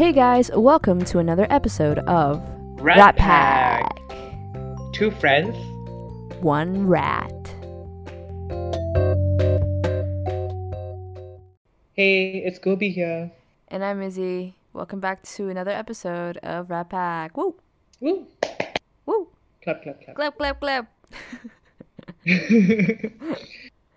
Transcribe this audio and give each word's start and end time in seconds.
Hey 0.00 0.12
guys, 0.12 0.50
welcome 0.54 1.04
to 1.04 1.18
another 1.18 1.46
episode 1.50 1.98
of 2.08 2.42
Rat, 2.80 2.96
Rat 2.96 3.16
Pack. 3.16 4.08
Pack. 4.08 4.92
Two 4.94 5.10
friends. 5.10 5.54
One 6.40 6.86
rat. 6.86 7.30
Hey, 11.92 12.42
it's 12.46 12.58
Gobi 12.58 12.88
here. 12.88 13.30
And 13.68 13.84
I'm 13.84 14.00
Izzy. 14.00 14.54
Welcome 14.72 15.00
back 15.00 15.22
to 15.34 15.50
another 15.50 15.70
episode 15.70 16.38
of 16.38 16.70
Rat 16.70 16.88
Pack. 16.88 17.36
Woo! 17.36 17.56
Woo! 18.00 18.26
Woo! 19.04 19.28
Clap, 19.62 19.82
clap, 19.82 20.02
clap. 20.02 20.16
Clap, 20.16 20.38
clap, 20.38 20.60
clap. 20.60 20.86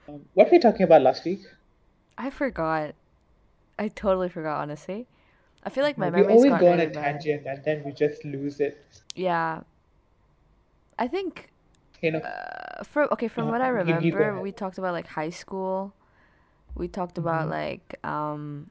um, 0.09 0.25
what 0.33 0.47
were 0.47 0.51
we 0.51 0.59
talking 0.59 0.83
about 0.83 1.01
last 1.01 1.23
week? 1.23 1.43
I 2.17 2.29
forgot. 2.29 2.93
I 3.79 3.87
totally 3.87 4.27
forgot, 4.27 4.59
honestly. 4.59 5.07
I 5.65 5.69
feel 5.69 5.83
like 5.83 5.97
my 5.97 6.07
we 6.09 6.11
memory's 6.11 6.35
always 6.35 6.59
go 6.59 6.67
on 6.71 6.79
a 6.79 6.87
bad. 6.87 6.93
tangent 6.93 7.47
and 7.47 7.63
then 7.63 7.83
we 7.83 7.91
just 7.91 8.23
lose 8.25 8.59
it. 8.59 8.83
Yeah. 9.15 9.61
I 10.97 11.07
think 11.07 11.49
You 12.01 12.11
know, 12.11 12.19
uh, 12.19 12.83
from 12.83 13.07
okay, 13.13 13.27
from 13.29 13.47
what 13.49 13.61
I 13.61 13.69
Uh, 13.69 13.83
you 14.01 14.11
go 14.11 14.17
remember, 14.17 14.41
we 14.41 14.51
talked 14.51 14.77
about 14.77 14.93
like 14.93 15.07
high 15.07 15.29
school. 15.31 15.93
We 16.75 16.87
talked 16.87 17.17
about 17.17 17.47
Mhm. 17.47 17.51
like 17.51 17.99
um 18.03 18.69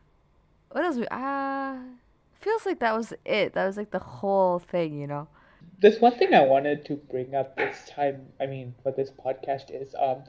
what 0.70 0.84
else 0.84 0.96
we 0.96 1.06
ah 1.10 1.78
feels 2.40 2.66
like 2.66 2.80
that 2.80 2.94
was 2.94 3.14
it. 3.24 3.54
That 3.54 3.66
was 3.66 3.76
like 3.76 3.90
the 3.90 4.00
whole 4.00 4.58
thing, 4.58 4.98
you 5.00 5.06
know. 5.06 5.28
there's 5.80 6.00
one 6.00 6.12
thing 6.18 6.32
I 6.34 6.42
wanted 6.44 6.84
to 6.86 6.96
bring 6.96 7.34
up 7.34 7.56
this 7.56 7.88
time. 7.88 8.32
I 8.40 8.46
mean, 8.46 8.74
for 8.82 8.92
this 8.92 9.10
podcast 9.10 9.70
is 9.70 9.94
um, 9.98 10.22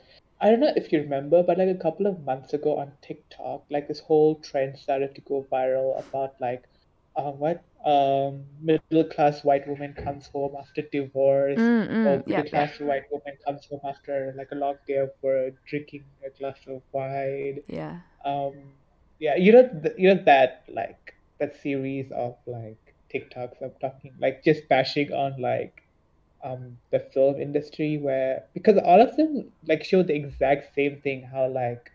I 0.43 0.49
don't 0.49 0.59
know 0.59 0.73
if 0.75 0.91
you 0.91 0.99
remember, 0.99 1.41
but 1.41 1.57
like 1.57 1.69
a 1.69 1.75
couple 1.75 2.05
of 2.05 2.21
months 2.25 2.53
ago 2.53 2.77
on 2.77 2.91
TikTok, 3.01 3.63
like 3.69 3.87
this 3.87 4.01
whole 4.01 4.35
trend 4.35 4.77
started 4.77 5.15
to 5.15 5.21
go 5.21 5.47
viral 5.49 5.97
about 5.97 6.35
like, 6.41 6.65
um, 7.15 7.39
what 7.39 7.63
um, 7.85 8.43
middle 8.61 9.05
class 9.05 9.43
white 9.45 9.65
woman 9.67 9.93
comes 9.93 10.27
home 10.27 10.55
after 10.59 10.81
divorce. 10.91 11.59
Mm, 11.59 11.85
or 11.85 11.93
mm, 11.93 12.03
middle 12.03 12.23
yeah, 12.27 12.43
yeah. 12.43 12.49
class 12.49 12.79
white 12.81 13.03
woman 13.09 13.37
comes 13.45 13.65
home 13.67 13.79
after 13.85 14.33
like 14.37 14.49
a 14.51 14.55
long 14.55 14.75
day 14.85 14.97
of 14.97 15.11
work, 15.21 15.53
drinking 15.65 16.03
a 16.25 16.37
glass 16.37 16.59
of 16.67 16.81
wine. 16.91 17.59
Yeah. 17.67 17.99
Um, 18.25 18.73
yeah, 19.19 19.37
you 19.37 19.53
know, 19.53 19.69
th- 19.81 19.95
you 19.97 20.13
know 20.13 20.21
that 20.25 20.65
like 20.67 21.15
that 21.39 21.55
series 21.61 22.11
of 22.11 22.35
like 22.45 22.95
TikToks 23.13 23.61
I'm 23.61 23.71
talking 23.79 24.13
like 24.19 24.43
just 24.43 24.67
bashing 24.67 25.13
on 25.13 25.39
like 25.39 25.82
um 26.43 26.77
the 26.91 26.99
film 27.13 27.39
industry 27.39 27.97
where 27.97 28.43
because 28.53 28.77
all 28.83 29.01
of 29.01 29.15
them 29.17 29.51
like 29.67 29.83
show 29.83 30.03
the 30.03 30.13
exact 30.15 30.73
same 30.75 30.99
thing 31.01 31.23
how 31.23 31.47
like 31.47 31.91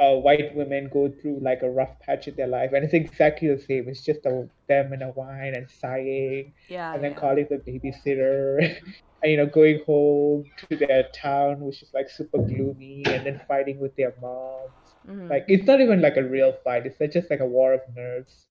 uh, 0.00 0.14
white 0.14 0.54
women 0.54 0.88
go 0.92 1.10
through 1.20 1.38
like 1.40 1.62
a 1.62 1.68
rough 1.68 1.98
patch 2.00 2.28
in 2.28 2.34
their 2.36 2.46
life 2.46 2.70
and 2.72 2.84
it's 2.84 2.94
exactly 2.94 3.48
the 3.48 3.60
same 3.60 3.88
it's 3.88 4.04
just 4.04 4.24
a, 4.26 4.48
them 4.68 4.92
and 4.92 5.02
a 5.02 5.08
wine 5.08 5.54
and 5.54 5.68
sighing 5.68 6.52
Yeah. 6.68 6.94
and 6.94 7.02
then 7.02 7.12
yeah. 7.12 7.18
calling 7.18 7.46
the 7.50 7.56
babysitter 7.56 8.78
and 9.22 9.30
you 9.32 9.36
know 9.36 9.46
going 9.46 9.82
home 9.86 10.44
to 10.68 10.76
their 10.76 11.08
town 11.12 11.60
which 11.60 11.82
is 11.82 11.90
like 11.92 12.08
super 12.10 12.38
gloomy 12.38 13.02
and 13.06 13.26
then 13.26 13.40
fighting 13.48 13.80
with 13.80 13.96
their 13.96 14.14
moms 14.20 14.70
Mhm. 15.08 15.30
like 15.30 15.44
it's 15.48 15.66
not 15.66 15.80
even 15.80 16.00
like 16.00 16.16
a 16.16 16.22
real 16.22 16.52
fight 16.52 16.86
it's 16.86 16.98
just 17.12 17.30
like 17.30 17.40
a 17.40 17.46
war 17.46 17.72
of 17.72 17.80
nerves 17.96 18.46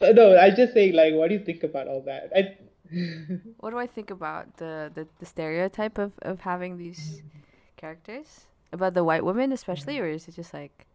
so 0.00 0.12
no 0.12 0.36
i 0.38 0.50
just 0.50 0.72
say 0.72 0.92
like 0.92 1.14
what 1.14 1.28
do 1.28 1.34
you 1.34 1.44
think 1.44 1.62
about 1.62 1.88
all 1.88 2.02
that 2.02 2.30
I... 2.36 2.56
What 3.60 3.70
do 3.70 3.78
I 3.78 3.86
think 3.86 4.10
about 4.10 4.56
the, 4.56 4.90
the, 4.94 5.06
the 5.18 5.26
stereotype 5.26 5.98
of, 5.98 6.12
of 6.22 6.40
having 6.40 6.76
these 6.78 7.22
characters? 7.76 8.46
About 8.72 8.94
the 8.94 9.04
white 9.04 9.24
women 9.24 9.52
especially, 9.52 9.98
or 9.98 10.06
is 10.06 10.26
it 10.26 10.34
just 10.34 10.52
like 10.52 10.86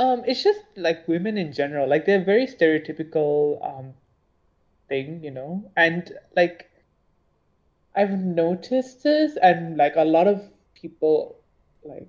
um 0.00 0.22
it's 0.26 0.42
just 0.42 0.60
like 0.76 1.06
women 1.06 1.36
in 1.36 1.52
general 1.52 1.88
like 1.88 2.06
they're 2.06 2.24
very 2.24 2.46
stereotypical 2.46 3.60
um 3.62 3.92
thing 4.88 5.22
you 5.22 5.30
know 5.30 5.70
and 5.76 6.12
like 6.34 6.70
i've 7.94 8.18
noticed 8.18 9.02
this 9.02 9.36
and 9.42 9.76
like 9.76 9.94
a 9.96 10.04
lot 10.04 10.26
of 10.26 10.42
people 10.74 11.36
like 11.84 12.08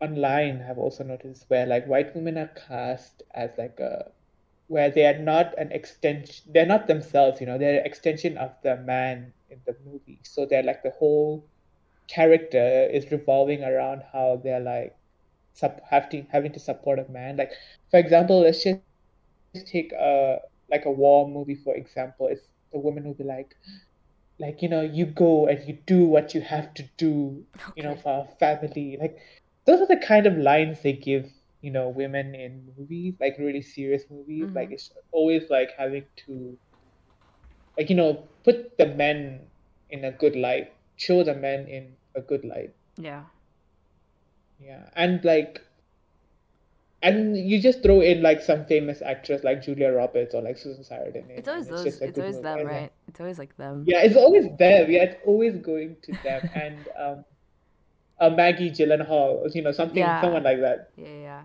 online 0.00 0.60
have 0.60 0.78
also 0.78 1.04
noticed 1.04 1.44
where 1.48 1.66
like 1.66 1.86
white 1.86 2.14
women 2.14 2.38
are 2.38 2.50
cast 2.68 3.22
as 3.34 3.50
like 3.58 3.78
a 3.80 4.10
where 4.68 4.90
they 4.90 5.06
are 5.06 5.18
not 5.18 5.56
an 5.58 5.70
extension 5.72 6.44
they're 6.52 6.66
not 6.66 6.86
themselves 6.86 7.40
you 7.40 7.46
know 7.46 7.58
they're 7.58 7.80
an 7.80 7.86
extension 7.86 8.36
of 8.38 8.50
the 8.62 8.76
man 8.78 9.32
in 9.50 9.60
the 9.66 9.76
movie. 9.84 10.20
So 10.22 10.46
they're 10.46 10.62
like 10.62 10.82
the 10.82 10.90
whole 10.90 11.46
character 12.08 12.88
is 12.92 13.10
revolving 13.10 13.64
around 13.64 14.02
how 14.12 14.40
they're 14.42 14.60
like 14.60 14.96
sup- 15.52 15.80
having 15.88 16.26
having 16.30 16.52
to 16.52 16.60
support 16.60 16.98
a 16.98 17.10
man. 17.10 17.36
Like 17.36 17.52
for 17.90 17.98
example 17.98 18.40
let's 18.40 18.62
just 18.62 18.80
take 19.66 19.92
a 19.92 20.38
like 20.70 20.84
a 20.84 20.90
war 20.90 21.28
movie 21.28 21.56
for 21.56 21.74
example. 21.74 22.28
It's 22.28 22.48
the 22.72 22.78
woman 22.78 23.04
will 23.04 23.14
be 23.14 23.24
like 23.24 23.54
like 24.38 24.62
you 24.62 24.68
know 24.68 24.82
you 24.82 25.06
go 25.06 25.46
and 25.46 25.66
you 25.66 25.78
do 25.86 26.04
what 26.04 26.34
you 26.34 26.40
have 26.42 26.74
to 26.74 26.84
do 26.96 27.44
you 27.76 27.82
know 27.82 27.96
for 27.96 28.12
our 28.12 28.28
family. 28.38 28.96
Like 29.00 29.18
those 29.66 29.80
are 29.80 29.86
the 29.86 29.96
kind 29.96 30.26
of 30.26 30.36
lines 30.36 30.82
they 30.82 30.92
give 30.92 31.30
you 31.66 31.72
know 31.74 31.88
women 32.00 32.34
in 32.44 32.56
movies 32.78 33.14
like 33.20 33.36
really 33.44 33.62
serious 33.68 34.04
movies 34.16 34.48
like 34.58 34.68
Mhm. 34.70 34.74
it's 34.78 34.90
always 35.20 35.50
like 35.54 35.70
having 35.76 36.04
to 36.24 36.34
like 37.78 37.90
you 37.92 37.96
know 38.00 38.10
put 38.48 38.60
the 38.82 38.86
men 39.02 39.22
in 39.90 40.04
a 40.10 40.12
good 40.24 40.36
light 40.46 40.72
show 41.06 41.16
the 41.30 41.34
men 41.46 41.66
in 41.78 41.88
a 42.14 42.22
good 42.32 42.44
light 42.52 42.72
yeah. 43.08 43.24
yeah 44.68 44.84
and 44.94 45.24
like 45.24 45.60
and 47.02 47.36
you 47.36 47.60
just 47.60 47.82
throw 47.82 48.00
in 48.00 48.22
like 48.22 48.40
some 48.40 48.64
famous 48.64 49.02
actress 49.02 49.44
like 49.44 49.62
Julia 49.62 49.92
Roberts 49.92 50.34
or 50.34 50.42
like 50.42 50.56
Susan 50.58 50.82
Sarandon 50.82 51.28
It's 51.30 51.46
always 51.48 51.68
those 51.68 52.00
a 52.00 52.04
it's 52.08 52.18
always 52.18 52.40
them, 52.40 52.66
right? 52.66 52.92
It's 53.08 53.20
always 53.20 53.38
like 53.38 53.56
them. 53.56 53.84
yeah, 53.86 54.02
it's 54.02 54.16
always 54.16 54.46
them. 54.56 54.90
Yeah, 54.90 55.02
it's 55.04 55.16
always 55.26 55.56
going 55.58 55.96
to 56.02 56.12
them. 56.24 56.50
and 56.54 56.78
um, 56.98 57.24
uh, 58.18 58.30
Maggie 58.30 58.70
Gyllenhaal, 58.70 59.54
you 59.54 59.62
know, 59.62 59.72
something, 59.72 59.98
Yeah. 59.98 60.20
someone 60.22 60.42
like 60.42 60.60
that. 60.60 60.90
Yeah, 60.96 61.18
yeah. 61.28 61.42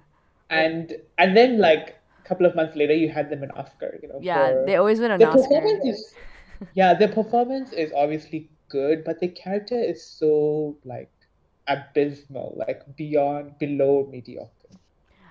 And 0.51 0.94
and 1.17 1.35
then 1.38 1.59
like 1.59 2.00
a 2.25 2.29
couple 2.29 2.45
of 2.47 2.56
months 2.56 2.75
later, 2.78 2.94
you 2.94 3.09
had 3.09 3.31
them 3.31 3.44
an 3.44 3.51
Oscar. 3.51 4.00
You 4.03 4.09
know, 4.09 4.19
Yeah, 4.19 4.53
they 4.63 4.75
always 4.75 5.00
win 5.00 5.12
an 5.12 5.22
the 5.22 5.25
Oscar. 5.25 5.62
performance 5.67 5.85
is 5.85 6.17
yeah, 6.73 6.94
the 6.95 7.09
performance 7.09 7.73
is 7.73 7.94
obviously 7.95 8.51
good, 8.69 9.03
but 9.06 9.19
the 9.19 9.29
character 9.29 9.79
is 9.79 10.06
so 10.06 10.78
like 10.85 11.11
abysmal, 11.67 12.56
like 12.57 12.84
beyond 12.97 13.59
below 13.59 14.07
mediocre. 14.11 14.78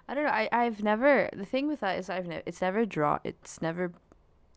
I 0.08 0.14
don't 0.14 0.24
know. 0.24 0.30
I 0.30 0.48
I've 0.52 0.82
never 0.82 1.30
the 1.32 1.44
thing 1.46 1.68
with 1.68 1.80
that 1.80 1.98
is 1.98 2.10
I've 2.10 2.26
never 2.26 2.42
it's 2.46 2.60
never 2.60 2.84
draw 2.84 3.18
it's 3.24 3.62
never 3.62 3.92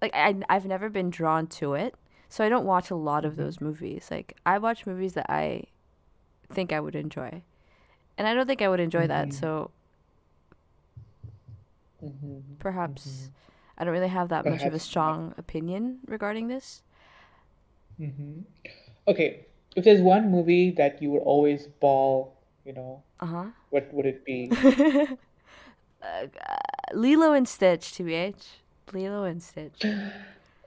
like 0.01 0.13
I 0.15 0.35
I've 0.49 0.65
never 0.65 0.89
been 0.89 1.11
drawn 1.11 1.47
to 1.59 1.73
it. 1.75 1.95
So 2.29 2.45
I 2.45 2.49
don't 2.49 2.65
watch 2.65 2.91
a 2.91 2.95
lot 2.95 3.25
of 3.25 3.35
Mhm. 3.35 3.37
those 3.37 3.61
movies. 3.61 4.09
Like 4.11 4.37
I 4.45 4.57
watch 4.59 4.87
movies 4.87 5.13
that 5.15 5.27
I 5.29 5.65
think 6.51 6.73
I 6.73 6.79
would 6.81 6.95
enjoy. 6.95 7.43
And 8.17 8.27
I 8.27 8.33
don't 8.35 8.47
think 8.47 8.61
I 8.63 8.69
would 8.69 8.81
enjoy 8.81 9.07
that. 9.07 9.33
Mhm. 9.33 9.33
So 9.33 9.71
hmm 12.09 12.39
perhaps 12.59 13.29
I 13.77 13.83
don't 13.83 13.93
really 13.93 14.07
have 14.09 14.29
that 14.29 14.45
much 14.45 14.65
of 14.65 14.73
a 14.73 14.79
Perhaps 14.79 14.87
not. 14.87 14.91
strong 14.91 15.33
opinion 15.37 15.99
regarding 16.07 16.47
this. 16.47 16.83
Mm-hmm. 17.99 18.41
Okay, 19.07 19.45
if 19.75 19.83
there's 19.85 20.01
one 20.01 20.31
movie 20.31 20.71
that 20.71 21.01
you 21.01 21.11
would 21.11 21.23
always 21.23 21.67
bawl, 21.67 22.37
you 22.65 22.73
know, 22.73 23.03
Uh-huh. 23.19 23.45
what 23.69 23.93
would 23.93 24.05
it 24.05 24.25
be? 24.25 24.49
uh, 26.03 26.27
Lilo 26.93 27.33
and 27.33 27.47
Stitch, 27.47 27.93
TBH. 27.93 28.59
Lilo 28.93 29.23
and 29.23 29.41
Stitch. 29.41 29.83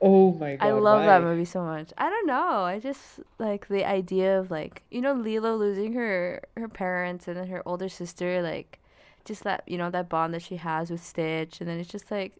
Oh 0.03 0.33
my 0.35 0.57
god! 0.57 0.67
I 0.67 0.71
love 0.73 1.05
that 1.07 1.23
movie 1.23 1.47
so 1.47 1.63
much. 1.65 1.93
I 1.97 2.11
don't 2.11 2.27
know. 2.27 2.61
I 2.65 2.79
just 2.79 3.21
like 3.39 3.69
the 3.69 3.85
idea 3.85 4.39
of 4.39 4.51
like 4.51 4.83
you 4.91 5.01
know 5.01 5.15
Lilo 5.15 5.57
losing 5.57 5.95
her 5.95 6.43
her 6.57 6.69
parents 6.69 7.27
and 7.29 7.37
then 7.37 7.49
her 7.49 7.63
older 7.67 7.89
sister 7.89 8.43
like 8.43 8.79
just 9.26 9.44
that 9.44 9.62
you 9.67 9.76
know 9.76 9.90
that 9.90 10.08
bond 10.08 10.32
that 10.34 10.43
she 10.43 10.56
has 10.56 10.90
with 10.90 11.02
Stitch 11.02 11.61
and 11.61 11.69
then 11.69 11.78
it's 11.78 11.90
just 11.90 12.11
like 12.11 12.32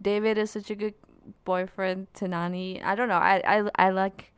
David 0.00 0.38
is 0.38 0.50
such 0.52 0.70
a 0.70 0.74
good 0.76 0.94
boyfriend 1.44 2.06
to 2.14 2.28
Nani. 2.28 2.82
I 2.82 2.94
don't 2.94 3.08
know. 3.08 3.16
I 3.18 3.42
I 3.46 3.70
I 3.86 3.90
like 3.90 4.32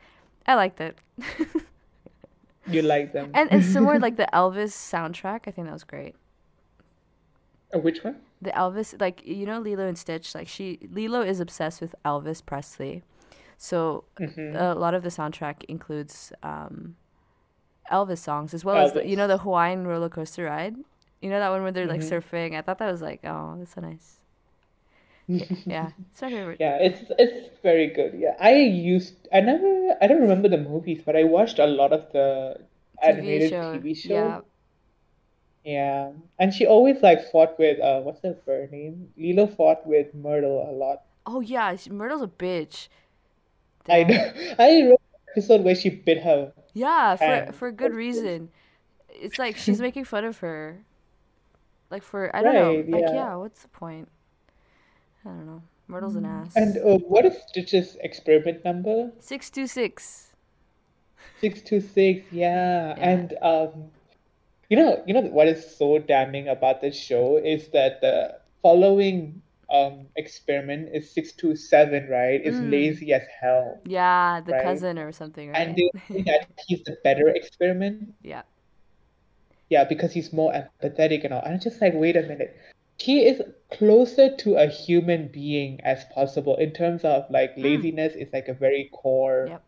I 0.47 0.55
liked 0.55 0.81
it. 0.81 0.97
You 2.69 2.82
like 2.82 3.12
them. 3.12 3.31
and 3.35 3.50
and 3.53 3.64
similar 3.64 3.99
like 4.06 4.17
the 4.17 4.29
Elvis 4.32 4.73
soundtrack. 4.73 5.43
I 5.47 5.50
think 5.53 5.67
that 5.69 5.73
was 5.73 5.85
great. 5.85 6.17
Uh, 7.75 7.79
which 7.79 8.03
one? 8.03 8.17
The 8.43 8.50
Elvis 8.50 9.00
like 9.00 9.25
you 9.25 9.47
know 9.47 9.61
Lilo 9.61 9.87
and 9.87 9.97
Stitch 9.97 10.35
like 10.35 10.49
she 10.49 10.79
Lilo 10.91 11.20
is 11.23 11.41
obsessed 11.41 11.81
with 11.81 11.94
Elvis 12.05 12.44
Presley. 12.44 13.02
So 13.56 14.05
hmm 14.19 14.55
a 14.56 14.75
lot 14.75 14.94
of 14.94 15.02
the 15.02 15.09
soundtrack 15.11 15.64
includes 15.69 16.32
um, 16.43 16.97
Elvis 17.91 18.19
songs 18.19 18.52
as 18.52 18.64
well 18.64 18.76
as 18.79 18.93
the, 18.93 19.06
you 19.06 19.17
know 19.17 19.29
the 19.29 19.38
Hawaiian 19.38 19.87
roller 19.87 20.09
coaster 20.09 20.44
ride. 20.44 20.76
You 21.21 21.31
know 21.31 21.41
that 21.41 21.49
one 21.51 21.63
where 21.63 21.73
they're 21.73 21.87
like 21.87 22.01
Mhm. 22.03 22.11
surfing. 22.23 22.55
I 22.57 22.63
thought 22.63 22.79
that 22.79 22.91
was 22.91 23.03
like 23.03 23.21
oh 23.25 23.57
that's 23.59 23.75
so 23.75 23.81
nice. 23.81 24.17
Yeah, 25.29 25.91
it's 26.13 26.23
my 26.23 26.31
favorite. 26.31 26.59
Yeah, 26.61 26.77
it's 26.81 27.11
it's 27.19 27.51
very 27.63 27.89
good. 27.89 28.15
Yeah, 28.19 28.37
I 28.39 28.55
used 28.57 29.27
I 29.33 29.41
never 29.41 29.97
I 30.01 30.07
don't 30.07 30.21
remember 30.21 30.49
the 30.49 30.59
movies, 30.59 31.03
but 31.05 31.17
I 31.17 31.25
watched 31.25 31.59
a 31.59 31.67
lot 31.67 31.93
of 31.93 32.13
the 32.13 32.59
TV 33.03 33.09
animated 33.11 33.51
show. 33.51 33.79
TV 33.79 33.95
show. 33.97 34.15
Yeah, 34.15 34.41
Yeah. 35.65 36.13
And 36.39 36.55
she 36.55 36.67
always 36.67 37.03
like 37.03 37.25
fought 37.33 37.59
with 37.59 37.81
uh 37.81 38.01
what's 38.01 38.23
her 38.23 38.37
her 38.47 38.69
name? 38.71 39.11
Lilo 39.17 39.47
fought 39.47 39.87
with 39.87 40.15
Myrtle 40.15 40.69
a 40.69 40.73
lot. 40.73 41.03
Oh 41.27 41.41
yeah, 41.41 41.75
she- 41.77 41.91
Myrtle's 41.91 42.23
a 42.23 42.29
bitch. 42.29 42.89
I 43.89 44.05
Damn. 44.05 44.09
know. 44.09 44.55
I 44.59 44.69
remember 44.71 44.97
the 45.27 45.33
episode 45.33 45.62
where 45.65 45.75
she 45.75 45.91
bit 45.91 46.23
her 46.23 46.53
Yeah, 46.73 47.17
for 47.17 47.25
hand. 47.25 47.55
for 47.55 47.73
good 47.73 47.95
reason. 47.95 48.51
It's 49.09 49.39
like 49.39 49.57
she's 49.57 49.81
making 49.81 50.05
fun 50.05 50.25
of 50.25 50.39
her. 50.39 50.85
Like 51.91 52.03
for 52.03 52.35
I 52.35 52.43
don't 52.43 52.55
know. 52.55 52.85
Like 52.91 53.03
yeah. 53.03 53.12
yeah, 53.12 53.35
what's 53.37 53.62
the 53.62 53.69
point? 53.69 54.09
I 55.25 55.29
don't 55.29 55.47
know. 55.47 55.62
Myrtle's 55.88 56.17
an 56.17 56.25
ass. 56.25 56.55
And 56.56 56.79
uh, 56.79 56.99
what 56.99 57.25
is 57.27 57.37
Stitch's 57.49 57.97
experiment 58.00 58.65
number? 58.65 59.12
626. 59.21 60.33
626, 61.41 62.33
yeah. 62.33 62.94
Yeah. 62.97 63.05
And 63.12 63.35
um 63.43 63.91
you 64.69 64.77
know, 64.77 65.03
you 65.06 65.15
know 65.15 65.23
what 65.23 65.49
is 65.49 65.77
so 65.77 65.99
damning 65.99 66.49
about 66.49 66.81
this 66.81 66.97
show 66.99 67.37
is 67.37 67.69
that 67.71 68.00
the 68.00 68.38
following 68.62 69.43
um 69.71 70.09
experiment 70.17 70.91
is 70.94 71.12
627, 71.15 72.09
right? 72.09 72.41
Is 72.44 72.61
Mm. 72.61 72.71
lazy 72.71 73.12
as 73.12 73.23
hell, 73.41 73.81
Yeah, 73.85 74.41
the 74.41 74.53
right? 74.53 74.65
cousin 74.65 74.99
or 74.99 75.12
something, 75.12 75.50
And 75.55 75.71
right? 75.71 75.77
they 75.77 75.91
say 76.11 76.23
that 76.27 76.49
he's 76.67 76.83
the 76.85 76.97
better 77.05 77.29
experiment. 77.29 78.15
Yeah. 78.23 78.43
Yeah, 79.69 79.85
because 79.85 80.13
he's 80.13 80.33
more 80.33 80.53
empathetic 80.53 81.25
and 81.25 81.35
all. 81.35 81.43
And 81.43 81.55
I'm 81.55 81.61
just 81.61 81.81
like, 81.81 81.93
wait 81.95 82.17
a 82.17 82.23
minute. 82.23 82.57
He 82.99 83.27
is 83.27 83.43
closer 83.73 84.35
to 84.37 84.55
a 84.55 84.67
human 84.69 85.29
being 85.29 85.81
as 85.83 86.05
possible 86.15 86.57
in 86.57 86.73
terms 86.73 87.05
of 87.05 87.25
like 87.31 87.55
Mm. 87.57 87.63
laziness 87.65 88.15
is 88.15 88.33
like 88.33 88.49
a 88.49 88.55
very 88.55 88.89
core 88.93 89.47
Yep. 89.49 89.63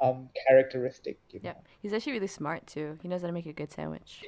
um 0.00 0.30
characteristic, 0.46 1.18
you 1.30 1.40
know. 1.42 1.54
He's 1.82 1.92
actually 1.92 2.12
really 2.12 2.26
smart 2.28 2.66
too. 2.66 2.98
He 3.02 3.08
knows 3.08 3.20
how 3.20 3.26
to 3.26 3.32
make 3.32 3.46
a 3.46 3.52
good 3.52 3.70
sandwich. 3.70 4.22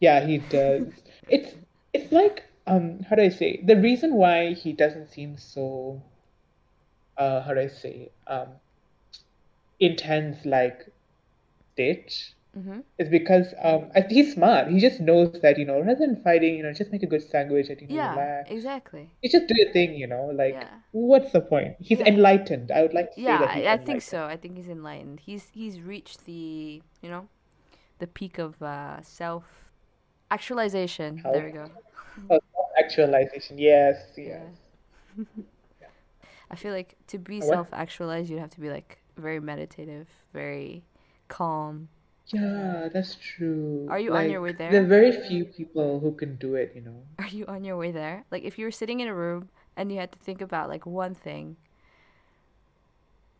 Yeah, 0.00 0.26
he 0.26 0.38
does. 0.38 0.82
It's 1.28 1.54
it's 1.94 2.12
like 2.12 2.44
um 2.66 3.00
how 3.08 3.16
do 3.16 3.22
I 3.22 3.28
say? 3.30 3.62
The 3.64 3.76
reason 3.76 4.14
why 4.14 4.52
he 4.52 4.72
doesn't 4.74 5.10
seem 5.12 5.38
so 5.38 6.02
uh 7.16 7.40
how 7.42 7.54
do 7.54 7.60
I 7.60 7.68
say 7.68 8.10
um 8.26 8.48
intense 9.80 10.44
like 10.44 10.90
Stitch 11.72 12.33
Mm-hmm. 12.56 12.80
is 12.98 13.08
because 13.08 13.52
um 13.62 13.90
he's 14.08 14.34
smart. 14.34 14.68
He 14.68 14.78
just 14.78 15.00
knows 15.00 15.40
that, 15.42 15.58
you 15.58 15.64
know, 15.64 15.80
rather 15.80 15.98
than 16.06 16.16
fighting, 16.22 16.56
you 16.56 16.62
know, 16.62 16.72
just 16.72 16.92
make 16.92 17.02
a 17.02 17.06
good 17.06 17.22
sandwich 17.28 17.68
and 17.68 17.80
you 17.80 17.88
know 17.88 17.94
Yeah, 17.94 18.10
relax. 18.10 18.50
exactly. 18.50 19.10
You 19.22 19.30
just 19.30 19.46
do 19.48 19.54
your 19.56 19.72
thing, 19.72 19.94
you 19.96 20.06
know, 20.06 20.26
like 20.34 20.54
Yeah. 20.54 20.68
what's 20.92 21.32
the 21.32 21.40
point? 21.40 21.76
He's 21.80 21.98
Yeah. 21.98 22.06
enlightened. 22.06 22.70
I 22.70 22.82
would 22.82 22.94
like 22.94 23.10
to 23.10 23.16
say 23.16 23.22
Yeah, 23.22 23.40
I, 23.48 23.72
I 23.72 23.76
think 23.78 24.02
so. 24.02 24.24
I 24.24 24.36
think 24.36 24.56
he's 24.56 24.68
enlightened. 24.68 25.20
He's 25.20 25.50
he's 25.52 25.80
reached 25.80 26.26
the, 26.26 26.82
you 27.02 27.10
know, 27.10 27.28
the 27.98 28.06
peak 28.06 28.38
of 28.38 28.62
uh 28.62 29.02
self 29.02 29.44
actualization. 30.30 31.22
There 31.24 31.44
we 31.44 31.52
go. 31.52 31.70
oh, 32.30 32.40
actualization. 32.78 33.58
Yes, 33.58 34.12
yes. 34.16 34.54
Yeah. 35.80 35.88
I 36.50 36.56
feel 36.56 36.72
like 36.72 36.96
to 37.08 37.18
be 37.18 37.40
self-actualized, 37.40 38.30
you'd 38.30 38.40
have 38.40 38.50
to 38.50 38.60
be 38.60 38.70
like 38.70 38.98
very 39.16 39.40
meditative, 39.40 40.08
very 40.32 40.84
calm. 41.28 41.88
Yeah, 42.26 42.88
that's 42.92 43.14
true. 43.16 43.96
Are 43.96 43.98
you 43.98 44.12
on 44.12 44.28
your 44.28 44.42
way 44.42 44.52
Like, 44.52 44.66
there 44.68 44.82
are 44.82 44.86
very 44.86 45.10
few 45.12 45.44
people 45.46 46.00
who 46.00 46.14
can 46.14 46.36
do 46.36 46.54
it, 46.54 46.72
you 46.74 46.82
know. 46.82 47.06
Are 47.18 47.28
you 47.28 47.46
on 47.46 47.64
your 47.64 47.76
way 47.76 47.90
there? 47.92 48.24
Like 48.30 48.42
if 48.44 48.58
you 48.58 48.64
were 48.66 48.70
sitting 48.70 49.00
in 49.00 49.08
a 49.08 49.14
room 49.14 49.50
and 49.76 49.90
you 49.92 49.98
had 49.98 50.12
to 50.12 50.18
think 50.18 50.40
about 50.40 50.68
like 50.68 50.86
one 50.86 51.14
thing, 51.14 51.56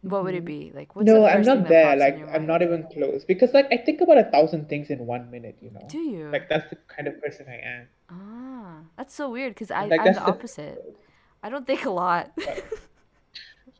what 0.02 0.24
would 0.24 0.34
it 0.34 0.44
hmm 0.44 0.46
be? 0.46 0.70
Like 0.74 0.94
what's 0.96 1.12
the 1.12 1.20
No, 1.20 1.26
I'm 1.26 1.44
first 1.44 1.50
thing 1.52 1.62
not 1.62 1.64
that 1.64 1.76
there. 1.76 1.80
pops 1.80 2.06
in 2.06 2.14
Like, 2.14 2.16
your 2.16 2.28
I'm 2.32 2.46
not 2.46 2.62
even 2.62 2.86
close. 2.92 3.24
Because, 3.24 3.52
like, 3.52 3.66
I 3.72 3.78
think 3.78 4.00
about 4.00 4.18
a 4.18 4.24
thousand 4.30 4.68
things 4.68 4.90
in 4.90 5.06
one 5.06 5.30
minute, 5.30 5.58
you 5.60 5.70
know? 5.72 5.88
Do 5.88 5.98
you? 5.98 6.28
Like, 6.32 6.48
that's 6.48 6.70
the 6.70 6.76
kind 6.88 7.08
of 7.08 7.20
person 7.20 7.46
I 7.48 7.56
am. 7.58 7.88
Ah, 8.10 8.82
that's 8.96 9.14
so 9.14 9.30
weird 9.30 9.54
because 9.54 9.70
I 9.70 9.90
Like, 9.90 10.04
I'm 10.04 10.14
that's 10.14 10.20
the 10.22 10.22
the. 10.24 10.40
opposite. 10.40 10.82
I 11.42 11.48
don't 11.50 11.66
think 11.66 11.84
a 11.84 11.90
lot. 11.90 12.32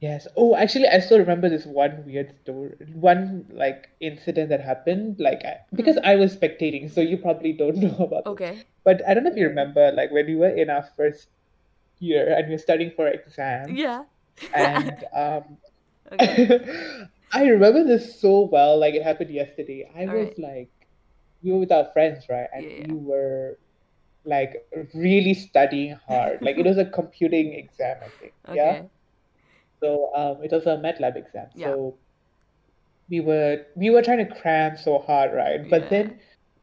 Yes. 0.06 0.26
Oh, 0.36 0.54
actually, 0.56 0.88
I 0.88 0.98
still 1.00 1.18
remember 1.18 1.48
this 1.48 1.66
one 1.66 2.04
weird 2.06 2.30
story, 2.42 2.74
one, 2.94 3.46
like, 3.52 3.88
incident 4.00 4.48
that 4.50 4.60
happened. 4.60 5.16
Like, 5.28 5.42
I, 5.44 5.54
because 5.74 5.96
Hmm. 5.96 6.04
I 6.12 6.14
was 6.16 6.36
spectating, 6.36 6.90
so 6.90 7.00
you 7.00 7.16
probably 7.26 7.52
don't 7.52 7.76
know 7.86 7.96
about 8.08 8.24
this. 8.24 8.32
Okay. 8.34 8.54
But 8.84 9.02
I 9.08 9.14
don't 9.14 9.24
know 9.24 9.30
if 9.30 9.36
you 9.36 9.48
remember, 9.48 9.92
like, 9.92 10.10
when 10.10 10.26
we 10.26 10.36
were 10.36 10.54
in 10.64 10.68
our 10.70 10.84
first 10.96 11.28
year 12.00 12.24
and 12.36 12.48
we 12.48 12.54
were 12.54 12.58
studying 12.68 12.92
for 12.96 13.06
exams, 13.08 13.70
Yeah. 13.84 14.04
and 14.54 15.04
um, 15.24 15.44
Okay. 16.12 16.60
I 17.32 17.44
remember 17.46 17.82
this 17.84 18.20
so 18.20 18.42
well, 18.52 18.78
like 18.78 18.94
it 18.94 19.02
happened 19.02 19.30
yesterday. 19.30 19.90
I 19.96 20.06
All 20.06 20.14
was 20.14 20.28
right. 20.28 20.38
like, 20.38 20.70
we 21.42 21.50
were 21.52 21.58
with 21.60 21.72
our 21.72 21.86
friends, 21.92 22.26
right? 22.28 22.48
And 22.52 22.64
Yeah. 22.64 22.86
we 22.88 22.94
were 22.94 23.58
like 24.24 24.52
really 24.94 25.34
studying 25.34 25.98
hard. 26.08 26.42
Like 26.42 26.56
it 26.58 26.66
was 26.66 26.78
a 26.78 26.84
computing 26.86 27.54
exam, 27.54 27.98
I 28.04 28.08
think. 28.20 28.32
Yeah. 28.52 28.82
So 29.84 30.10
um, 30.14 30.42
it 30.42 30.50
was 30.52 30.66
a 30.66 30.76
MATLAB 30.78 31.16
exam. 31.16 31.48
Yeah. 31.54 31.66
So 31.66 31.98
we 33.08 33.20
were 33.20 33.66
we 33.76 33.90
were 33.90 34.02
trying 34.02 34.26
to 34.26 34.34
cram 34.40 34.76
so 34.76 34.98
hard, 34.98 35.32
right? 35.34 35.60
But 35.68 35.82
Yeah. 35.82 35.88
then 35.90 36.20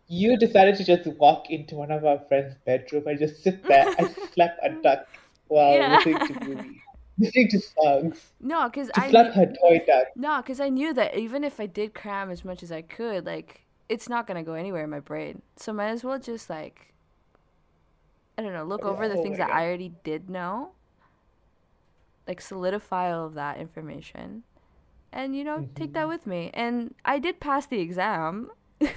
you 0.08 0.38
decided 0.38 0.76
to 0.76 0.84
just 0.84 1.08
walk 1.20 1.50
into 1.50 1.76
one 1.76 1.92
of 1.92 2.04
our 2.06 2.20
friends' 2.28 2.56
bedroom 2.66 3.08
and 3.08 3.20
just 3.20 3.44
sit 3.44 3.68
there 3.68 3.94
and 3.98 4.10
slap 4.34 4.58
a 4.64 4.70
duck 4.84 5.06
while 5.48 5.78
Yeah. 5.78 5.96
listening 5.96 6.26
to 6.28 6.34
movies, 6.42 6.82
listening 7.20 7.48
to 7.50 7.60
songs, 7.60 8.32
No, 8.40 8.66
because 8.70 8.90
I 8.96 9.10
slap 9.10 9.28
knew 9.28 9.32
her 9.34 9.46
toy 9.46 9.80
duck. 9.88 10.08
no, 10.16 10.42
because 10.42 10.60
I 10.60 10.70
knew 10.70 10.94
that 10.94 11.16
even 11.16 11.44
if 11.44 11.60
I 11.60 11.68
did 11.68 11.94
cram 11.94 12.32
as 12.32 12.44
much 12.44 12.64
as 12.64 12.72
I 12.72 12.82
could, 12.82 13.26
like 13.26 13.66
it's 13.90 14.10
not 14.10 14.28
gonna 14.28 14.44
go 14.44 14.54
anywhere 14.54 14.84
in 14.84 14.90
my 14.90 15.00
brain. 15.00 15.42
So 15.58 15.74
might 15.74 15.90
as 15.90 16.04
well 16.04 16.20
just 16.20 16.50
like 16.50 16.94
I 18.38 18.42
don't 18.42 18.54
know, 18.54 18.64
look 18.64 18.84
over 18.86 19.08
the 19.08 19.18
Oh 19.18 19.24
things 19.24 19.38
that 19.38 19.50
God. 19.50 19.58
I 19.58 19.66
already 19.68 19.94
did 20.04 20.30
know, 20.30 20.72
like 22.28 22.42
solidify 22.42 23.12
all 23.14 23.26
of 23.28 23.34
that 23.36 23.58
information, 23.60 24.44
and 25.14 25.36
you 25.36 25.44
know, 25.44 25.66
take 25.76 25.94
that 25.94 26.08
hmm 26.08 26.10
with 26.10 26.28
me. 26.28 26.52
And 26.54 26.96
I 27.06 27.20
did 27.20 27.40
pass 27.40 27.66
the 27.68 27.80
exam. 27.80 28.52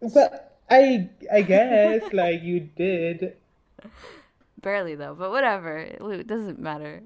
But 0.00 0.58
I 0.70 1.10
I 1.30 1.42
guess 1.42 2.12
like 2.12 2.42
you 2.42 2.60
did. 2.60 3.36
Barely 4.60 4.94
though, 4.94 5.14
but 5.14 5.30
whatever. 5.30 5.76
It, 5.78 6.00
it 6.02 6.26
doesn't 6.26 6.58
matter. 6.58 7.02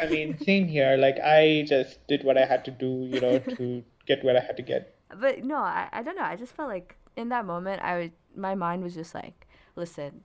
I 0.00 0.06
mean, 0.08 0.36
same 0.38 0.66
here. 0.66 0.96
Like 0.96 1.18
I 1.20 1.64
just 1.68 2.04
did 2.08 2.24
what 2.24 2.36
I 2.36 2.44
had 2.46 2.64
to 2.64 2.70
do, 2.72 3.06
you 3.08 3.20
know, 3.20 3.38
to 3.56 3.84
get 4.06 4.24
what 4.24 4.36
I 4.36 4.40
had 4.40 4.56
to 4.56 4.62
get. 4.62 4.96
But 5.14 5.44
no, 5.44 5.56
I, 5.56 5.88
I 5.92 6.02
don't 6.02 6.16
know. 6.16 6.22
I 6.22 6.36
just 6.36 6.54
felt 6.54 6.68
like 6.68 6.96
in 7.16 7.28
that 7.30 7.44
moment, 7.44 7.82
I 7.82 7.96
would, 7.98 8.12
my 8.36 8.54
mind 8.54 8.82
was 8.82 8.94
just 8.94 9.14
like, 9.14 9.46
listen, 9.76 10.22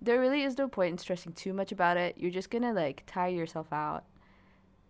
there 0.00 0.20
really 0.20 0.42
is 0.42 0.58
no 0.58 0.68
point 0.68 0.92
in 0.92 0.98
stressing 0.98 1.32
too 1.32 1.52
much 1.52 1.72
about 1.72 1.96
it. 1.96 2.16
You're 2.18 2.30
just 2.30 2.50
gonna 2.50 2.72
like 2.72 3.04
tire 3.06 3.30
yourself 3.30 3.72
out 3.72 4.04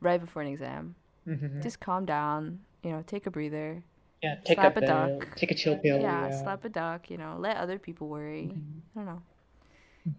right 0.00 0.21
before 0.21 0.43
an 0.43 0.49
exam. 0.49 0.95
hmm 1.27 1.62
Just 1.62 1.81
calm 1.81 2.07
down, 2.07 2.61
you 2.83 2.91
know, 2.93 3.03
take 3.07 3.27
a 3.27 3.31
breather, 3.31 3.85
Yeah, 4.23 4.37
take 4.45 4.65
a 4.65 4.71
slap 4.71 4.77
a 4.77 4.81
pill, 4.81 5.21
duck. 5.21 5.37
take 5.37 5.50
a 5.50 5.55
chill 5.55 5.77
pill. 5.79 6.00
Yeah, 6.00 6.29
Yeah. 6.29 6.31
slap 6.31 6.65
a 6.65 6.69
duck, 6.69 7.11
you 7.11 7.19
know, 7.19 7.37
let 7.38 7.57
other 7.59 7.79
people 7.79 8.09
worry. 8.09 8.50
hmm 8.50 8.81
I 8.97 9.00
don't 9.00 9.07
know. 9.07 9.23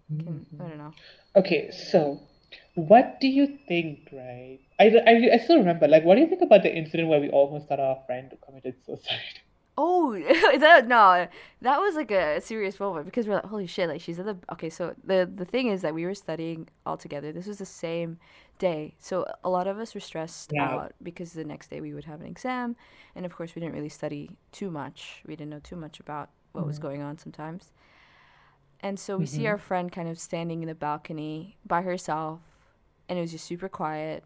hmm 0.08 0.20
Can, 0.24 0.46
I 0.58 0.68
don't 0.68 0.78
know. 0.78 0.94
Okay, 1.36 1.70
so 1.70 2.20
what 2.74 3.20
do 3.20 3.28
you 3.28 3.58
think, 3.68 4.08
right? 4.12 4.58
I, 4.78 4.86
I, 5.06 5.34
I 5.34 5.38
still 5.38 5.58
remember, 5.58 5.88
like, 5.88 6.04
what 6.04 6.16
do 6.16 6.22
you 6.22 6.28
think 6.28 6.42
about 6.42 6.62
the 6.62 6.74
incident 6.74 7.08
where 7.08 7.20
we 7.20 7.28
almost 7.30 7.68
thought 7.68 7.80
our 7.80 8.02
friend 8.06 8.32
committed 8.44 8.76
suicide? 8.84 9.40
Oh, 9.82 10.12
that 10.58 10.88
no, 10.88 11.26
that 11.62 11.80
was 11.80 11.94
like 11.94 12.10
a 12.10 12.40
serious 12.40 12.78
moment 12.78 13.06
because 13.06 13.26
we're 13.26 13.34
like, 13.36 13.46
holy 13.46 13.66
shit, 13.66 13.88
like 13.88 14.00
she's 14.00 14.18
at 14.18 14.26
the 14.26 14.36
okay. 14.52 14.68
So 14.68 14.94
the 15.04 15.30
the 15.32 15.44
thing 15.44 15.68
is 15.68 15.80
that 15.82 15.94
we 15.94 16.04
were 16.04 16.14
studying 16.14 16.68
all 16.84 16.96
together. 16.98 17.32
This 17.32 17.46
was 17.46 17.58
the 17.58 17.64
same 17.66 18.18
day, 18.58 18.94
so 18.98 19.26
a 19.44 19.48
lot 19.48 19.66
of 19.66 19.78
us 19.78 19.94
were 19.94 20.00
stressed 20.00 20.52
Yeah. 20.52 20.80
out 20.80 20.92
because 21.02 21.32
the 21.32 21.44
next 21.44 21.70
day 21.70 21.80
we 21.80 21.94
would 21.94 22.04
have 22.04 22.20
an 22.20 22.26
exam, 22.26 22.76
and 23.14 23.24
of 23.24 23.34
course 23.34 23.54
we 23.54 23.60
didn't 23.60 23.74
really 23.74 23.88
study 23.88 24.36
too 24.52 24.70
much. 24.70 25.22
We 25.26 25.34
didn't 25.36 25.50
know 25.50 25.60
too 25.60 25.76
much 25.76 25.98
about 26.00 26.30
what 26.52 26.66
was 26.66 26.78
hmm 26.78 26.80
going 26.80 27.00
on 27.00 27.16
sometimes, 27.16 27.72
and 28.80 28.98
so 28.98 29.18
we 29.18 29.26
see 29.26 29.46
hmm 29.46 29.46
our 29.46 29.58
friend 29.58 29.92
kind 29.92 30.08
of 30.08 30.18
standing 30.18 30.62
in 30.62 30.68
the 30.68 30.74
balcony 30.74 31.56
by 31.66 31.82
herself, 31.82 32.40
and 33.08 33.18
it 33.18 33.22
was 33.22 33.32
just 33.32 33.44
super 33.44 33.68
quiet. 33.68 34.24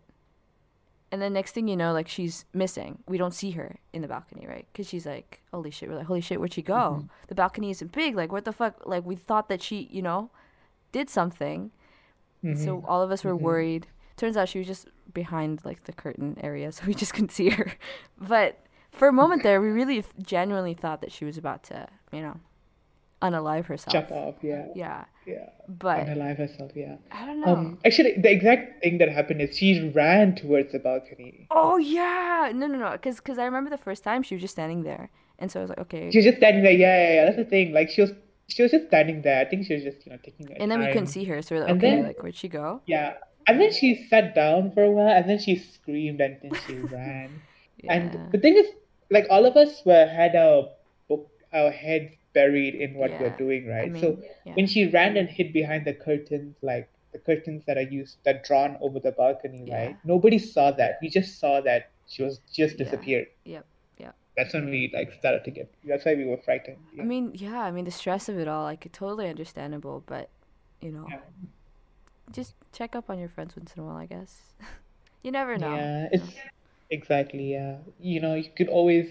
And 1.15 1.23
then 1.23 1.33
next 1.33 1.53
thing 1.53 1.69
you 1.69 1.77
know, 1.77 1.93
like 1.93 2.09
she's 2.09 2.45
missing. 2.53 2.99
We 3.07 3.19
don't 3.19 3.33
see 3.33 3.53
her 3.53 3.77
in 3.93 4.03
the 4.03 4.09
balcony, 4.09 4.49
right? 4.49 4.67
Because 4.73 4.89
she's 4.89 5.07
like, 5.07 5.43
holy 5.53 5.71
shit. 5.71 5.89
We're 5.89 5.95
like, 5.95 6.07
holy 6.07 6.21
shit, 6.21 6.41
where'd 6.41 6.53
she 6.53 6.61
go? 6.61 7.05
The 7.29 7.37
balcony 7.37 7.71
isn't 7.71 7.93
big. 7.93 8.17
Like, 8.17 8.33
what 8.33 8.45
the 8.45 8.53
fuck? 8.53 8.85
Like, 8.85 9.05
we 9.07 9.15
thought 9.15 9.49
that 9.49 9.63
she, 9.63 9.89
you 9.93 10.03
know, 10.03 10.31
did 10.91 11.09
something. 11.09 11.71
And 12.43 12.57
hmm 12.57 12.65
so 12.65 12.83
all 12.85 13.01
of 13.01 13.13
us 13.13 13.23
were 13.23 13.37
hmm 13.37 13.45
worried. 13.45 13.87
Turns 14.17 14.37
out 14.37 14.49
she 14.49 14.59
was 14.59 14.67
just 14.67 14.89
behind 15.13 15.61
like 15.65 15.85
the 15.85 15.93
curtain 15.93 16.37
area, 16.43 16.73
so 16.77 16.85
we 16.85 16.95
just 16.95 17.15
couldn't 17.15 17.31
see 17.31 17.51
her. 17.51 17.75
But 18.21 18.59
for 18.91 19.07
a 19.07 19.13
moment 19.13 19.45
there, 19.45 19.61
we 19.61 19.69
really 19.69 20.05
genuinely 20.21 20.75
thought 20.75 21.01
that 21.01 21.13
she 21.13 21.25
was 21.25 21.39
about 21.39 21.63
to, 21.65 21.87
you 22.13 22.23
know, 22.23 22.41
unalive 23.23 23.67
herself. 23.67 23.93
Jump 23.93 24.11
off, 24.11 24.35
yeah, 24.43 24.67
Yeah. 24.75 25.05
Yeah. 25.27 25.49
But 25.69 26.07
Unalive 26.07 26.37
herself, 26.39 26.73
yeah. 26.75 26.97
I 27.11 27.25
don't 27.27 27.41
know. 27.41 27.53
Um, 27.55 27.79
actually, 27.85 28.15
the 28.19 28.31
exact 28.31 28.83
thing 28.83 28.99
that 28.99 29.09
happened 29.09 29.41
is 29.41 29.57
she 29.57 29.89
ran 29.95 30.35
towards 30.35 30.73
the 30.73 30.79
balcony. 30.79 31.47
Oh 31.51 31.77
yeah, 31.79 32.51
no, 32.55 32.67
no, 32.67 32.79
no, 32.79 32.93
because 32.93 33.17
because 33.17 33.39
I 33.39 33.45
remember 33.45 33.71
the 33.71 33.79
first 33.79 34.05
time 34.05 34.23
she 34.23 34.35
was 34.35 34.43
just 34.43 34.55
standing 34.55 34.83
there, 34.83 35.11
And 35.39 35.51
so 35.51 35.61
I 35.61 35.63
was 35.63 35.71
like, 35.71 35.81
okay. 35.87 36.11
She 36.11 36.19
was 36.19 36.25
just 36.27 36.39
standing 36.39 36.63
there. 36.63 36.73
Yeah, 36.73 36.97
yeah, 37.09 37.15
yeah. 37.15 37.25
That's 37.25 37.37
the 37.37 37.45
thing. 37.45 37.73
Like 37.73 37.91
she 37.91 38.01
was, 38.03 38.13
she 38.49 38.63
was 38.63 38.71
just 38.71 38.87
standing 38.87 39.23
there. 39.23 39.41
I 39.41 39.47
think 39.49 39.67
she 39.67 39.75
was 39.75 39.83
just, 39.83 40.05
you 40.07 40.13
know, 40.13 40.19
taking 40.23 40.47
And 40.61 40.71
then 40.71 40.79
we 40.81 40.87
couldn't 40.89 41.09
see 41.09 41.25
her, 41.25 41.41
so 41.43 41.55
we're 41.55 41.63
like, 41.63 41.71
And 41.71 41.79
okay, 41.83 41.97
then- 41.97 42.05
like 42.07 42.23
where'd 42.23 42.37
she 42.37 42.49
go? 42.49 42.83
Yeah, 42.87 43.15
and 43.49 43.61
then 43.61 43.73
she 43.73 44.07
sat 44.11 44.35
down 44.35 44.73
for 44.73 44.83
a 44.85 44.91
while, 44.91 45.09
and 45.09 45.29
then 45.29 45.39
she 45.39 45.57
screamed, 45.57 46.21
and 46.21 46.37
then 46.43 46.53
she 46.67 46.75
ran. 46.97 47.41
Yeah. 47.83 47.93
And 47.95 48.33
the 48.33 48.39
thing 48.39 48.57
is, 48.57 48.67
like 49.11 49.27
all 49.31 49.45
of 49.47 49.57
us 49.57 49.83
were 49.85 50.07
had 50.07 50.37
our 50.37 50.69
book, 51.09 51.29
our 51.53 51.71
heads 51.71 52.13
buried 52.35 52.75
in 52.75 52.95
what 52.95 53.11
we're 53.21 53.29
Yeah, 53.29 53.37
doing, 53.37 53.69
I 53.69 53.73
right? 53.75 53.93
mean, 53.93 54.03
so 54.03 54.19
yeah. 54.45 54.55
when 54.55 54.67
she 54.67 54.87
ran 54.89 55.17
and 55.17 55.29
hid 55.29 55.53
behind 55.53 55.87
the 55.87 55.95
curtains, 55.95 56.57
like 56.63 56.89
the 57.13 57.19
curtains 57.19 57.65
that 57.67 57.79
are 57.79 57.89
used, 58.01 58.19
that 58.25 58.45
drawn 58.45 58.77
over 58.81 59.01
the 59.01 59.13
balcony, 59.13 59.65
Yeah. 59.67 59.79
right? 59.79 59.97
Nobody 60.05 60.39
saw 60.39 60.71
that. 60.73 60.99
We 61.01 61.09
just 61.09 61.39
saw 61.39 61.61
that 61.63 61.91
she 62.07 62.23
was 62.23 62.39
just 62.53 62.77
disappeared. 62.77 63.29
Yep, 63.45 63.65
yep. 63.99 64.15
That's 64.37 64.53
when 64.53 64.69
we 64.69 64.91
like 64.93 65.13
started 65.13 65.45
to 65.45 65.51
get. 65.51 65.73
That's 65.85 66.05
why 66.05 66.15
we 66.15 66.25
were 66.25 66.37
frightened. 66.39 66.79
I 67.01 67.03
mean, 67.05 67.33
yeah, 67.35 67.61
I 67.63 67.71
mean 67.71 67.85
the 67.85 67.91
stress 67.91 68.29
of 68.29 68.39
it 68.39 68.49
all, 68.49 68.65
like 68.65 68.91
totally 68.93 69.29
understandable, 69.29 70.03
but 70.07 70.29
you 70.81 70.91
know, 70.91 71.09
just 72.33 72.55
check 72.73 72.95
up 72.97 73.09
on 73.09 73.19
your 73.19 73.29
friends 73.29 73.57
once 73.57 73.75
in 73.77 73.83
a 73.83 73.87
while, 73.87 73.97
I 73.97 74.07
guess. 74.07 74.53
you 75.23 75.31
never 75.31 75.57
know. 75.57 75.75
Yeah, 75.75 76.09
it's 76.13 76.35
exactly, 76.91 77.53
yeah. 77.53 77.77
You 78.01 78.21
know, 78.21 78.35
you 78.35 78.51
could 78.57 78.69
always, 78.69 79.09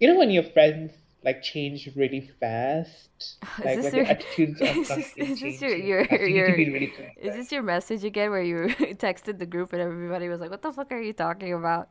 you 0.00 0.08
know, 0.08 0.18
when 0.18 0.30
your 0.30 0.42
friends 0.42 0.92
like 1.24 1.42
change 1.42 1.88
really 1.94 2.20
fast, 2.40 3.36
Is 3.58 3.64
like 3.64 3.82
when 3.82 3.94
your- 3.94 4.06
attitudes 4.06 4.60
is 4.60 4.68
on 4.68 4.76
this- 4.76 4.88
something 4.88 5.24
is 5.24 5.28
this 5.28 5.40
change 5.40 5.60
your- 5.60 5.76
your- 5.76 6.04
fast, 6.06 6.20
you 6.22 6.26
need 6.28 6.46
to 6.50 6.56
be 6.56 6.62
your- 6.64 6.72
really 6.72 6.92
Is 7.20 7.34
this 7.36 7.52
your 7.52 7.62
message 7.62 8.04
again 8.04 8.30
where 8.30 8.42
you 8.42 8.68
texted 9.06 9.38
the 9.38 9.46
group 9.46 9.72
and 9.72 9.80
everybody 9.82 10.28
was 10.28 10.40
like, 10.40 10.50
"What 10.50 10.62
the 10.62 10.72
fuck 10.72 10.90
are 10.92 11.00
you 11.00 11.12
talking 11.12 11.52
about?" 11.54 11.88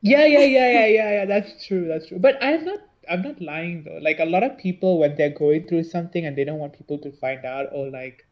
Yeah, 0.00 0.24
yeah, 0.26 0.40
yeah, 0.44 0.68
yeah, 0.70 0.86
yeah, 0.86 1.10
yeah. 1.18 1.24
That's 1.26 1.64
true. 1.66 1.86
That's 1.86 2.06
true. 2.08 2.18
But 2.18 2.42
I'm 2.42 2.64
not. 2.64 2.80
I'm 3.10 3.22
not 3.22 3.40
lying 3.40 3.82
though. 3.84 3.98
Like 4.00 4.18
a 4.20 4.24
lot 4.24 4.42
of 4.42 4.58
people, 4.58 4.98
when 4.98 5.16
they're 5.16 5.30
going 5.44 5.66
through 5.68 5.84
something 5.84 6.24
and 6.26 6.36
they 6.36 6.44
don't 6.44 6.58
want 6.58 6.72
people 6.72 6.98
to 6.98 7.10
find 7.12 7.44
out, 7.44 7.66
or 7.72 7.90
like 7.90 8.26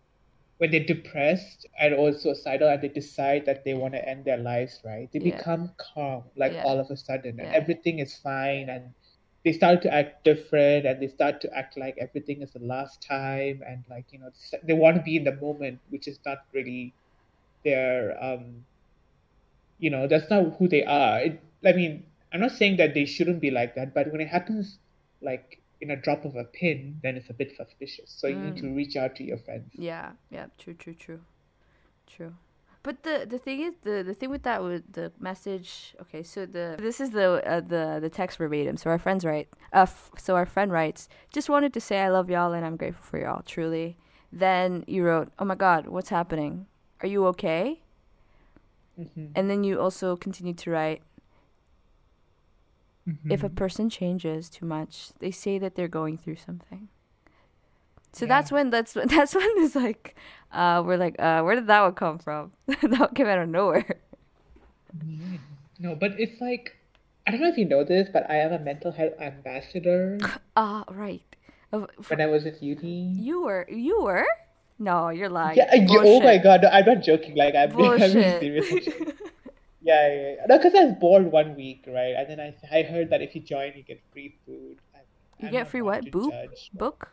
when 0.58 0.70
they're 0.70 0.84
depressed 0.84 1.66
and 1.80 1.94
or 1.94 2.12
suicidal 2.12 2.68
and 2.68 2.82
they 2.82 2.88
decide 2.88 3.46
that 3.46 3.64
they 3.64 3.74
want 3.74 3.94
to 3.94 4.08
end 4.08 4.24
their 4.26 4.36
lives, 4.36 4.80
right? 4.84 5.08
They 5.12 5.20
Yeah. 5.20 5.36
become 5.36 5.72
calm, 5.78 6.24
like 6.36 6.52
Yeah. 6.52 6.64
all 6.64 6.78
of 6.78 6.90
a 6.90 6.96
sudden, 6.96 7.38
and 7.40 7.48
Yeah. 7.48 7.56
everything 7.60 7.98
is 7.98 8.14
fine, 8.16 8.68
and 8.68 8.92
they 9.44 9.52
start 9.52 9.82
to 9.82 9.92
act 9.92 10.24
different, 10.24 10.86
and 10.86 11.00
they 11.02 11.08
start 11.08 11.40
to 11.42 11.56
act 11.56 11.76
like 11.76 11.96
everything 11.98 12.42
is 12.42 12.52
the 12.52 12.60
last 12.60 13.02
time, 13.02 13.62
and 13.66 13.84
like 13.88 14.06
you 14.10 14.18
know, 14.18 14.30
they 14.62 14.72
want 14.72 14.96
to 14.96 15.02
be 15.02 15.16
in 15.16 15.24
the 15.24 15.36
moment, 15.36 15.80
which 15.88 16.06
is 16.08 16.18
not 16.24 16.38
really 16.52 16.92
their 17.64 18.16
um 18.22 18.64
you 19.78 19.90
know 19.90 20.06
that's 20.06 20.30
not 20.30 20.44
who 20.58 20.68
they 20.68 20.84
are. 20.84 21.20
It, 21.20 21.42
i 21.64 21.72
mean 21.72 22.04
i'm 22.32 22.40
not 22.40 22.52
saying 22.52 22.78
that 22.78 22.94
they 22.94 23.04
shouldn't 23.04 23.40
be 23.40 23.50
like 23.50 23.74
that 23.74 23.92
but 23.92 24.10
when 24.10 24.22
it 24.22 24.28
happens 24.28 24.78
like 25.20 25.60
in 25.80 25.90
a 25.90 25.96
drop 25.96 26.24
of 26.24 26.36
a 26.36 26.44
pin 26.44 26.98
then 27.02 27.16
it's 27.16 27.30
a 27.30 27.32
bit 27.32 27.56
suspicious. 27.56 28.10
So 28.10 28.26
you 28.26 28.36
need 28.36 28.56
to 28.58 28.68
reach 28.68 28.96
out 28.96 29.16
to 29.16 29.24
your 29.24 29.38
friends. 29.38 29.72
Yeah, 29.74 30.12
yeah, 30.30 30.46
true, 30.58 30.74
true, 30.74 30.94
true, 30.94 31.20
true. 32.06 32.34
But 32.82 33.02
the 33.02 33.26
the 33.28 33.38
thing 33.38 33.60
is 33.60 33.74
the 33.82 34.02
the 34.02 34.14
thing 34.14 34.30
with 34.30 34.42
that 34.44 34.62
with 34.62 34.90
the 34.92 35.12
message. 35.20 35.94
Okay, 36.00 36.22
so 36.22 36.46
the 36.46 36.76
this 36.78 36.98
is 37.00 37.10
the 37.10 37.44
uh, 37.46 37.60
the 37.60 37.98
the 38.00 38.08
text 38.08 38.38
verbatim. 38.38 38.76
So 38.78 38.88
our 38.90 38.98
friends 38.98 39.24
write. 39.24 39.48
Uh, 39.72 39.80
f- 39.82 40.10
so 40.16 40.34
our 40.34 40.46
friend 40.46 40.72
writes, 40.72 41.08
just 41.32 41.48
wanted 41.50 41.72
to 41.74 41.80
say 41.80 42.00
I 42.00 42.08
love 42.08 42.30
y'all 42.30 42.52
and 42.54 42.64
I'm 42.64 42.76
grateful 42.76 43.04
for 43.04 43.18
y'all. 43.20 43.42
Truly. 43.44 43.96
Then 44.32 44.84
you 44.86 45.04
wrote, 45.04 45.32
oh 45.38 45.44
my 45.44 45.56
God, 45.56 45.88
what's 45.88 46.08
happening? 46.08 46.66
Are 47.02 47.08
you 47.08 47.26
okay? 47.26 47.82
Mhm, 48.98 49.32
And 49.34 49.50
then 49.50 49.64
you 49.64 49.80
also 49.80 50.16
continued 50.16 50.58
to 50.58 50.70
write, 50.70 51.02
if 53.28 53.42
a 53.42 53.48
mhm. 53.48 53.54
person 53.56 53.90
changes 53.90 54.48
too 54.48 54.64
much, 54.66 55.10
they 55.18 55.30
say 55.32 55.58
that 55.58 55.74
they're 55.74 55.88
going 55.88 56.16
through 56.16 56.36
something. 56.36 56.88
So 58.12 58.24
Yeah. 58.24 58.28
that's 58.28 58.50
when 58.52 58.70
that's 58.70 58.94
when 58.94 59.08
that's 59.14 59.34
when 59.34 59.46
it's 59.58 59.74
like, 59.74 60.16
uh, 60.52 60.82
we're 60.84 60.96
like, 60.96 61.16
uh, 61.18 61.42
where 61.42 61.54
did 61.54 61.66
that 61.68 61.80
one 61.82 61.94
come 61.94 62.18
from? 62.18 62.52
that 62.66 62.98
one 62.98 63.14
came 63.14 63.26
out 63.26 63.38
of 63.38 63.48
nowhere. 63.48 64.00
No 65.78 65.94
but 65.94 66.18
it's 66.18 66.40
like 66.40 66.76
i 67.26 67.30
don't 67.30 67.40
know 67.40 67.48
if 67.48 67.56
you 67.56 67.64
know 67.64 67.84
this 67.84 68.08
but 68.12 68.28
i 68.30 68.36
am 68.36 68.52
a 68.52 68.58
mental 68.58 68.92
health 68.92 69.12
ambassador 69.20 70.18
Ah, 70.56 70.84
right. 70.90 71.22
Of- 71.72 71.88
f- 71.98 72.10
when 72.10 72.20
i 72.20 72.26
was 72.26 72.44
at 72.46 72.62
uni 72.62 73.14
You 73.16 73.42
were 73.42 73.66
you 73.70 74.02
were? 74.02 74.26
No, 74.78 75.08
you're 75.10 75.28
lying. 75.28 75.56
yeah 75.58 75.70
oh 75.90 76.20
my 76.20 76.38
god 76.38 76.62
no, 76.62 76.68
i'm 76.68 76.84
not 76.84 77.02
joking 77.02 77.34
like 77.36 77.54
i'm 77.54 77.70
being, 77.76 77.92
I'm 77.92 78.12
being 78.12 78.40
serious. 78.40 78.68
Yeah, 79.82 80.08
yeah, 80.12 80.34
yeah. 80.36 80.46
No, 80.46 80.58
because 80.58 80.74
I 80.74 80.84
was 80.84 80.92
bored 81.00 81.32
one 81.32 81.56
week, 81.56 81.86
right? 81.88 82.12
And 82.14 82.28
then 82.28 82.38
I, 82.38 82.52
I 82.70 82.82
heard 82.82 83.08
that 83.10 83.22
if 83.22 83.34
you 83.34 83.40
join, 83.40 83.72
you 83.74 83.82
get 83.82 84.02
free 84.12 84.36
food. 84.44 84.76
And 84.92 85.04
You 85.40 85.46
I'm 85.48 85.52
get 85.52 85.68
free 85.68 85.80
what? 85.80 86.04
Boop? 86.12 86.28
judge. 86.30 86.68
Book? 86.74 87.08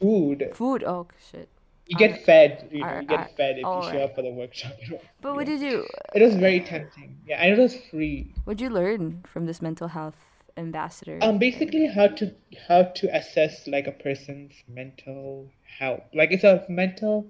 Food. 0.00 0.50
Food. 0.54 0.84
Oh 0.84 1.06
shit. 1.30 1.48
You 1.86 1.96
get 1.96 2.24
fed. 2.24 2.68
You 2.70 2.86
you 2.86 3.06
get 3.06 3.36
fed 3.36 3.56
if 3.56 3.58
you 3.58 3.62
show 3.62 3.68
Alright. 3.68 4.02
up 4.02 4.14
for 4.14 4.22
the 4.22 4.30
workshop. 4.30 4.72
But 5.20 5.34
what 5.34 5.46
did 5.46 5.60
you 5.60 5.86
It 6.14 6.22
was 6.22 6.36
very 6.36 6.60
tempting. 6.60 7.16
Yeah, 7.26 7.42
and 7.42 7.52
it 7.52 7.60
was 7.60 7.74
free. 7.90 8.32
what'd 8.44 8.60
you 8.60 8.70
learn 8.70 9.24
from 9.32 9.46
this 9.46 9.60
mental 9.60 9.88
health 9.88 10.20
ambassador? 10.56 11.18
Um, 11.20 11.38
basically 11.38 11.86
how 11.86 12.06
to 12.08 12.32
how 12.68 12.82
to 12.84 13.06
assess 13.16 13.66
like 13.66 13.86
a 13.88 13.92
person's 13.92 14.52
mental 14.68 15.50
health. 15.78 16.02
Like 16.14 16.30
it's 16.30 16.44
a 16.44 16.64
mental 16.68 17.26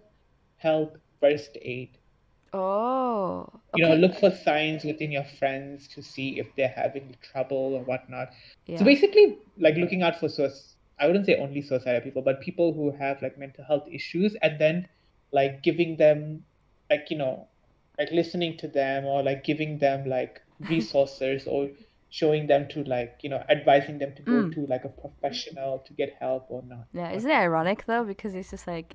health 0.59 0.93
first 1.21 1.57
aid. 1.63 1.97
oh. 2.53 3.49
Okay. 3.73 3.83
You 3.83 3.89
know, 3.89 3.95
look 3.95 4.17
for 4.19 4.31
signs 4.33 4.85
within 4.85 5.13
your 5.13 5.25
friends 5.39 5.87
to 5.95 6.03
see 6.03 6.41
if 6.41 6.49
they're 6.57 6.75
having 6.77 7.15
trouble 7.33 7.75
or 7.75 7.83
whatnot. 7.85 8.29
Yeah. 8.67 8.79
So 8.79 8.85
basically, 8.85 9.39
like 9.59 9.77
looking 9.77 10.03
out 10.03 10.19
for 10.19 10.29
source, 10.29 10.70
I 11.01 11.07
wouldn't 11.07 11.27
say 11.27 11.37
only 11.37 11.63
suicidal 11.63 12.01
people, 12.03 12.23
but 12.23 12.41
people 12.41 12.73
who 12.75 12.93
have 12.93 13.23
like 13.23 13.39
mental 13.39 13.65
health 13.65 13.89
issues, 13.91 14.37
and 14.43 14.59
then 14.61 14.89
like 15.33 15.63
giving 15.63 15.97
them, 15.97 16.45
like 16.91 17.07
you 17.11 17.17
know, 17.19 17.49
like 17.99 18.11
listening 18.13 18.57
to 18.59 18.69
them 18.69 19.05
or 19.05 19.23
like 19.23 19.45
giving 19.45 19.79
them 19.79 20.09
like 20.09 20.41
resources 20.69 21.47
or 21.47 21.71
showing 22.11 22.47
them 22.49 22.67
to 22.69 22.83
like 22.85 23.19
you 23.23 23.31
know 23.31 23.43
advising 23.49 23.99
them 23.99 24.13
to 24.17 24.23
go 24.23 24.33
Mm. 24.33 24.53
to 24.55 24.67
like 24.67 24.85
a 24.85 24.89
professional 24.89 25.79
to 25.87 25.93
get 25.95 26.15
help 26.21 26.47
or 26.51 26.63
not. 26.67 26.87
Yeah, 26.93 27.13
isn't 27.13 27.31
it 27.31 27.35
ironic 27.35 27.87
though? 27.87 28.05
Because 28.05 28.35
it's 28.35 28.51
just 28.51 28.67
like 28.67 28.95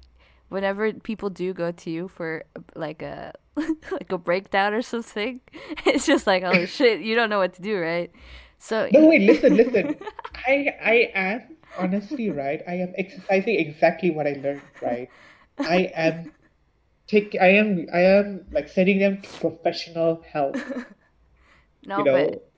whenever 0.50 0.92
people 0.94 1.30
do 1.30 1.54
go 1.54 1.72
to 1.72 1.90
you 1.90 2.08
for 2.08 2.44
like 2.76 3.02
a 3.02 3.34
like 3.92 4.12
a 4.12 4.18
breakdown 4.18 4.74
or 4.74 4.82
something, 4.82 5.42
it's 5.86 6.06
just 6.06 6.28
like 6.28 6.44
oh 6.44 6.66
shit, 6.66 7.02
you 7.02 7.16
don't 7.16 7.30
know 7.30 7.40
what 7.40 7.54
to 7.54 7.62
do, 7.62 7.80
right? 7.80 8.12
So 8.60 8.90
No, 8.92 9.06
wait, 9.08 9.22
listen, 9.22 9.56
listen. 9.56 9.96
I 10.48 10.68
I 10.84 11.12
am 11.16 11.55
honestly 11.78 12.30
right. 12.30 12.62
I 12.68 12.76
am 12.76 12.94
exercising 12.98 13.56
exactly 13.60 14.10
what 14.12 14.28
I 14.28 14.34
learned, 14.34 14.64
right? 14.82 15.10
I 15.64 15.92
am 15.96 16.32
take 17.08 17.36
I 17.42 17.50
am 17.50 17.88
I 17.94 18.02
am 18.02 18.46
like 18.52 18.68
sending 18.70 19.00
them 19.00 19.22
to 19.24 19.30
professional 19.40 20.24
help, 20.32 20.58
no, 21.86 21.98
you 21.98 22.04
know, 22.04 22.14
but 22.14 22.52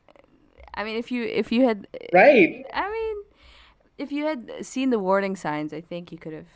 I 0.74 0.84
mean, 0.84 0.98
if 0.98 1.12
you 1.12 1.24
if 1.24 1.52
you 1.52 1.66
had, 1.66 1.88
right? 2.12 2.66
I 2.74 2.90
mean, 2.92 3.18
if 3.98 4.12
you 4.12 4.26
had 4.26 4.66
seen 4.66 4.90
the 4.92 5.00
warning 5.00 5.36
signs, 5.36 5.74
I 5.74 5.82
think 5.82 6.12
you 6.12 6.18
could 6.18 6.34
have 6.34 6.48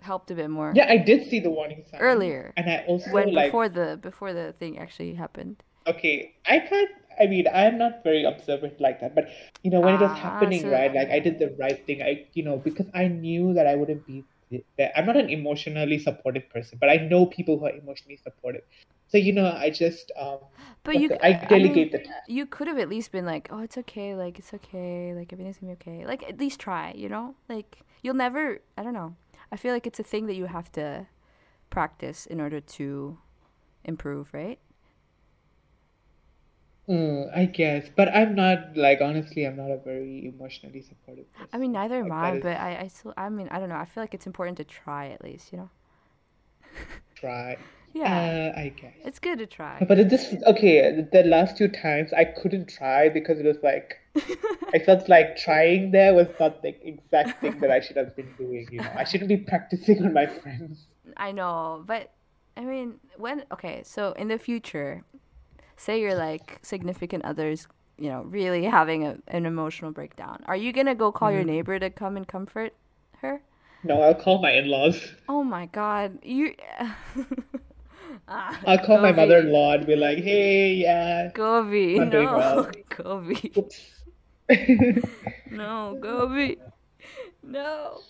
helped 0.00 0.30
a 0.30 0.34
bit 0.34 0.50
more 0.50 0.72
Yeah, 0.74 0.86
I 0.88 0.98
did 0.98 1.28
see 1.28 1.40
the 1.40 1.50
warning 1.50 1.82
signs. 1.90 2.00
Earlier, 2.00 2.54
And 2.56 2.70
I 2.70 2.84
also 2.86 3.10
when 3.12 3.32
like 3.32 3.46
before 3.46 3.68
the 3.68 3.98
before 4.00 4.32
the 4.32 4.52
thing 4.52 4.78
actually 4.78 5.14
happened. 5.14 5.62
okay, 5.86 6.34
I 6.46 6.58
can't 6.60 6.90
I 7.20 7.26
mean, 7.26 7.46
I'm 7.52 7.78
not 7.78 8.02
very 8.04 8.24
observant 8.24 8.80
like 8.80 9.00
that, 9.00 9.14
but 9.14 9.28
you 9.62 9.70
know, 9.70 9.80
when 9.80 9.94
it 9.94 10.00
was 10.00 10.12
Ah, 10.12 10.14
happening, 10.14 10.62
so 10.62 10.70
right, 10.70 10.92
like 10.94 11.10
I 11.10 11.18
did 11.20 11.38
the 11.38 11.54
right 11.58 11.84
thing. 11.86 12.02
I, 12.02 12.26
you 12.34 12.42
know, 12.44 12.58
because 12.58 12.88
I 12.94 13.08
knew 13.08 13.54
that 13.54 13.66
I 13.66 13.74
wouldn't 13.76 14.06
be 14.06 14.26
there. 14.78 14.92
I'm 14.96 15.06
not 15.06 15.16
an 15.16 15.30
emotionally 15.30 15.98
supportive 15.98 16.48
person, 16.50 16.78
but 16.80 16.90
I 16.90 16.96
know 16.96 17.26
people 17.26 17.58
who 17.58 17.66
are 17.66 17.76
emotionally 17.76 18.16
supportive. 18.18 18.62
So, 19.08 19.18
you 19.18 19.32
know, 19.32 19.50
I 19.50 19.70
just 19.70 20.10
um 20.18 20.38
But 20.82 20.96
you, 20.98 21.08
the- 21.08 21.24
I 21.24 21.46
I 21.50 21.58
mean, 21.58 21.74
delegate 21.74 21.92
the 21.92 21.98
task. 21.98 22.28
you 22.28 22.46
could 22.46 22.68
have 22.68 22.78
at 22.78 22.88
least 22.88 23.12
been 23.12 23.24
like, 23.26 23.48
oh, 23.50 23.60
it's 23.60 23.78
okay, 23.78 24.14
like 24.14 24.38
it's 24.38 24.52
okay, 24.54 25.12
like 25.14 25.32
everything's 25.32 25.58
gonna 25.58 25.74
be 25.76 25.80
okay. 25.90 26.06
Like 26.06 26.22
at 26.28 26.38
least 26.38 26.60
try, 26.60 26.92
you 26.96 27.08
know? 27.08 27.34
Like 27.48 27.80
you'll 28.02 28.14
never. 28.14 28.60
I 28.76 28.82
don't 28.82 28.94
know. 28.94 29.16
I 29.52 29.56
feel 29.56 29.72
like 29.72 29.86
it's 29.86 30.00
a 30.00 30.02
thing 30.04 30.26
that 30.26 30.34
you 30.34 30.46
have 30.46 30.70
to 30.72 31.06
practice 31.70 32.26
in 32.26 32.40
order 32.40 32.60
to 32.60 33.18
improve, 33.84 34.32
right? 34.34 34.58
Mm, 36.88 37.34
I 37.34 37.46
guess, 37.46 37.88
but 37.96 38.14
I'm 38.14 38.34
not 38.34 38.76
like 38.76 39.00
honestly, 39.00 39.44
I'm 39.46 39.56
not 39.56 39.70
a 39.70 39.78
very 39.78 40.26
emotionally 40.26 40.82
supportive 40.82 41.24
I 41.52 41.56
mean, 41.56 41.72
neither 41.72 41.96
am 41.96 42.08
Like 42.10 42.12
I, 42.12 42.30
that 42.32 42.42
but 42.42 42.48
is 42.48 42.56
I, 42.56 42.76
I 42.82 42.88
still, 42.88 43.14
I 43.16 43.28
mean, 43.30 43.48
I 43.50 43.58
don't 43.58 43.70
know. 43.70 43.76
I 43.76 43.86
feel 43.86 44.02
like 44.02 44.12
it's 44.12 44.26
important 44.26 44.58
to 44.58 44.64
try 44.64 45.08
at 45.08 45.24
least, 45.24 45.50
you 45.52 45.58
know? 45.58 45.70
try. 47.14 47.56
Yeah, 47.94 48.52
Uh, 48.56 48.60
I 48.60 48.68
guess. 48.70 48.92
it's 49.04 49.18
good 49.20 49.38
to 49.38 49.46
try. 49.46 49.84
But 49.88 49.98
it 49.98 50.08
just 50.08 50.34
okay. 50.46 51.06
The 51.12 51.22
last 51.22 51.56
two 51.56 51.68
times 51.68 52.12
I 52.12 52.24
couldn't 52.24 52.68
try 52.68 53.08
because 53.08 53.38
it 53.38 53.46
was 53.46 53.58
like 53.62 54.00
I 54.74 54.80
felt 54.80 55.08
like 55.08 55.36
trying 55.36 55.92
there 55.92 56.12
was 56.12 56.28
not 56.40 56.62
the 56.62 56.74
exact 56.86 57.40
thing 57.40 57.60
that 57.60 57.70
I 57.70 57.80
should 57.80 57.96
have 57.96 58.16
been 58.16 58.32
doing. 58.36 58.66
You 58.70 58.80
know, 58.80 58.92
I 58.96 59.04
shouldn't 59.04 59.28
be 59.28 59.36
practicing 59.36 60.04
on 60.04 60.12
my 60.12 60.26
friends. 60.26 60.86
I 61.16 61.30
know, 61.32 61.84
but 61.86 62.10
I 62.56 62.62
mean, 62.62 62.98
when 63.16 63.44
okay, 63.52 63.82
so 63.84 64.12
in 64.12 64.28
the 64.28 64.38
future, 64.38 65.04
say 65.76 66.00
your 66.00 66.14
like 66.14 66.58
significant 66.62 67.24
others 67.24 67.66
you 67.96 68.08
know, 68.08 68.22
really 68.22 68.64
having 68.64 69.06
a, 69.06 69.16
an 69.28 69.46
emotional 69.46 69.92
breakdown. 69.92 70.42
Are 70.46 70.56
you 70.56 70.72
gonna 70.72 70.94
go 70.94 71.12
call 71.12 71.30
your 71.30 71.44
Mhm. 71.44 71.46
neighbor 71.46 71.78
to 71.78 71.90
come 71.90 72.16
and 72.16 72.26
comfort 72.26 72.74
her? 73.18 73.40
No, 73.84 74.00
I'll 74.02 74.14
call 74.14 74.40
my 74.40 74.50
in-laws. 74.50 75.14
Oh 75.28 75.44
my 75.44 75.66
God, 75.66 76.18
you. 76.24 76.54
ah, 78.28 78.58
I'll 78.66 78.78
call 78.78 78.98
my 78.98 79.12
mother-in-law 79.12 79.74
and 79.74 79.86
be 79.86 79.96
like, 79.96 80.18
"Hey, 80.18 80.74
yeah, 80.74 81.30
Gobi, 81.34 81.98
not 81.98 82.10
doing 82.10 82.26
no, 82.26 82.36
well. 82.36 82.70
Gobi, 82.96 83.52
Oops." 83.56 84.04
no, 85.50 85.96
Gobi, 86.00 86.58
no. 87.42 88.00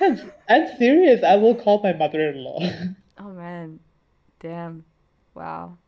I'm, 0.00 0.32
I'm 0.48 0.66
serious. 0.78 1.22
I 1.22 1.36
will 1.36 1.54
call 1.54 1.82
my 1.82 1.92
mother-in-law. 1.92 2.60
Oh 3.18 3.30
man, 3.30 3.80
damn, 4.40 4.84
wow. 5.34 5.78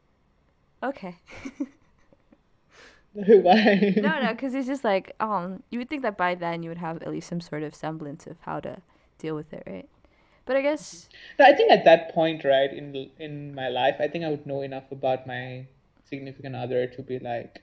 Okay. 0.84 1.16
Why? 3.14 3.94
No, 3.96 4.20
no, 4.20 4.32
because 4.32 4.54
it's 4.54 4.66
just 4.66 4.82
like, 4.84 5.14
um, 5.20 5.62
you 5.70 5.78
would 5.78 5.88
think 5.88 6.02
that 6.02 6.16
by 6.18 6.34
then 6.34 6.62
you 6.62 6.68
would 6.68 6.78
have 6.78 7.00
at 7.02 7.08
least 7.08 7.28
some 7.28 7.40
sort 7.40 7.62
of 7.62 7.74
semblance 7.74 8.26
of 8.26 8.36
how 8.40 8.58
to 8.60 8.82
deal 9.18 9.36
with 9.36 9.52
it, 9.52 9.62
right? 9.66 9.88
But 10.46 10.56
I 10.56 10.62
guess, 10.62 11.08
No, 11.38 11.44
I 11.46 11.54
think 11.54 11.70
at 11.72 11.84
that 11.84 12.12
point, 12.12 12.44
right, 12.44 12.70
in 12.72 13.10
in 13.18 13.54
my 13.54 13.68
life, 13.68 13.96
I 13.98 14.08
think 14.08 14.24
I 14.24 14.28
would 14.28 14.46
know 14.46 14.60
enough 14.62 14.90
about 14.92 15.26
my 15.26 15.66
significant 16.04 16.54
other 16.56 16.86
to 16.86 17.02
be 17.02 17.18
like, 17.18 17.62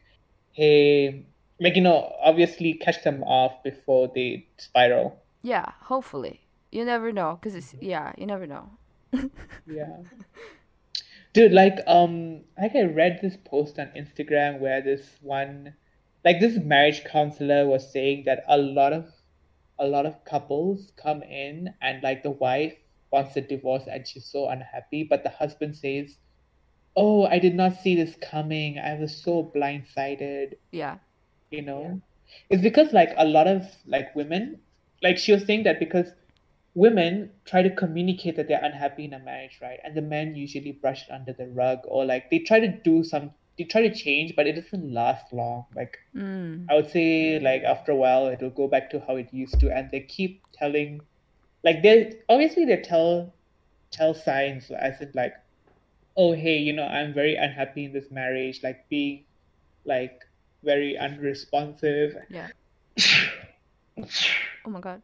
hey, 0.53 1.25
like 1.59 1.75
you 1.75 1.81
know, 1.83 2.11
obviously 2.23 2.73
catch 2.73 3.03
them 3.03 3.21
off 3.23 3.61
before 3.63 4.09
they 4.15 4.47
spiral. 4.57 5.19
yeah, 5.43 5.73
hopefully. 5.81 6.41
You 6.71 6.85
never 6.85 7.11
know, 7.11 7.37
because 7.39 7.53
it's, 7.55 7.75
yeah, 7.81 8.13
you 8.17 8.25
never 8.25 8.47
know. 8.47 8.69
Yeah. 9.67 9.97
Dude, 11.33 11.53
like 11.53 11.79
um 11.87 12.41
like 12.59 12.75
I 12.75 12.83
read 12.83 13.19
this 13.21 13.37
post 13.37 13.79
on 13.79 13.91
Instagram 13.97 14.59
where 14.59 14.81
this 14.81 15.17
one 15.21 15.73
like 16.25 16.39
this 16.39 16.57
marriage 16.57 17.03
counselor 17.05 17.67
was 17.67 17.91
saying 17.91 18.23
that 18.25 18.43
a 18.47 18.57
lot 18.57 18.93
of 18.93 19.07
a 19.79 19.87
lot 19.87 20.05
of 20.05 20.23
couples 20.25 20.91
come 20.95 21.23
in 21.23 21.73
and 21.81 22.03
like 22.03 22.21
the 22.21 22.31
wife 22.31 22.77
wants 23.11 23.35
a 23.35 23.41
divorce 23.41 23.83
and 23.87 24.07
she's 24.07 24.25
so 24.25 24.47
unhappy, 24.47 25.03
but 25.03 25.23
the 25.23 25.29
husband 25.29 25.75
says, 25.75 26.17
Oh, 26.95 27.25
I 27.25 27.39
did 27.39 27.55
not 27.55 27.75
see 27.75 27.95
this 27.95 28.15
coming. 28.21 28.77
I 28.77 28.95
was 28.95 29.15
so 29.15 29.51
blindsided, 29.55 30.53
Yeah, 30.71 30.97
you 31.49 31.61
know? 31.61 32.01
It's 32.49 32.61
because 32.61 32.93
like 32.93 33.13
a 33.17 33.25
lot 33.25 33.47
of 33.47 33.65
like 33.85 34.15
women, 34.15 34.59
like 35.01 35.17
she 35.17 35.33
was 35.33 35.45
saying 35.45 35.63
that 35.63 35.79
because 35.79 36.13
women 36.73 37.29
try 37.45 37.61
to 37.61 37.69
communicate 37.69 38.35
that 38.37 38.47
they're 38.47 38.63
unhappy 38.63 39.05
in 39.05 39.13
a 39.13 39.19
marriage, 39.19 39.59
right? 39.61 39.79
And 39.83 39.95
the 39.95 40.01
men 40.01 40.35
usually 40.35 40.71
brush 40.71 41.03
it 41.03 41.11
under 41.11 41.33
the 41.33 41.47
rug 41.47 41.79
or 41.85 42.05
like 42.05 42.29
they 42.29 42.39
try 42.39 42.59
to 42.59 42.67
do 42.67 43.03
some 43.03 43.31
they 43.57 43.65
try 43.65 43.81
to 43.81 43.93
change, 43.93 44.33
but 44.35 44.47
it 44.47 44.53
doesn't 44.53 44.93
last 44.93 45.33
long. 45.33 45.65
Like 45.75 45.97
mm, 46.15 46.65
I 46.69 46.75
would 46.75 46.89
say 46.89 47.39
like 47.39 47.63
after 47.63 47.91
a 47.91 47.95
while 47.95 48.27
it'll 48.27 48.49
go 48.49 48.67
back 48.67 48.89
to 48.91 49.01
how 49.05 49.17
it 49.17 49.33
used 49.33 49.59
to 49.59 49.75
and 49.75 49.89
they 49.91 50.01
keep 50.01 50.43
telling 50.53 51.01
like 51.63 51.83
they 51.83 52.13
obviously 52.29 52.65
they 52.65 52.77
tell 52.77 53.33
tell 53.91 54.13
signs 54.13 54.71
as 54.71 55.01
in 55.01 55.11
like, 55.13 55.33
oh 56.15 56.31
hey, 56.31 56.57
you 56.57 56.73
know, 56.73 56.85
I'm 56.85 57.13
very 57.13 57.35
unhappy 57.35 57.85
in 57.85 57.93
this 57.93 58.09
marriage, 58.09 58.61
like 58.63 58.87
being 58.89 59.25
like 59.83 60.21
very 60.63 60.97
unresponsive. 60.97 62.15
yeah. 62.29 62.47
Oh 64.65 64.69
my 64.69 64.79
God. 64.79 65.01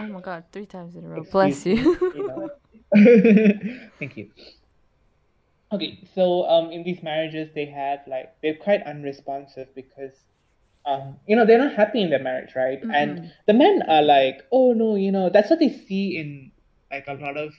Oh 0.00 0.06
my 0.06 0.20
God, 0.20 0.44
three 0.52 0.66
times 0.66 0.96
in 0.96 1.04
a 1.04 1.08
row. 1.08 1.24
Bless 1.30 1.66
Excuse 1.66 1.86
me, 1.86 2.20
you. 2.94 3.88
Thank 3.98 4.16
you. 4.16 4.30
Okay, 5.72 5.98
so 6.14 6.48
um, 6.48 6.70
in 6.70 6.84
these 6.84 7.02
marriages, 7.02 7.50
they 7.54 7.66
have 7.66 8.00
like 8.06 8.32
they're 8.42 8.56
quite 8.56 8.82
unresponsive 8.86 9.68
because 9.74 10.12
um, 10.86 11.16
you 11.26 11.34
know, 11.34 11.44
they're 11.44 11.58
not 11.58 11.74
happy 11.74 12.00
in 12.00 12.10
their 12.10 12.22
marriage, 12.22 12.54
right? 12.54 12.78
And 12.94 13.18
Mm-mm. 13.18 13.30
the 13.46 13.54
men 13.54 13.82
are 13.88 14.02
like, 14.02 14.42
oh 14.52 14.72
no, 14.72 14.94
you 14.94 15.10
know, 15.10 15.28
that's 15.28 15.50
what 15.50 15.58
they 15.58 15.68
see 15.68 16.16
in 16.16 16.52
like 16.90 17.04
a 17.08 17.14
lot 17.14 17.36
of 17.36 17.52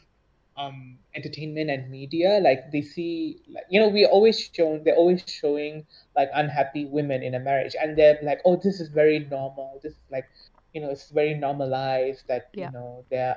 um 0.56 0.98
entertainment 1.14 1.70
and 1.70 1.92
media. 1.92 2.40
Like 2.42 2.72
they 2.72 2.82
see, 2.82 3.42
like 3.50 3.66
you 3.70 3.82
know, 3.82 3.90
we 3.90 4.06
always 4.06 4.40
shown 4.40 4.84
they're 4.86 4.96
always 4.96 5.24
showing 5.28 5.86
like 6.16 6.30
unhappy 6.34 6.86
women 6.86 7.22
in 7.22 7.36
a 7.36 7.40
marriage, 7.40 7.76
and 7.80 7.98
they're 7.98 8.18
like, 8.24 8.40
oh, 8.46 8.56
this 8.56 8.80
is 8.80 8.88
very 8.88 9.20
normal. 9.30 9.80
This 9.84 9.92
is 9.92 10.08
like, 10.10 10.26
you 10.74 10.82
know, 10.82 10.90
it's 10.90 11.10
very 11.12 11.34
normalized 11.34 12.28
that 12.28 12.52
you 12.60 12.68
Yeah, 12.68 12.72
know 12.72 13.06
their 13.10 13.36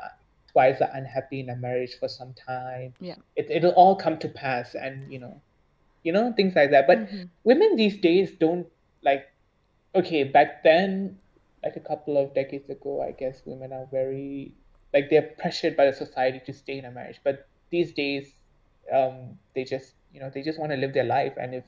wives 0.54 0.80
are 0.80 0.90
unhappy 0.92 1.40
in 1.40 1.50
a 1.50 1.56
marriage 1.56 1.94
for 1.98 2.08
some 2.08 2.34
time. 2.34 2.94
yeah. 3.00 3.16
It 3.36 3.50
it'll 3.50 3.72
all 3.72 3.96
come 3.96 4.18
to 4.18 4.28
pass, 4.28 4.74
and 4.74 5.12
you 5.12 5.18
know, 5.18 5.42
you 6.02 6.12
know, 6.12 6.32
things 6.36 6.54
like 6.54 6.70
that. 6.70 6.86
But 6.86 7.08
Mm-hmm. 7.08 7.24
women 7.44 7.76
these 7.76 7.98
days 8.00 8.32
don't 8.38 8.66
like 9.02 9.26
okay 9.94 10.24
back 10.24 10.62
then 10.62 11.18
like 11.64 11.76
a 11.76 11.80
couple 11.80 12.16
of 12.16 12.34
decades 12.34 12.70
ago 12.70 13.02
i 13.02 13.12
guess 13.12 13.42
women 13.44 13.72
are 13.72 13.86
very 13.90 14.54
like 14.94 15.10
they're 15.10 15.30
pressured 15.38 15.76
by 15.76 15.86
the 15.86 15.92
society 15.92 16.40
to 16.44 16.52
stay 16.52 16.78
in 16.78 16.84
a 16.84 16.90
marriage 16.90 17.20
but 17.24 17.48
these 17.70 17.92
days 17.92 18.32
um 18.92 19.38
they 19.54 19.64
just 19.64 19.94
you 20.12 20.20
know 20.20 20.30
they 20.32 20.42
just 20.42 20.58
want 20.58 20.70
to 20.72 20.76
live 20.76 20.92
their 20.92 21.04
life 21.04 21.34
and 21.36 21.54
if 21.54 21.64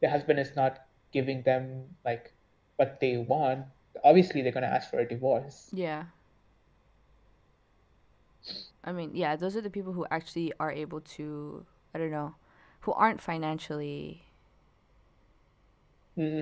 their 0.00 0.10
husband 0.10 0.38
is 0.38 0.54
not 0.56 0.78
giving 1.12 1.42
them 1.42 1.84
like 2.04 2.32
what 2.76 2.98
they 3.00 3.16
want 3.16 3.64
obviously 4.02 4.42
they're 4.42 4.52
going 4.52 4.62
to 4.64 4.68
ask 4.72 4.90
for 4.90 4.98
a 4.98 5.08
divorce 5.08 5.72
Yeah. 5.72 6.04
I 8.84 8.92
mean, 8.92 9.14
yeah, 9.14 9.36
those 9.36 9.56
are 9.56 9.60
the 9.60 9.70
people 9.70 9.92
who 9.92 10.06
actually 10.10 10.52
are 10.60 10.70
able 10.70 11.00
to, 11.18 11.64
I 11.94 11.98
don't 11.98 12.10
know, 12.10 12.34
who 12.80 12.92
aren't 12.92 13.20
financially 13.20 14.24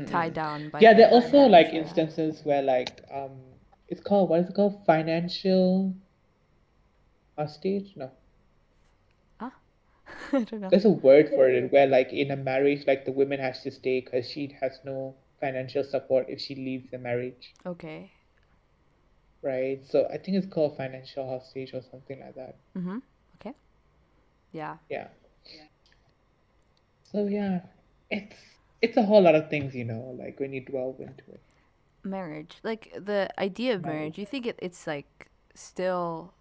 tied 0.07 0.33
Mm-mm-mm. 0.33 0.35
down 0.35 0.69
by 0.69 0.81
yeah 0.81 0.93
there 0.95 1.09
are 1.09 1.13
also 1.13 1.39
like 1.47 1.69
instances 1.69 2.43
where 2.45 2.63
like 2.63 3.01
um 3.13 3.39
it's 3.89 4.01
called 4.01 4.29
what 4.29 4.41
is 4.41 4.49
it 4.49 4.55
called 4.55 4.85
financial 4.87 5.95
hostage 7.37 7.95
no 7.97 8.11
Ah, 9.39 9.53
I 10.33 10.45
don't 10.45 10.61
know. 10.61 10.73
There's 10.73 10.85
a 10.85 10.91
word 10.91 11.29
for 11.29 11.49
it 11.49 11.71
where, 11.71 11.87
like, 11.87 12.13
in 12.13 12.33
a 12.33 12.37
marriage, 12.37 12.85
like 12.85 13.05
the 13.05 13.13
woman 13.13 13.39
has 13.39 13.63
to 13.63 13.71
stay 13.71 14.01
because 14.01 14.29
she 14.29 14.49
has 14.61 14.81
no 14.85 15.15
financial 15.43 15.85
support 15.85 16.27
if 16.31 16.41
she 16.41 16.55
leaves 16.57 16.91
the 16.91 16.99
marriage, 16.99 17.55
Okay. 17.67 18.13
right? 19.43 19.85
So 19.87 20.07
I 20.13 20.19
think 20.19 20.37
it's 20.37 20.47
called 20.47 20.77
financial 20.77 21.29
hostage 21.29 21.75
or 21.75 21.83
something 21.91 22.21
like 22.21 22.35
that. 22.37 22.57
Mm-hmm. 22.77 22.99
Okay. 23.37 23.55
Yeah. 24.53 24.79
Yeah. 24.91 25.09
So 27.05 27.27
yeah, 27.29 27.61
it's 28.11 28.59
it's 28.81 28.97
a 28.97 29.03
whole 29.05 29.23
lot 29.23 29.35
of 29.37 29.51
things, 29.51 29.75
you 29.75 29.85
know, 29.85 30.17
like 30.19 30.41
when 30.41 30.53
you 30.53 30.61
delve 30.63 31.01
into 31.01 31.25
it. 31.33 31.41
Marriage. 32.05 32.59
Like 32.63 32.93
the 32.99 33.29
idea 33.39 33.75
of 33.75 33.85
Marriage. 33.85 34.17
marriage, 34.17 34.19
you 34.19 34.27
think 34.27 34.47
it, 34.47 34.59
it's 34.63 34.87
like 34.87 35.31
still 35.55 36.35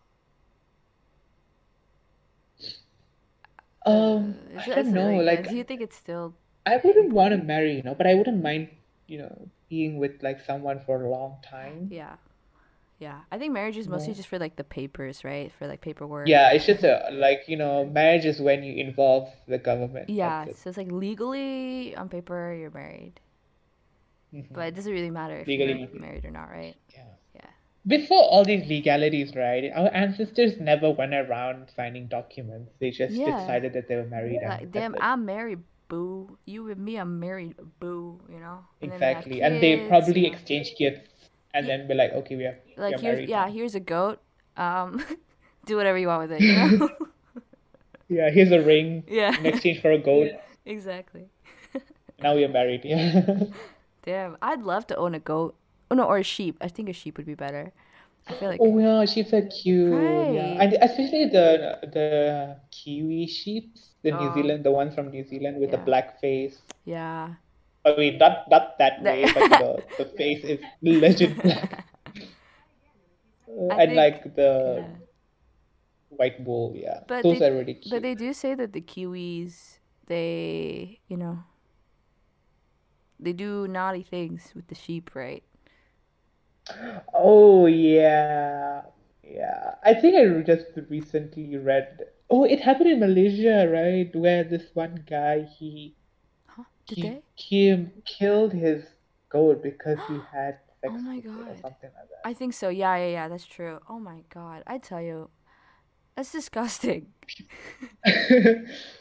Um, 3.86 4.36
uh, 4.56 4.60
I 4.60 4.70
don't 4.82 4.94
know, 4.94 5.18
like 5.18 5.48
do 5.48 5.56
you 5.56 5.64
think 5.64 5.82
it's 5.82 5.96
still 5.98 6.36
I 6.66 6.78
wouldn't 6.84 7.14
want 7.14 7.32
to 7.34 7.38
marry, 7.44 7.76
you 7.76 7.84
know, 7.84 7.94
but 7.96 8.08
I 8.08 8.16
wouldn't 8.16 8.42
mind, 8.42 8.70
you 9.12 9.20
know, 9.20 9.50
being 9.70 9.98
with 10.00 10.24
like 10.24 10.40
someone 10.42 10.80
for 10.88 11.04
a 11.04 11.10
long 11.12 11.38
time. 11.44 11.90
yeah. 11.90 12.16
Yeah. 13.00 13.22
I 13.32 13.38
think 13.40 13.54
marriage 13.54 13.78
is 13.78 13.90
mostly 13.90 14.14
know? 14.14 14.18
just 14.18 14.30
for 14.30 14.40
like 14.40 14.56
the 14.58 14.64
papers, 14.64 15.24
right? 15.24 15.52
For 15.58 15.68
like 15.68 15.82
paperwork. 15.82 16.28
Yeah, 16.28 16.52
it's 16.52 16.66
just 16.66 16.84
a 16.84 17.10
like, 17.12 17.44
you 17.48 17.58
know, 17.58 17.86
marriage 17.86 18.26
is 18.26 18.40
when 18.40 18.64
you 18.64 18.74
involve 18.76 19.30
the 19.48 19.58
government. 19.58 20.10
Yeah, 20.10 20.46
it. 20.46 20.58
so 20.58 20.70
it's 20.70 20.78
like 20.78 20.92
legally 20.92 21.96
on 21.96 22.10
paper 22.10 22.54
you're 22.54 22.72
married, 22.72 23.20
but 24.54 24.62
hmm 24.62 24.68
it 24.68 24.76
doesn't 24.76 24.92
really 24.94 25.10
matter 25.12 25.38
if 25.40 25.48
Legally, 25.48 25.74
you're 25.92 26.02
married 26.02 26.26
or 26.26 26.32
not, 26.32 26.50
right? 26.50 26.76
yeah. 26.94 27.16
Yeah. 27.36 27.50
Before 27.86 28.24
all 28.24 28.44
these 28.46 28.68
legalities, 28.68 29.36
right? 29.36 29.72
Our 29.74 29.90
ancestors 29.94 30.60
never 30.60 30.90
went 30.92 31.14
around 31.14 31.70
signing 31.76 32.08
documents. 32.08 32.76
They 32.80 32.92
just 32.92 33.14
Yeah. 33.16 33.32
decided 33.32 33.74
that 33.74 33.88
they 33.88 33.96
were 33.98 34.06
married 34.06 34.42
and 34.44 34.50
Like, 34.50 34.72
damn, 34.72 34.96
it. 34.96 35.02
I'm 35.02 35.26
married, 35.26 35.60
boo. 35.92 36.38
You 36.46 36.72
and 36.72 36.80
me, 36.80 36.96
I'm 36.96 37.20
married, 37.20 37.56
boo. 37.80 38.20
You 38.32 38.40
know, 38.40 38.64
and 38.82 38.92
they 38.92 38.96
Exactly. 38.96 39.42
And 39.44 39.62
they 39.62 39.88
probably 39.88 40.26
exchange 40.26 40.74
gifts 40.80 41.30
and 41.54 41.68
then 41.68 41.88
be 41.88 41.94
like, 41.94 42.14
okay, 42.14 42.36
we 42.36 42.46
are 42.46 42.58
we 42.66 42.82
like 42.82 42.96
are 42.96 43.00
here's 43.00 43.30
yeah, 43.30 43.50
here's 43.50 43.76
a 43.76 43.84
goat. 43.84 44.20
Um, 44.56 45.04
do 45.66 45.76
whatever 45.76 45.98
you 45.98 46.08
want 46.08 46.30
with 46.30 46.40
it. 46.40 46.42
You 46.42 46.56
know? 46.56 46.90
Yeah, 48.12 48.30
here's 48.30 48.52
a 48.52 48.60
ring 48.60 49.06
yeah. 49.08 49.32
in 49.40 49.46
exchange 49.46 49.80
for 49.80 49.90
a 49.90 49.98
goat. 49.98 50.32
exactly. 50.66 51.30
Now 52.22 52.36
we 52.36 52.44
are 52.44 52.50
married. 52.50 52.84
Yeah. 52.84 53.46
Damn, 54.04 54.36
I'd 54.42 54.64
love 54.64 54.86
to 54.88 54.98
own 54.98 55.16
a 55.16 55.20
goat. 55.20 55.56
Oh 55.90 55.96
no, 55.96 56.04
or 56.04 56.18
a 56.18 56.24
sheep. 56.24 56.58
I 56.60 56.68
think 56.68 56.90
a 56.90 56.94
sheep 56.94 57.16
would 57.16 57.26
be 57.26 57.36
better. 57.36 57.72
I 58.28 58.34
feel 58.34 58.50
like 58.50 58.64
Oh 58.64 58.78
yeah, 58.80 59.06
she's 59.06 59.34
are 59.34 59.42
cute. 59.48 60.30
Yeah, 60.30 60.56
and 60.60 60.74
especially 60.82 61.26
the 61.30 61.80
the 61.84 62.62
Kiwi 62.72 63.28
sheep, 63.28 63.76
the 64.04 64.12
New 64.12 64.30
Oh 64.30 64.32
Zealand, 64.32 64.64
the 64.64 64.72
ones 64.72 64.96
from 64.96 65.10
New 65.10 65.24
Zealand 65.26 65.60
with 65.60 65.72
the 65.72 65.78
black 65.78 66.20
face. 66.22 66.62
yeah. 66.86 67.36
I 67.86 67.96
mean, 67.96 68.18
not 68.18 68.50
not 68.50 68.78
that 68.80 69.04
way, 69.04 69.28
but 69.28 69.58
the 69.58 69.86
the 69.98 70.06
face 70.06 70.44
is 70.44 70.62
legit 70.82 71.42
black. 71.42 71.88
I 73.70 73.78
and 73.78 73.86
think 73.86 73.96
like 73.96 74.36
the 74.36 74.86
yeah. 74.86 74.96
white 76.10 76.40
wool, 76.42 76.74
yeah, 76.76 77.02
But 77.08 77.24
those 77.24 77.42
they 77.42 77.42
are 77.42 77.54
really 77.56 77.74
cute. 77.76 77.90
but 77.90 78.02
they 78.02 78.16
do 78.16 78.34
say 78.34 78.56
that 78.56 78.74
the 78.74 78.82
Kiwis 78.82 79.80
they 80.08 81.00
you 81.08 81.18
know 81.18 81.44
they 83.20 83.32
do 83.34 83.68
naughty 83.70 84.04
things 84.04 84.52
with 84.56 84.68
the 84.68 84.76
sheep, 84.76 85.16
right? 85.16 85.44
Oh 87.14 87.66
yeah, 87.68 88.84
yeah. 89.24 89.76
I 89.84 89.94
think 89.94 90.16
I 90.16 90.42
just 90.44 90.68
recently 90.90 91.58
read. 91.58 92.00
Oh, 92.30 92.44
it 92.46 92.62
happened 92.62 92.90
in 92.92 93.00
Malaysia, 93.00 93.68
right? 93.72 94.10
Where 94.16 94.44
this 94.44 94.74
one 94.74 95.04
guy 95.08 95.44
he 95.44 95.96
Huh? 96.50 96.66
Did 96.86 97.00
he 97.00 97.02
they? 97.02 97.24
ki- 97.38 97.90
killed 98.06 98.54
his 98.54 98.86
goat 99.30 99.64
because 99.64 100.00
he 100.08 100.22
had 100.32 100.60
sex 100.82 100.94
Oh 100.94 100.98
my 101.00 101.20
or 101.48 101.56
God. 101.56 101.64
something 101.64 101.92
like 101.96 102.10
I 102.24 102.34
think 102.34 102.54
so. 102.54 102.70
Yeah, 102.70 102.96
yeah, 102.98 103.08
yeah. 103.08 103.28
That's 103.28 103.46
true. 103.46 103.80
Oh 103.90 104.00
my 104.00 104.24
god. 104.34 104.64
I 104.68 104.78
tell 104.78 105.02
you, 105.02 105.30
that's 106.16 106.32
disgusting. 106.32 107.14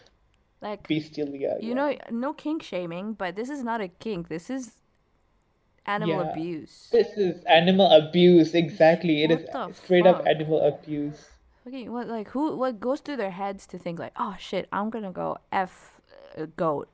Like, 0.61 0.89
Bestialia, 0.89 1.57
you 1.59 1.75
yeah. 1.75 1.75
know, 1.75 1.97
no 2.11 2.33
kink 2.35 2.63
shaming, 2.63 3.15
but 3.15 3.37
this 3.37 3.51
is 3.51 3.63
not 3.65 3.81
a 3.81 3.89
kink. 3.89 4.29
This 4.29 4.51
is 4.51 4.80
animal 5.95 6.23
Yeah. 6.25 6.31
abuse. 6.33 6.89
This 6.93 7.09
is 7.17 7.43
animal 7.45 7.89
abuse, 7.91 8.55
exactly. 8.55 9.23
It 9.25 9.31
is 9.31 9.43
What 9.53 9.69
the 9.69 9.75
straight 9.75 10.07
up 10.07 10.27
animal 10.27 10.61
abuse. 10.73 11.21
Okay, 11.69 11.89
what 11.89 12.09
like 12.09 12.29
who 12.31 12.57
what 12.57 12.81
goes 12.81 13.01
through 13.01 13.17
their 13.17 13.31
heads 13.43 13.67
to 13.69 13.79
think 13.79 13.99
like, 13.99 14.13
oh 14.17 14.35
shit, 14.39 14.69
I'm 14.73 14.89
gonna 14.91 15.13
go 15.13 15.39
f 15.53 16.01
a 16.37 16.47
goat. 16.47 16.89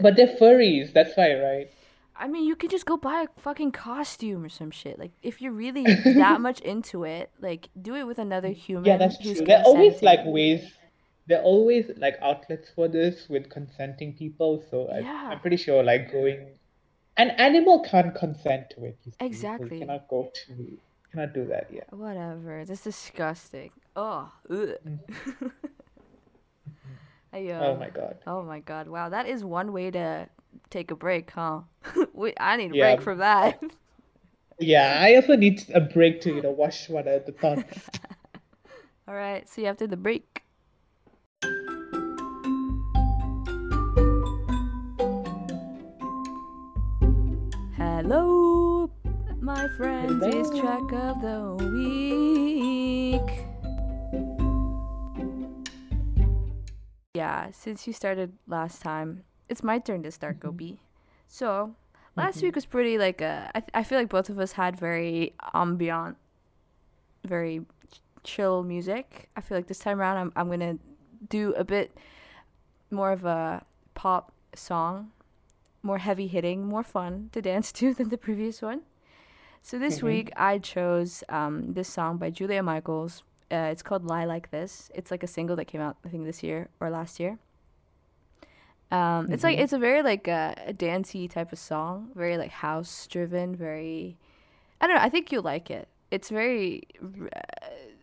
But 0.00 0.16
they're 0.16 0.28
furries, 0.40 0.92
that's 0.92 1.16
why, 1.16 1.34
right? 1.34 1.70
I 2.16 2.28
mean, 2.28 2.44
you 2.44 2.54
could 2.56 2.70
just 2.70 2.86
go 2.86 2.96
buy 2.96 3.22
a 3.26 3.40
fucking 3.40 3.72
costume 3.72 4.44
or 4.44 4.48
some 4.48 4.70
shit. 4.70 4.98
Like, 4.98 5.10
if 5.22 5.42
you're 5.42 5.52
really 5.52 5.82
that 6.14 6.40
much 6.46 6.60
into 6.60 7.04
it, 7.04 7.30
like, 7.40 7.68
do 7.80 7.94
it 7.96 8.04
with 8.06 8.18
another 8.18 8.48
human 8.48 8.84
Yeah, 8.84 8.96
that's 8.96 9.16
who's 9.18 9.38
true. 9.38 9.46
There 9.46 9.58
are 9.58 9.64
always 9.64 10.00
like 10.00 10.20
consenting. 10.20 10.32
ways, 10.32 10.72
there 11.26 11.38
are 11.40 11.42
always 11.44 11.90
like 11.96 12.16
outlets 12.20 12.70
for 12.70 12.88
this 12.88 13.28
with 13.28 13.48
consenting 13.50 14.12
people. 14.14 14.62
So 14.70 14.88
I, 14.88 14.98
Yeah. 15.00 15.28
I'm 15.32 15.40
pretty 15.40 15.56
sure 15.56 15.82
like 15.82 16.12
going, 16.12 16.58
an 17.16 17.30
animal 17.30 17.80
can't 17.80 18.14
consent 18.14 18.70
to 18.70 18.84
it. 18.84 18.98
You 19.04 19.12
see, 19.12 19.16
so 19.20 19.26
Exactly. 19.26 19.78
cannot 19.78 20.08
go 20.08 20.30
to, 20.46 20.78
cannot 21.12 21.32
do 21.34 21.46
that. 21.46 21.68
Yeah. 21.72 21.84
Whatever. 21.90 22.64
That's 22.66 22.82
disgusting. 22.84 23.70
Oh. 23.96 24.30
Ayo. 27.32 27.60
Oh 27.60 27.76
my 27.76 27.90
God. 27.90 28.16
Oh 28.26 28.42
my 28.42 28.60
god. 28.60 28.86
Wow, 28.88 29.08
that 29.08 29.26
is 29.26 29.42
one 29.44 29.72
way 29.72 29.90
to 29.90 30.28
take 30.70 30.90
a 30.90 30.96
break, 30.96 31.30
huh? 31.32 31.62
we, 32.12 32.32
I 32.38 32.56
need 32.56 32.72
a 32.72 32.76
Yeah. 32.76 32.94
break 32.94 33.02
from 33.02 33.18
that. 33.18 33.60
Yeah, 34.60 35.00
I 35.02 35.16
also 35.16 35.34
need 35.34 35.64
a 35.74 35.80
break 35.80 36.20
to 36.20 36.32
you 36.32 36.40
know 36.40 36.52
wash 36.52 36.88
what 36.88 37.08
are 37.08 37.18
the 37.18 37.32
thoughts. 37.32 37.90
All 39.08 39.14
right, 39.14 39.48
see 39.48 39.62
you 39.62 39.66
after 39.66 39.88
the 39.88 39.96
break. 39.96 40.43
Hello, 48.06 48.90
my 49.40 49.66
friends. 49.78 50.22
It's 50.26 50.50
track 50.50 50.92
of 50.92 51.22
the 51.22 51.56
week. 51.72 53.30
Yeah, 57.14 57.48
since 57.52 57.86
you 57.86 57.94
started 57.94 58.34
last 58.46 58.82
time, 58.82 59.24
it's 59.48 59.62
my 59.62 59.78
turn 59.78 60.02
to 60.02 60.10
start, 60.10 60.38
Gobi. 60.38 60.80
So, 61.28 61.76
last 62.14 62.42
week 62.42 62.56
was 62.56 62.66
pretty 62.66 62.98
like 62.98 63.22
uh, 63.22 63.48
I, 63.54 63.60
th- 63.60 63.70
I 63.72 63.82
feel 63.82 63.96
like 63.96 64.10
both 64.10 64.28
of 64.28 64.38
us 64.38 64.52
had 64.52 64.78
very 64.78 65.32
ambient, 65.54 66.18
very 67.24 67.62
ch- 67.90 68.00
chill 68.22 68.62
music. 68.64 69.30
I 69.34 69.40
feel 69.40 69.56
like 69.56 69.66
this 69.66 69.78
time 69.78 69.98
around 69.98 70.18
I'm 70.18 70.32
I'm 70.36 70.50
gonna 70.50 70.76
do 71.30 71.54
a 71.56 71.64
bit 71.64 71.96
more 72.90 73.12
of 73.12 73.24
a 73.24 73.64
pop 73.94 74.30
song, 74.54 75.10
more 75.84 75.98
heavy 75.98 76.26
hitting, 76.26 76.66
more 76.66 76.82
fun 76.82 77.28
to 77.32 77.40
dance 77.42 77.70
to 77.78 77.94
than 77.94 78.08
the 78.08 78.18
previous 78.18 78.60
one. 78.62 78.80
So 79.62 79.78
this 79.78 80.00
Mhm. 80.00 80.04
week 80.04 80.32
I 80.36 80.58
chose 80.58 81.22
um, 81.28 81.74
this 81.74 81.88
song 81.88 82.16
by 82.18 82.30
Julia 82.30 82.62
Michaels. 82.62 83.22
Uh, 83.52 83.68
it's 83.72 83.82
called 83.82 84.04
"Lie 84.04 84.24
Like 84.24 84.50
This." 84.50 84.90
It's 84.94 85.10
like 85.10 85.22
a 85.22 85.26
single 85.28 85.56
that 85.56 85.66
came 85.66 85.80
out 85.80 85.96
I 86.04 86.08
think 86.08 86.24
this 86.24 86.42
year 86.42 86.68
or 86.80 86.90
last 86.90 87.20
year. 87.20 87.38
Um, 88.90 89.28
it's 89.32 89.42
like 89.42 89.58
Mhm. 89.58 89.62
it's 89.62 89.72
a 89.72 89.78
very 89.78 90.02
like 90.02 90.28
uh, 90.28 90.54
a 90.66 90.72
dancey 90.72 91.26
type 91.28 91.52
of 91.52 91.58
song, 91.58 92.10
very 92.14 92.36
like 92.36 92.50
house 92.50 93.06
driven, 93.06 93.54
very. 93.56 94.16
I 94.80 94.86
don't 94.86 94.96
know. 94.96 95.02
I 95.02 95.08
think 95.08 95.32
you'll 95.32 95.42
like 95.42 95.70
it. 95.70 95.88
It's 96.10 96.28
very. 96.30 96.82
Uh, 97.02 97.40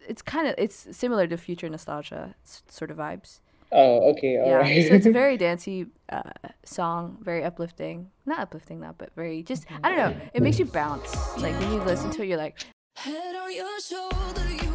it's 0.07 0.21
kind 0.21 0.47
of 0.47 0.55
it's 0.57 0.87
similar 0.91 1.27
to 1.27 1.37
future 1.37 1.69
nostalgia 1.69 2.35
s- 2.43 2.63
sort 2.67 2.91
of 2.91 2.97
vibes. 2.97 3.39
Oh, 3.71 4.09
okay, 4.11 4.37
all 4.37 4.47
yeah, 4.47 4.55
right. 4.55 4.87
so 4.87 4.93
it's 4.95 5.05
a 5.05 5.11
very 5.23 5.37
dancey 5.37 5.87
uh, 6.11 6.21
song, 6.65 7.17
very 7.21 7.43
uplifting. 7.43 8.09
Not 8.25 8.39
uplifting, 8.39 8.81
that, 8.81 8.97
but 8.97 9.11
very 9.15 9.43
just 9.43 9.65
I 9.83 9.89
don't 9.89 9.97
know. 9.97 10.21
It 10.33 10.41
makes 10.43 10.59
you 10.59 10.65
bounce. 10.65 11.15
Like 11.37 11.57
when 11.59 11.73
you 11.73 11.79
listen 11.81 12.11
to 12.11 12.23
it, 12.23 12.27
you're 12.27 12.37
like, 12.37 12.57
Head 12.97 13.35
on 13.35 13.55
your 13.55 13.79
shoulder, 13.79 14.49
you 14.49 14.70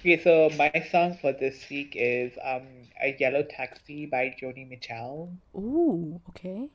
Okay, 0.00 0.18
so 0.22 0.50
my 0.50 0.70
song 0.90 1.16
for 1.20 1.32
this 1.32 1.68
week 1.70 1.92
is 1.96 2.32
um 2.42 2.88
a 3.00 3.16
Yellow 3.20 3.42
Taxi 3.44 4.06
by 4.06 4.34
Joni 4.40 4.68
Mitchell. 4.68 5.38
ooh, 5.54 6.20
okay. 6.28 6.70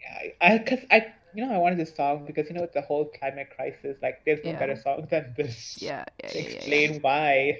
Yeah, 0.00 0.30
I, 0.40 0.54
I 0.54 0.58
cause 0.58 0.80
I 0.90 1.06
you 1.32 1.44
know 1.46 1.54
I 1.54 1.58
wanted 1.58 1.78
this 1.78 1.94
song 1.96 2.26
because 2.26 2.48
you 2.48 2.54
know 2.54 2.62
with 2.62 2.72
the 2.72 2.82
whole 2.82 3.10
climate 3.18 3.48
crisis, 3.54 3.98
like 4.02 4.24
there's 4.24 4.44
no 4.44 4.52
Yeah. 4.52 4.52
better 4.52 4.76
song 4.76 5.06
than 5.10 5.34
this 5.36 5.56
Yeah, 5.76 6.04
yeah, 6.22 6.32
yeah, 6.34 6.48
yeah, 6.48 6.66
yeah. 6.66 6.82
explain 6.82 7.00
why 7.02 7.58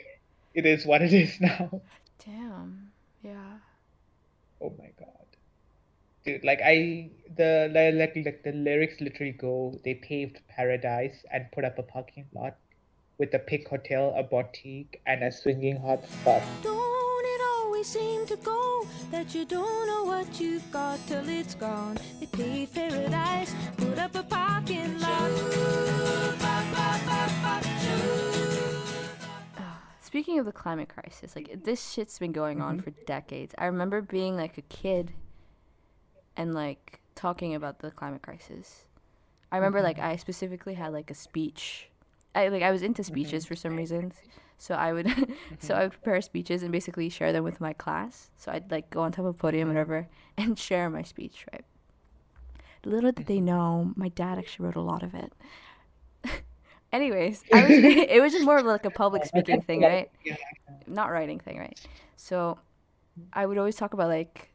it 0.55 0.67
is 0.67 0.85
what 0.87 1.03
it 1.03 1.13
is 1.13 1.41
now. 1.43 1.83
Damn. 2.25 2.93
Yeah. 3.23 3.59
Oh 4.61 4.71
my 4.79 4.91
God. 4.99 5.27
Dude, 6.25 6.45
like 6.45 6.61
I 6.65 7.13
the 7.37 7.71
like 7.73 8.17
like 8.17 8.43
the 8.45 8.53
lyrics 8.53 9.01
literally 9.01 9.33
go 9.33 9.81
they 9.85 9.95
paved 9.95 10.41
paradise 10.49 11.25
and 11.33 11.51
put 11.53 11.65
up 11.65 11.79
a 11.79 11.83
parking 11.85 12.29
lot 12.35 12.59
with 13.25 13.33
a 13.33 13.39
pink 13.39 13.69
hotel, 13.69 14.13
a 14.19 14.23
boutique, 14.23 15.01
and 15.07 15.25
a 15.25 15.33
swinging 15.33 15.81
hot 15.81 16.07
spot. 16.07 16.43
Don't 16.63 17.25
it 17.25 17.41
always 17.57 17.87
seem 17.87 18.27
to 18.27 18.37
go 18.37 18.87
that 19.11 19.35
you 19.35 19.47
don't 19.47 19.87
know 19.87 20.05
what 20.05 20.39
you've 20.39 20.71
got 20.71 20.99
till 21.07 21.27
it's 21.27 21.55
gone? 21.55 21.97
They 22.21 22.27
paved 22.27 22.75
paradise, 22.75 23.55
put 23.79 23.99
up 23.99 24.15
a 24.15 24.23
parking 24.25 25.01
lot. 25.01 25.31
Ah, 29.57 29.81
speaking 30.03 30.39
of 30.39 30.45
the 30.45 30.53
climate 30.53 30.91
crisis, 30.91 31.35
like 31.35 31.65
this 31.65 31.93
shit's 31.93 32.19
been 32.19 32.33
going 32.33 32.61
on 32.61 32.77
mm-hmm. 32.77 32.85
for 32.85 32.91
decades. 33.07 33.55
I 33.57 33.65
remember 33.67 34.03
being 34.03 34.37
like 34.37 34.59
a 34.59 34.63
kid 34.63 35.15
and 36.37 36.53
like 36.53 37.01
talking 37.15 37.55
about 37.55 37.79
the 37.79 37.91
climate 37.91 38.21
crisis. 38.21 38.85
I 39.51 39.57
remember 39.57 39.81
like 39.81 39.97
mm-hmm. 39.97 40.13
I 40.13 40.17
specifically 40.17 40.75
had 40.75 40.93
like 40.93 41.11
a 41.11 41.15
speech. 41.15 41.89
I 42.35 42.49
like 42.49 42.63
I 42.63 42.71
was 42.71 42.83
into 42.83 43.05
speeches 43.05 43.45
for 43.45 43.55
some 43.55 43.77
reasons. 43.77 44.15
So 44.59 44.75
I 44.75 44.93
would 44.93 45.09
so 45.59 45.75
I 45.75 45.83
would 45.85 45.93
prepare 45.93 46.21
speeches 46.21 46.63
and 46.63 46.73
basically 46.73 47.09
share 47.09 47.33
them 47.33 47.45
with 47.45 47.61
my 47.61 47.73
class. 47.73 48.31
So 48.37 48.53
I'd 48.53 48.71
like 48.71 48.91
go 48.91 49.01
on 49.03 49.13
top 49.13 49.27
of 49.27 49.35
a 49.35 49.39
podium 49.39 49.69
or 49.69 49.73
whatever 49.73 50.09
and 50.37 50.59
share 50.59 50.91
my 50.91 51.03
speech, 51.03 51.47
right? 51.53 51.65
Little 52.85 53.13
did 53.13 53.27
they 53.27 53.41
know, 53.41 53.93
my 53.97 54.09
dad 54.09 54.39
actually 54.39 54.67
wrote 54.67 54.77
a 54.77 54.81
lot 54.81 55.03
of 55.03 55.15
it. 55.15 55.33
Anyways, 56.93 57.43
I 57.53 57.63
was, 57.63 57.71
it 57.73 58.23
was 58.23 58.33
just 58.33 58.45
more 58.45 58.59
of 58.59 58.67
like 58.67 58.85
a 58.85 58.91
public 58.91 59.25
speaking 59.25 59.63
thing, 59.63 59.81
right? 59.81 60.11
Not 60.87 61.11
writing 61.11 61.41
thing, 61.41 61.59
right? 61.59 61.79
So 62.17 62.59
I 63.33 63.47
would 63.47 63.57
always 63.59 63.77
talk 63.77 63.95
about 63.95 64.09
like 64.09 64.51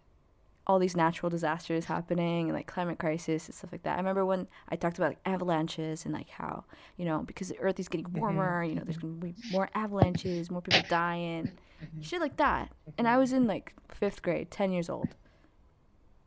all 0.69 0.77
these 0.77 0.95
natural 0.95 1.31
disasters 1.31 1.85
happening 1.85 2.47
and 2.47 2.53
like 2.53 2.67
climate 2.67 2.99
crisis 2.99 3.47
and 3.47 3.55
stuff 3.55 3.71
like 3.71 3.81
that. 3.81 3.95
I 3.95 3.97
remember 3.97 4.23
when 4.23 4.47
I 4.69 4.75
talked 4.75 4.99
about 4.99 5.07
like 5.07 5.19
avalanches 5.25 6.05
and 6.05 6.13
like 6.13 6.29
how, 6.29 6.63
you 6.95 7.05
know, 7.05 7.23
because 7.23 7.49
the 7.49 7.57
earth 7.57 7.79
is 7.79 7.87
getting 7.87 8.05
mm-hmm. 8.05 8.19
warmer, 8.19 8.63
you 8.63 8.75
know, 8.75 8.83
there's 8.83 8.97
going 8.97 9.19
to 9.19 9.25
be 9.25 9.33
more 9.51 9.71
avalanches, 9.73 10.51
more 10.51 10.61
people 10.61 10.83
dying, 10.87 11.49
mm-hmm. 11.83 12.01
shit 12.01 12.21
like 12.21 12.37
that. 12.37 12.71
And 12.99 13.07
I 13.07 13.13
mm-hmm. 13.13 13.19
was 13.19 13.33
in 13.33 13.47
like 13.47 13.73
fifth 13.91 14.21
grade, 14.21 14.51
10 14.51 14.71
years 14.71 14.91
old. 14.91 15.07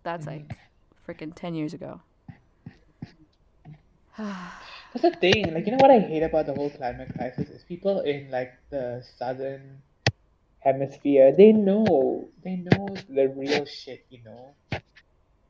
That's 0.03 0.27
like 0.27 0.57
freaking 1.07 1.33
10 1.33 1.55
years 1.55 1.73
ago. 1.73 2.01
That's 4.19 5.03
the 5.03 5.13
thing, 5.21 5.55
like 5.55 5.67
you 5.67 5.71
know 5.71 5.79
what 5.81 5.93
I 5.93 6.01
hate 6.01 6.25
about 6.25 6.47
the 6.47 6.55
whole 6.55 6.69
climate 6.69 7.13
crisis 7.17 7.49
is 7.49 7.63
people 7.63 8.01
in 8.01 8.29
like 8.33 8.55
the 8.71 9.05
southern 9.17 9.83
hemisphere, 10.63 11.35
they 11.37 11.53
know, 11.53 12.29
they 12.45 12.57
know 12.57 12.89
the 13.09 13.29
real 13.29 13.65
shit, 13.65 14.07
you 14.11 14.21
know, 14.25 14.55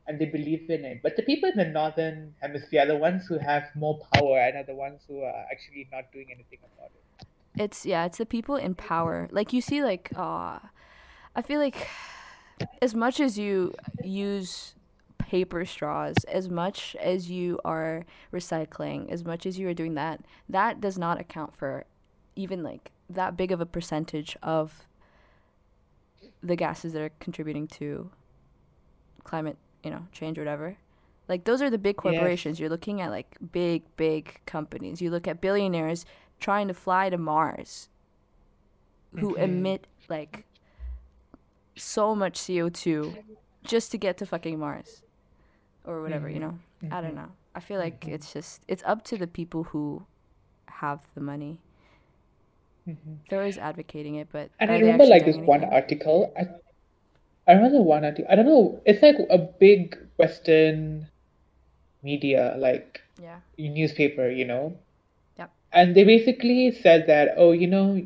and 0.07 0.19
they 0.19 0.25
believe 0.25 0.69
in 0.69 0.83
it. 0.85 1.01
But 1.03 1.15
the 1.15 1.23
people 1.23 1.49
in 1.49 1.57
the 1.57 1.65
northern 1.65 2.33
hemisphere 2.41 2.83
are 2.83 2.87
the 2.87 2.97
ones 2.97 3.25
who 3.27 3.37
have 3.37 3.63
more 3.75 3.99
power 4.13 4.39
and 4.39 4.57
are 4.57 4.63
the 4.63 4.75
ones 4.75 5.03
who 5.07 5.21
are 5.21 5.45
actually 5.51 5.87
not 5.91 6.11
doing 6.11 6.27
anything 6.33 6.59
about 6.75 6.91
it. 6.91 7.27
It's 7.55 7.85
yeah, 7.85 8.05
it's 8.05 8.17
the 8.17 8.25
people 8.25 8.55
in 8.55 8.73
power. 8.73 9.29
Like 9.31 9.53
you 9.53 9.61
see 9.61 9.83
like 9.83 10.11
uh 10.15 10.59
I 11.35 11.41
feel 11.43 11.59
like 11.59 11.87
as 12.81 12.95
much 12.95 13.19
as 13.19 13.37
you 13.37 13.73
use 14.03 14.73
paper 15.19 15.65
straws, 15.65 16.15
as 16.27 16.49
much 16.49 16.95
as 16.99 17.29
you 17.29 17.59
are 17.63 18.05
recycling, 18.31 19.11
as 19.11 19.23
much 19.23 19.45
as 19.45 19.57
you 19.57 19.67
are 19.67 19.73
doing 19.73 19.93
that, 19.95 20.21
that 20.49 20.81
does 20.81 20.97
not 20.97 21.19
account 21.19 21.55
for 21.55 21.85
even 22.35 22.63
like 22.63 22.91
that 23.09 23.37
big 23.37 23.51
of 23.51 23.61
a 23.61 23.65
percentage 23.65 24.35
of 24.41 24.85
the 26.43 26.55
gases 26.55 26.93
that 26.93 27.01
are 27.01 27.11
contributing 27.19 27.67
to 27.67 28.11
climate, 29.23 29.57
you 29.83 29.89
know, 29.89 30.05
change 30.11 30.37
or 30.37 30.41
whatever. 30.41 30.77
Like 31.29 31.45
those 31.45 31.61
are 31.61 31.69
the 31.69 31.77
big 31.77 31.95
Yes. 31.95 32.01
corporations. 32.03 32.59
You're 32.59 32.69
looking 32.69 32.99
at 33.01 33.09
like 33.09 33.37
big, 33.51 33.83
big 33.95 34.41
companies. 34.45 35.01
You 35.01 35.09
look 35.09 35.27
at 35.27 35.39
billionaires 35.39 36.05
trying 36.39 36.67
to 36.67 36.73
fly 36.73 37.09
to 37.09 37.17
Mars 37.17 37.87
who 39.17 39.35
Mhm. 39.35 39.41
emit 39.43 39.87
like 40.09 40.45
so 41.75 42.13
much 42.15 42.37
CO2 42.37 43.15
just 43.63 43.89
to 43.91 43.97
get 43.97 44.17
to 44.17 44.25
fucking 44.25 44.59
Mars 44.59 45.01
or 45.85 46.01
whatever, 46.01 46.29
you 46.29 46.39
know. 46.39 46.59
I 46.91 46.99
don't 47.01 47.15
know. 47.15 47.31
I 47.55 47.61
feel 47.61 47.79
like 47.79 48.01
Mhm. 48.01 48.09
it's 48.13 48.33
just 48.33 48.61
it's 48.67 48.83
up 48.85 49.03
to 49.05 49.17
the 49.17 49.27
people 49.27 49.63
who 49.65 50.05
have 50.67 51.07
the 51.15 51.21
money. 51.21 51.59
Mhm. 52.87 53.19
They're 53.29 53.39
always 53.39 53.57
advocating 53.57 54.15
it, 54.15 54.27
but 54.31 54.49
And 54.59 54.71
I 54.71 54.79
remember 54.79 55.05
like 55.05 55.25
this 55.25 55.37
one 55.37 55.63
article. 55.63 56.33
I, 56.37 56.47
I 57.47 57.53
remember 57.55 57.81
one 57.81 58.03
article. 58.05 58.27
I 58.29 58.35
don't 58.35 58.45
know. 58.45 58.81
It's 58.85 59.01
like 59.01 59.17
a 59.29 59.37
big 59.37 59.97
Western 60.17 61.07
media, 62.01 62.55
like 62.57 63.01
Yeah. 63.21 63.39
newspaper, 63.57 64.29
you 64.29 64.45
know. 64.45 64.77
Yep. 65.37 65.51
And 65.71 65.95
they 65.95 66.03
basically 66.03 66.71
said 66.71 67.07
that, 67.07 67.35
oh, 67.37 67.51
you 67.51 67.67
know, 67.67 68.01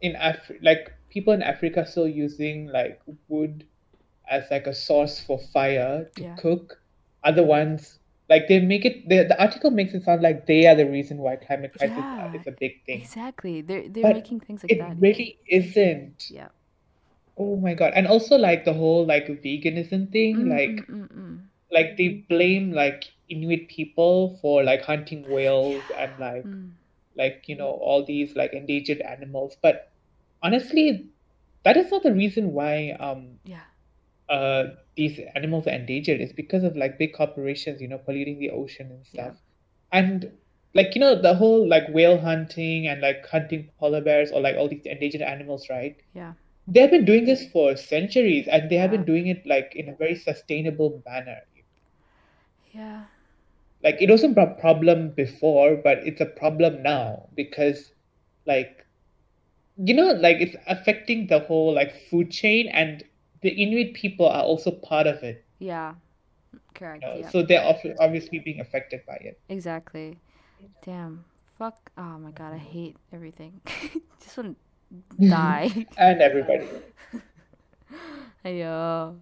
in 0.00 0.16
Af 0.16 0.50
like 0.62 0.92
people 1.10 1.32
in 1.32 1.42
Africa 1.42 1.80
are 1.82 1.86
still 1.86 2.08
using 2.08 2.66
like 2.66 3.00
wood 3.28 3.64
as 4.28 4.50
like 4.50 4.66
a 4.66 4.74
source 4.74 5.20
for 5.20 5.38
fire 5.38 6.08
to 6.16 6.22
Yeah. 6.22 6.36
cook. 6.36 6.80
Other 7.22 7.44
ones, 7.44 7.98
like 8.32 8.48
they 8.48 8.58
make 8.60 8.84
it. 8.84 9.08
The, 9.08 9.24
the 9.28 9.38
article 9.40 9.70
makes 9.70 9.94
it 9.94 10.04
sound 10.04 10.22
like 10.22 10.46
they 10.46 10.66
are 10.66 10.74
the 10.74 10.88
reason 10.88 11.18
why 11.18 11.36
climate 11.36 11.72
crisis 11.78 11.96
Yeah. 11.98 12.34
is 12.34 12.46
a 12.46 12.52
big 12.64 12.84
thing, 12.86 13.00
Exactly. 13.00 13.60
They're 13.62 13.88
they're 13.88 14.04
but 14.08 14.16
making 14.20 14.40
things 14.40 14.62
like 14.64 14.72
it 14.72 14.78
that. 14.78 14.92
It 14.96 15.00
really 15.06 15.38
isn't. 15.48 16.30
Yeah. 16.30 16.48
Oh 17.36 17.56
my 17.56 17.74
God. 17.74 17.92
And 17.94 18.06
also 18.06 18.36
like 18.36 18.64
the 18.64 18.72
whole 18.72 19.06
like 19.06 19.26
veganism 19.28 20.12
thing, 20.12 20.36
Mm, 20.36 20.50
like 20.56 20.76
mm, 20.88 20.90
mm, 20.90 21.08
mm. 21.12 21.38
like 21.70 21.96
they 21.96 22.24
blame 22.28 22.72
like 22.72 23.04
Inuit 23.28 23.68
people 23.68 24.38
for 24.42 24.62
like 24.62 24.82
hunting 24.82 25.24
whales 25.28 25.82
and 25.98 26.18
like 26.18 26.44
Mm. 26.46 26.70
like 27.16 27.44
you 27.48 27.56
know 27.56 27.70
all 27.70 28.04
these 28.04 28.36
like 28.36 28.52
endangered 28.52 29.00
animals. 29.00 29.56
But 29.62 29.90
honestly, 30.42 31.08
that 31.64 31.76
is 31.76 31.90
not 31.90 32.02
the 32.02 32.12
reason 32.12 32.52
why 32.52 32.92
um 33.00 33.38
Yeah. 33.44 33.64
uh 34.28 34.64
these 34.96 35.18
animals 35.34 35.66
are 35.66 35.70
endangered. 35.72 36.20
It's 36.20 36.32
because 36.32 36.64
of 36.64 36.76
like 36.76 36.98
big 36.98 37.14
corporations, 37.14 37.80
you 37.80 37.88
know, 37.88 37.98
polluting 37.98 38.38
the 38.38 38.50
ocean 38.50 38.90
and 38.90 39.06
Yeah. 39.12 39.32
stuff. 39.32 39.36
And 39.92 40.32
like 40.74 40.94
you 40.94 41.00
know 41.00 41.20
the 41.20 41.34
whole 41.34 41.68
like 41.68 41.88
whale 41.90 42.18
hunting 42.18 42.86
and 42.88 43.00
like 43.00 43.26
hunting 43.28 43.70
polar 43.78 44.00
bears 44.00 44.30
or 44.32 44.40
like 44.40 44.56
all 44.56 44.68
these 44.68 44.86
endangered 44.86 45.22
animals, 45.22 45.68
right? 45.70 45.96
Yeah. 46.14 46.34
They 46.66 46.80
have 46.80 46.90
been 46.90 47.04
doing 47.04 47.24
this 47.26 47.48
for 47.50 47.76
centuries 47.76 48.48
and 48.48 48.70
they 48.70 48.76
have 48.76 48.90
Yeah. 48.90 48.96
been 48.96 49.04
doing 49.04 49.26
it 49.28 49.46
like 49.46 49.72
in 49.76 49.88
a 49.88 49.96
very 49.96 50.14
sustainable 50.16 51.02
manner. 51.06 51.40
Yeah. 52.72 53.04
Like 53.82 54.00
it 54.00 54.08
wasn't 54.10 54.38
a 54.38 54.46
problem 54.60 55.10
before, 55.14 55.76
but 55.76 55.98
it's 56.06 56.20
a 56.20 56.26
problem 56.26 56.82
now 56.82 57.28
because 57.34 57.92
like 58.46 58.86
you 59.76 59.94
know 59.94 60.12
like 60.12 60.38
it's 60.40 60.56
affecting 60.66 61.26
the 61.28 61.40
whole 61.40 61.74
like 61.74 61.96
food 62.10 62.30
chain 62.30 62.68
and 62.68 63.04
the 63.42 63.50
Inuit 63.50 63.94
people 63.94 64.28
are 64.28 64.42
also 64.42 64.70
part 64.70 65.06
of 65.06 65.22
it, 65.22 65.44
Yeah. 65.58 65.94
you 66.52 66.60
Correct. 66.74 67.02
know. 67.02 67.16
Yeah. 67.18 67.28
So 67.30 67.42
they're 67.42 67.64
obviously 68.00 68.38
being 68.38 68.60
affected 68.60 69.00
by 69.06 69.14
it. 69.20 69.38
Exactly. 69.48 70.18
Damn. 70.84 71.24
Fuck. 71.58 71.90
Oh 71.98 72.18
my 72.18 72.30
god, 72.30 72.54
I 72.54 72.58
hate 72.58 72.96
everything. 73.12 73.60
Just 74.22 74.36
want 74.36 74.56
to 75.20 75.28
die. 75.28 75.86
And 75.98 76.20
everybody. 76.22 76.66
Ayo. 78.44 79.16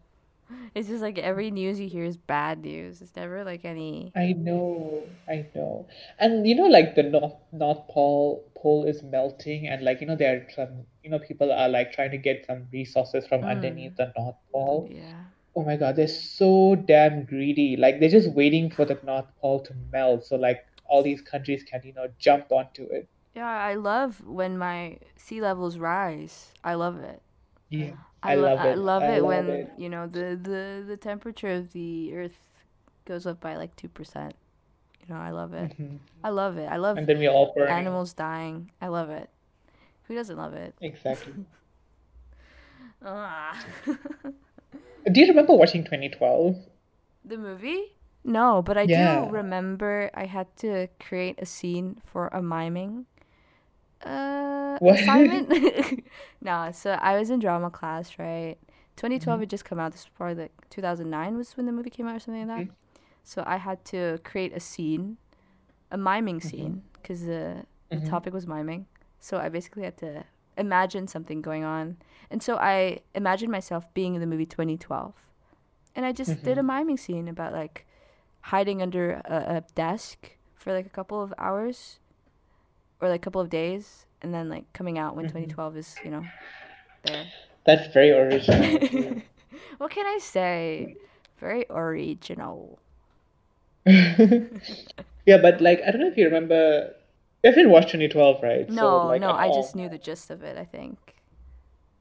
It's 0.74 0.88
just 0.88 1.00
like 1.00 1.16
every 1.18 1.50
news 1.52 1.78
you 1.78 1.88
hear 1.88 2.02
is 2.02 2.16
bad 2.16 2.62
news. 2.64 3.00
It's 3.00 3.14
never 3.14 3.44
like 3.44 3.64
any. 3.64 4.10
I 4.16 4.32
know, 4.32 5.04
I 5.28 5.46
know. 5.54 5.86
And 6.18 6.44
you 6.46 6.56
know, 6.56 6.66
like 6.66 6.96
the 6.96 7.04
North 7.04 7.34
North 7.52 7.86
Pole 7.86 8.42
pole 8.56 8.82
is 8.84 9.02
melting, 9.04 9.68
and 9.68 9.84
like 9.84 10.00
you 10.00 10.08
know, 10.08 10.16
there 10.16 10.36
are 10.38 10.50
some 10.50 10.86
you 11.02 11.10
know 11.10 11.18
people 11.18 11.52
are 11.52 11.68
like 11.68 11.92
trying 11.92 12.10
to 12.12 12.18
get 12.18 12.46
some 12.46 12.66
resources 12.72 13.26
from 13.26 13.42
Mm. 13.42 13.50
underneath 13.50 13.96
the 13.96 14.12
North 14.16 14.36
Pole. 14.52 14.88
Yeah. 14.90 15.24
Oh 15.56 15.64
my 15.64 15.76
God, 15.76 15.96
they're 15.96 16.08
so 16.08 16.76
damn 16.76 17.24
greedy. 17.24 17.76
Like 17.76 18.00
they're 18.00 18.08
just 18.08 18.32
waiting 18.32 18.70
for 18.70 18.84
the 18.84 18.98
North 19.04 19.26
Pole 19.40 19.60
to 19.60 19.74
melt, 19.92 20.24
so 20.24 20.36
like 20.36 20.64
all 20.86 21.02
these 21.02 21.20
countries 21.22 21.62
can 21.62 21.80
you 21.84 21.92
know 21.92 22.08
jump 22.18 22.50
onto 22.52 22.84
it. 22.84 23.08
Yeah, 23.34 23.48
I 23.50 23.74
love 23.74 24.20
when 24.26 24.58
my 24.58 24.98
sea 25.16 25.40
levels 25.40 25.78
rise. 25.78 26.52
I 26.64 26.74
love 26.74 26.98
it. 26.98 27.22
Yeah, 27.68 27.92
I, 28.22 28.32
I 28.32 28.34
lo- 28.34 28.42
love 28.42 28.58
I 28.60 28.68
it. 28.70 28.78
love 28.78 29.02
I 29.02 29.06
it 29.14 29.22
love 29.22 29.28
when, 29.46 29.48
it. 29.50 29.70
you 29.78 29.88
know, 29.88 30.08
the, 30.08 30.34
the, 30.40 30.82
the 30.84 30.96
temperature 30.96 31.50
of 31.50 31.72
the 31.72 32.12
earth 32.16 32.40
goes 33.04 33.26
up 33.26 33.40
by 33.40 33.54
like 33.54 33.76
2%. 33.76 34.32
You 35.06 35.14
know, 35.14 35.20
I 35.20 35.30
love 35.30 35.54
it. 35.54 35.78
Mhm. 35.78 35.98
I 36.24 36.30
love 36.30 36.58
it. 36.58 36.66
I 36.68 36.76
love 36.78 36.96
And 36.98 37.06
then 37.06 37.18
we're 37.20 37.30
all 37.30 37.52
burning. 37.54 37.72
animals 37.72 38.12
dying. 38.12 38.72
I 38.82 38.88
love 38.88 39.10
it. 39.10 39.30
Who 40.10 40.16
doesn't 40.16 40.36
love 40.36 40.54
it? 40.54 40.74
Exactly. 40.80 41.32
Ah. 43.02 43.56
Do 45.10 45.20
you 45.20 45.28
remember 45.28 45.54
watching 45.54 45.84
2012? 45.84 46.56
the 47.24 47.38
movie? 47.38 47.94
No, 48.24 48.60
but 48.60 48.76
I 48.76 48.86
Yeah. 48.86 49.24
do 49.24 49.30
remember 49.30 50.10
I 50.12 50.26
had 50.26 50.54
to 50.58 50.88
create 50.98 51.38
a 51.40 51.46
scene 51.46 52.02
for 52.04 52.26
a 52.28 52.42
miming 52.42 53.06
uh 54.04 54.78
What? 54.80 54.98
assignment. 54.98 55.48
no, 56.42 56.70
so 56.72 56.90
I 57.00 57.16
was 57.18 57.30
in 57.30 57.38
drama 57.38 57.70
class, 57.70 58.18
right? 58.18 58.56
2012 58.96 59.22
Mm-hmm. 59.22 59.40
had 59.40 59.48
just 59.50 59.64
come 59.64 59.78
out. 59.78 59.92
This 59.92 60.02
was 60.04 60.10
probably 60.16 60.42
like 60.42 60.52
2009 60.70 61.36
was 61.38 61.56
when 61.56 61.66
the 61.66 61.72
movie 61.72 61.88
came 61.90 62.06
out 62.08 62.16
or 62.16 62.20
something 62.20 62.46
like 62.48 62.56
that. 62.66 62.66
Mhm. 62.66 62.74
So 63.24 63.44
I 63.46 63.56
had 63.58 63.84
to 63.86 64.18
create 64.24 64.52
a 64.54 64.60
scene, 64.60 65.16
a 65.90 65.96
miming 65.96 66.40
scene, 66.42 66.82
because 66.94 67.24
the, 67.24 67.64
the 67.88 67.96
Mhm. 67.96 68.08
topic 68.10 68.34
was 68.34 68.46
miming. 68.46 68.86
So 69.20 69.38
I 69.38 69.48
basically 69.48 69.84
had 69.84 69.96
to 69.98 70.24
imagine 70.56 71.06
something 71.06 71.40
going 71.42 71.64
on. 71.64 71.96
And 72.30 72.42
so 72.42 72.56
I 72.56 73.00
imagined 73.14 73.52
myself 73.52 73.92
being 73.94 74.14
in 74.14 74.20
the 74.20 74.26
movie 74.26 74.46
2012. 74.46 75.14
And 75.94 76.06
I 76.06 76.12
just 76.12 76.42
did 76.42 76.56
a 76.56 76.60
mm-hmm. 76.60 76.66
miming 76.66 76.96
scene 76.96 77.28
about 77.28 77.52
like 77.52 77.86
hiding 78.42 78.80
under 78.80 79.20
a, 79.24 79.56
a 79.56 79.64
desk 79.74 80.32
for 80.54 80.72
like 80.72 80.86
a 80.86 80.90
couple 80.90 81.22
of 81.22 81.34
hours 81.36 81.98
or 83.00 83.08
like 83.08 83.20
a 83.20 83.24
couple 83.24 83.40
of 83.40 83.50
days 83.50 84.06
and 84.22 84.32
then 84.32 84.48
like 84.48 84.72
coming 84.72 84.98
out 84.98 85.16
when 85.16 85.26
mm-hmm. 85.26 85.38
2012 85.38 85.76
is, 85.76 85.96
you 86.04 86.10
know, 86.10 86.24
there. 87.04 87.26
That's 87.64 87.92
very 87.92 88.12
original. 88.12 89.22
what 89.78 89.90
can 89.90 90.06
I 90.06 90.18
say? 90.20 90.96
Very 91.38 91.66
original. 91.70 92.78
Yeah, 95.26 95.38
but 95.38 95.60
like 95.60 95.80
I 95.86 95.90
don't 95.90 96.00
know 96.00 96.08
if 96.08 96.16
you 96.16 96.24
remember. 96.24 96.94
You 97.42 97.50
haven't 97.50 97.70
watched 97.70 97.88
2012, 97.90 98.42
right? 98.42 98.68
So, 98.68 98.74
No, 98.74 99.06
like, 99.06 99.20
no, 99.20 99.30
I 99.30 99.46
all. 99.48 99.54
just 99.54 99.74
knew 99.74 99.88
the 99.88 99.98
gist 99.98 100.30
of 100.30 100.42
it, 100.42 100.58
I 100.58 100.64
think. 100.64 100.98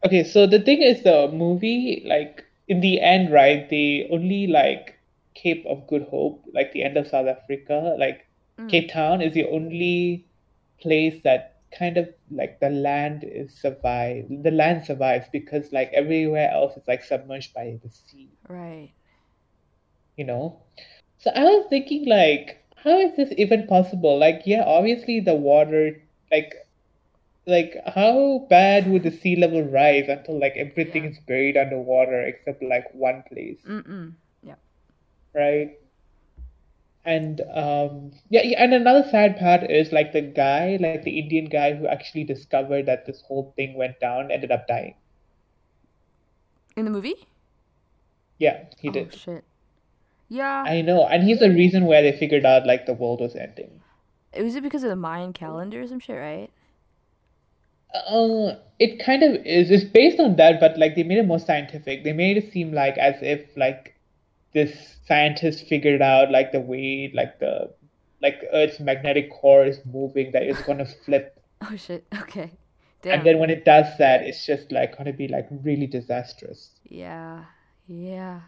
Okay, 0.06 0.24
so 0.24 0.46
the 0.48 0.60
thing 0.60 0.82
is, 0.82 1.04
the 1.04 1.30
movie, 1.32 2.04
like 2.06 2.46
in 2.68 2.82
the 2.82 3.00
end, 3.02 3.32
right? 3.32 3.70
They 3.70 4.08
only 4.12 4.48
like 4.48 5.00
Cape 5.36 5.66
of 5.68 5.88
Good 5.88 6.04
Hope, 6.10 6.44
like 6.54 6.72
the 6.74 6.84
end 6.84 6.98
of 6.98 7.08
South 7.08 7.28
Africa, 7.28 7.96
like 7.98 8.26
Mm. 8.58 8.70
Cape 8.70 8.92
Town 8.92 9.22
is 9.22 9.34
the 9.34 9.46
only 9.46 10.26
place 10.82 11.24
that 11.24 11.62
kind 11.78 11.96
of 11.96 12.10
like 12.30 12.60
the 12.60 12.70
land 12.70 13.24
is 13.24 13.54
survive. 13.56 14.26
The 14.30 14.52
land 14.52 14.84
survives 14.84 15.28
because 15.32 15.72
like 15.72 15.90
everywhere 15.94 16.52
else 16.52 16.76
is 16.76 16.84
like 16.86 17.02
submerged 17.04 17.54
by 17.54 17.80
the 17.82 17.90
sea. 17.90 18.28
Right. 18.50 18.92
you 20.18 20.26
know 20.26 20.60
so 21.18 21.32
i 21.34 21.44
was 21.44 21.66
thinking 21.70 22.06
like 22.06 22.59
how 22.84 22.98
is 23.00 23.16
this 23.16 23.34
even 23.38 23.68
possible 23.68 24.18
like 24.18 24.42
yeah 24.46 24.64
obviously 24.66 25.20
the 25.20 25.36
water 25.36 26.02
like 26.32 26.54
like 27.48 27.76
how 27.96 28.46
bad 28.50 28.88
would 28.90 29.04
the 29.04 29.12
sea 29.12 29.36
level 29.36 29.64
rise 29.64 30.08
until 30.08 30.40
like 30.40 30.54
everything 30.56 31.04
Yeah. 31.04 31.12
is 31.12 31.20
buried 31.20 31.58
underwater 31.58 32.22
except 32.22 32.62
like 32.64 32.86
one 32.94 33.24
place 33.28 33.62
Mm-mm. 33.66 34.16
Yeah. 34.42 34.56
right 35.34 35.80
and 37.06 37.42
um 37.54 38.12
yeah, 38.30 38.42
yeah 38.44 38.64
and 38.64 38.74
another 38.74 39.04
sad 39.10 39.38
part 39.38 39.64
is 39.70 39.92
like 39.92 40.12
the 40.14 40.22
guy 40.22 40.78
like 40.82 41.04
the 41.04 41.20
indian 41.20 41.46
guy 41.46 41.74
who 41.76 41.88
actually 41.88 42.24
discovered 42.24 42.86
that 42.86 43.06
this 43.06 43.22
whole 43.22 43.54
thing 43.56 43.74
went 43.78 44.00
down 44.00 44.32
ended 44.32 44.52
up 44.52 44.68
dying 44.68 44.96
In 46.76 46.86
the 46.86 46.92
movie? 46.92 47.28
yeah 48.40 48.66
he 48.80 48.90
oh, 48.90 48.92
did 48.92 49.14
shit. 49.14 49.44
Yeah. 50.30 50.64
i 50.68 50.82
know 50.82 51.06
and 51.08 51.24
he's 51.24 51.40
the 51.40 51.50
reason 51.50 51.86
where 51.86 52.02
they 52.02 52.12
figured 52.18 52.46
out 52.46 52.66
like 52.66 52.86
the 52.86 52.94
world 52.94 53.20
was 53.22 53.36
ending 53.36 53.82
It 54.32 54.44
Was 54.44 54.56
it 54.56 54.64
because 54.64 54.84
of 54.84 54.90
the 54.90 54.96
Mayan 54.96 55.34
calendar 55.34 55.82
or 55.82 55.88
some 55.88 56.00
shit, 56.00 56.16
right? 56.16 56.50
Uh, 57.94 58.56
it 58.78 59.04
kind 59.04 59.24
of 59.24 59.44
is. 59.46 59.72
It's 59.72 59.84
based 59.84 60.20
on 60.20 60.36
that, 60.36 60.60
but 60.60 60.78
like 60.78 60.96
they 60.96 61.02
made 61.02 61.18
it 61.18 61.26
more 61.26 61.40
scientific. 61.40 62.04
They 62.04 62.14
made 62.14 62.38
it 62.38 62.52
seem 62.54 62.72
like 62.72 62.98
as 63.00 63.16
if 63.22 63.42
like 63.58 63.96
this 64.54 64.98
scientist 65.08 65.66
figured 65.68 66.02
out 66.02 66.30
like 66.32 66.52
the 66.52 66.60
way 66.60 67.12
like 67.14 67.40
the 67.40 67.74
like 68.22 68.44
Earth's 68.54 68.80
magnetic 68.80 69.32
core 69.32 69.66
is 69.66 69.80
moving 69.86 70.32
that 70.34 70.44
it's 70.44 70.62
gonna 70.62 70.86
flip, 71.06 71.42
Oh 71.62 71.76
shit. 71.76 72.06
Okay. 72.22 72.52
Damn. 73.02 73.14
and 73.20 73.26
then 73.26 73.40
when 73.40 73.50
it 73.50 73.66
does 73.66 73.88
that, 73.98 74.22
it's 74.22 74.46
just 74.46 74.72
like 74.72 74.96
gonna 74.98 75.14
be 75.14 75.28
like 75.28 75.48
really 75.50 75.88
disastrous. 75.88 76.80
Yeah. 76.84 77.46
Yeah. 77.88 78.42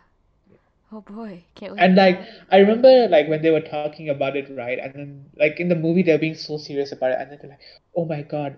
Oh 0.92 1.02
boy. 1.02 1.44
Can't 1.56 1.74
wait. 1.74 1.82
And 1.82 1.96
like 1.96 2.20
I 2.52 2.58
remember 2.58 3.08
like 3.08 3.28
when 3.28 3.42
they 3.42 3.50
were 3.50 3.62
talking 3.62 4.10
about 4.10 4.36
it, 4.36 4.50
right? 4.56 4.80
And 4.80 4.94
then 4.94 5.26
like 5.38 5.60
in 5.60 5.70
the 5.70 5.76
movie 5.76 6.04
they're 6.04 6.20
being 6.20 6.36
so 6.36 6.58
serious 6.58 6.92
about 6.92 7.12
it, 7.12 7.18
and 7.20 7.32
then 7.32 7.40
they're 7.42 7.52
like, 7.52 7.62
"Oh 7.96 8.06
my 8.06 8.22
God, 8.24 8.58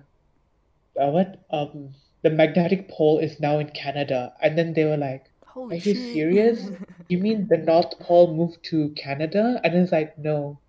uh, 0.99 1.09
what? 1.11 1.45
Um, 1.51 1.95
the 2.23 2.29
magnetic 2.29 2.89
pole 2.89 3.19
is 3.19 3.39
now 3.39 3.59
in 3.59 3.69
Canada." 3.69 4.33
And 4.41 4.57
then 4.57 4.73
they 4.73 4.85
were 4.85 4.97
like, 4.97 5.25
Holy 5.45 5.75
"Are 5.75 5.79
you 5.79 5.95
serious? 5.95 6.71
You 7.09 7.19
mean 7.19 7.47
the 7.49 7.57
North 7.57 7.99
Pole 7.99 8.33
moved 8.35 8.63
to 8.65 8.89
Canada?" 8.91 9.59
And 9.63 9.75
it's 9.75 9.91
like, 9.91 10.17
"No, 10.17 10.59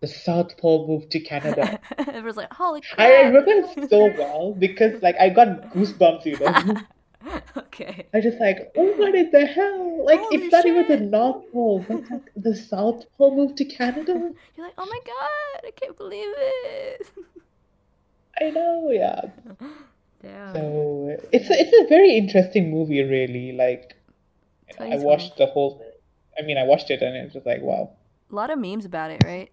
the 0.00 0.08
South 0.08 0.56
Pole 0.58 0.88
moved 0.88 1.12
to 1.12 1.20
Canada." 1.20 1.78
Everyone's 1.98 2.36
like, 2.36 2.52
holy 2.52 2.82
I 2.98 3.22
remember 3.22 3.50
it 3.50 3.90
so 3.90 4.06
well 4.18 4.54
because 4.58 5.00
like 5.02 5.16
I 5.20 5.28
got 5.28 5.70
goosebumps, 5.70 6.24
you 6.26 6.38
know. 6.38 6.76
okay. 7.56 8.06
I 8.14 8.20
just 8.20 8.40
like, 8.40 8.72
oh, 8.76 8.92
what 8.96 9.14
in 9.14 9.30
the 9.30 9.46
hell? 9.46 10.04
Like, 10.04 10.20
Holy 10.20 10.36
it's 10.36 10.52
not 10.52 10.66
even 10.66 10.88
the. 10.88 11.02
North 11.12 11.50
Pole, 11.52 11.84
but 11.88 12.10
like 12.10 12.30
the 12.36 12.54
South 12.54 13.04
Pole 13.16 13.36
moved 13.36 13.56
to 13.58 13.64
Canada. 13.64 14.12
You're 14.56 14.66
like, 14.66 14.74
oh 14.78 14.86
my 14.86 15.00
god, 15.04 15.66
I 15.66 15.70
can't 15.74 15.96
believe 15.96 16.28
it. 16.28 17.06
I 18.40 18.50
know, 18.50 18.90
yeah. 18.90 19.20
Damn. 20.22 20.54
So 20.54 21.16
it's 21.32 21.50
a, 21.50 21.52
it's 21.52 21.84
a 21.84 21.88
very 21.88 22.16
interesting 22.16 22.70
movie, 22.70 23.02
really. 23.02 23.52
Like, 23.52 23.94
I 24.80 24.96
watched 24.96 25.36
the 25.36 25.46
whole. 25.46 25.84
I 26.38 26.42
mean, 26.42 26.56
I 26.56 26.62
watched 26.62 26.90
it 26.90 27.02
and 27.02 27.14
it 27.14 27.24
was 27.24 27.34
just 27.34 27.46
like, 27.46 27.60
wow. 27.60 27.90
A 28.30 28.34
lot 28.34 28.50
of 28.50 28.58
memes 28.58 28.86
about 28.86 29.10
it, 29.10 29.22
right? 29.24 29.50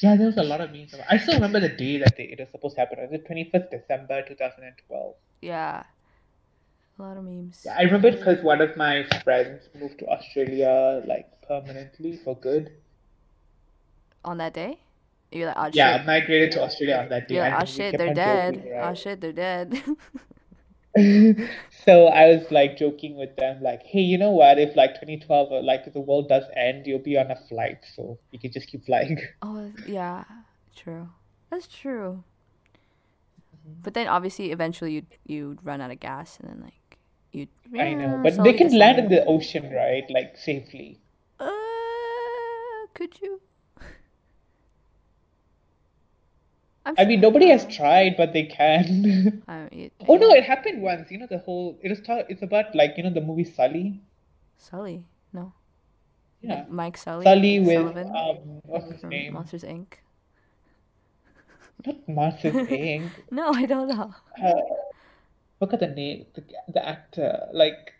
Yeah, 0.00 0.16
there 0.16 0.26
was 0.26 0.36
a 0.36 0.42
lot 0.42 0.60
of 0.60 0.72
memes. 0.72 0.94
About, 0.94 1.06
I 1.08 1.18
still 1.18 1.34
remember 1.34 1.60
the 1.60 1.68
day 1.68 1.98
that 1.98 2.16
they, 2.16 2.24
it 2.24 2.40
was 2.40 2.48
supposed 2.50 2.74
to 2.74 2.80
happen. 2.80 2.98
It 2.98 3.02
was 3.02 3.20
the 3.20 3.26
twenty 3.26 3.48
first 3.52 3.70
December, 3.70 4.22
two 4.26 4.34
thousand 4.34 4.64
and 4.64 4.74
twelve. 4.88 5.14
Yeah. 5.40 5.84
A 6.98 7.02
lot 7.02 7.16
of 7.16 7.24
memes. 7.24 7.62
Yeah, 7.64 7.76
I 7.78 7.82
remember 7.82 8.12
because 8.12 8.42
one 8.42 8.60
of 8.60 8.76
my 8.76 9.04
friends 9.24 9.68
moved 9.74 9.98
to 10.00 10.06
Australia 10.08 11.02
like 11.06 11.26
permanently 11.46 12.16
for 12.16 12.36
good. 12.36 12.72
On 14.24 14.38
that 14.38 14.54
day? 14.54 14.78
You're 15.32 15.48
like, 15.48 15.56
oh 15.58 15.70
Yeah, 15.72 15.98
shit. 15.98 16.06
migrated 16.06 16.52
to 16.52 16.62
Australia 16.62 16.96
on 16.96 17.08
that 17.08 17.28
day. 17.28 17.36
You're 17.36 17.44
like, 17.48 17.62
oh 17.62 17.64
shit, 17.64 17.96
they're 17.98 18.14
dead. 18.14 18.54
joking, 18.56 18.72
Oh 18.80 18.94
shit, 18.94 19.20
they're 19.20 19.32
dead. 19.32 19.82
So 21.70 22.06
I 22.08 22.28
was 22.34 22.50
like 22.52 22.76
joking 22.76 23.16
with 23.16 23.34
them, 23.36 23.62
like, 23.62 23.82
hey, 23.84 24.00
you 24.00 24.18
know 24.18 24.30
what? 24.30 24.58
If 24.58 24.76
like 24.76 24.94
2012, 24.94 25.52
or 25.52 25.62
like 25.62 25.92
the 25.92 26.00
world 26.00 26.28
does 26.28 26.44
end, 26.56 26.86
you'll 26.86 26.98
be 26.98 27.16
on 27.18 27.30
a 27.30 27.36
flight, 27.36 27.84
so 27.96 28.18
you 28.30 28.38
can 28.38 28.52
just 28.52 28.68
keep 28.68 28.84
flying. 28.84 29.18
oh, 29.42 29.72
yeah. 29.86 30.24
True. 30.76 31.08
That's 31.50 31.66
true. 31.66 32.24
Mm-hmm. 33.56 33.82
But 33.82 33.94
then 33.94 34.08
obviously 34.08 34.52
eventually 34.52 34.92
you'd 34.94 35.06
you'd 35.26 35.64
run 35.64 35.80
out 35.80 35.90
of 35.90 36.00
gas 36.00 36.38
and 36.40 36.48
then 36.50 36.60
like 36.62 36.74
you'd 37.32 37.48
I 37.78 37.94
know, 37.94 38.20
but 38.22 38.42
they 38.42 38.52
can 38.52 38.76
land 38.76 38.98
in 38.98 39.08
the 39.08 39.24
ocean, 39.24 39.72
right? 39.72 40.04
Like 40.10 40.36
safely. 40.36 41.00
Uh 41.40 41.50
could 42.94 43.20
you? 43.20 43.40
I'm 46.86 46.94
I 46.98 47.04
mean, 47.04 47.20
sure. 47.20 47.30
nobody 47.30 47.48
has 47.48 47.64
tried, 47.74 48.16
but 48.16 48.32
they 48.32 48.44
can. 48.44 49.42
I 49.48 49.68
mean, 49.70 49.90
Oh 50.08 50.16
no, 50.16 50.30
it 50.32 50.44
happened 50.44 50.82
once. 50.82 51.10
You 51.10 51.18
know 51.18 51.26
the 51.28 51.38
whole. 51.38 51.78
It 51.82 51.90
was. 51.90 52.00
It's 52.28 52.42
about 52.42 52.74
like 52.74 52.94
you 52.96 53.04
know 53.04 53.10
the 53.10 53.20
movie 53.20 53.44
Sully. 53.44 54.00
Sully. 54.58 55.06
No. 55.32 55.52
Yeah, 56.42 56.64
Mike 56.68 56.96
Sully. 56.96 57.24
Sully 57.24 57.60
with 57.60 57.76
Sullivan 57.76 58.08
um, 58.16 58.60
what's 58.64 58.90
his 58.90 59.04
name? 59.04 59.34
Monsters 59.34 59.62
Inc. 59.62 59.94
Not 61.86 62.08
Monsters 62.08 62.54
Inc. 62.68 63.10
No, 63.30 63.52
I 63.52 63.64
don't 63.66 63.88
know. 63.88 64.12
Uh, 64.42 64.60
look 65.62 65.74
at 65.74 65.80
the 65.80 65.88
name, 65.88 66.26
the, 66.34 66.44
the 66.68 66.86
actor, 66.86 67.48
like 67.54 67.94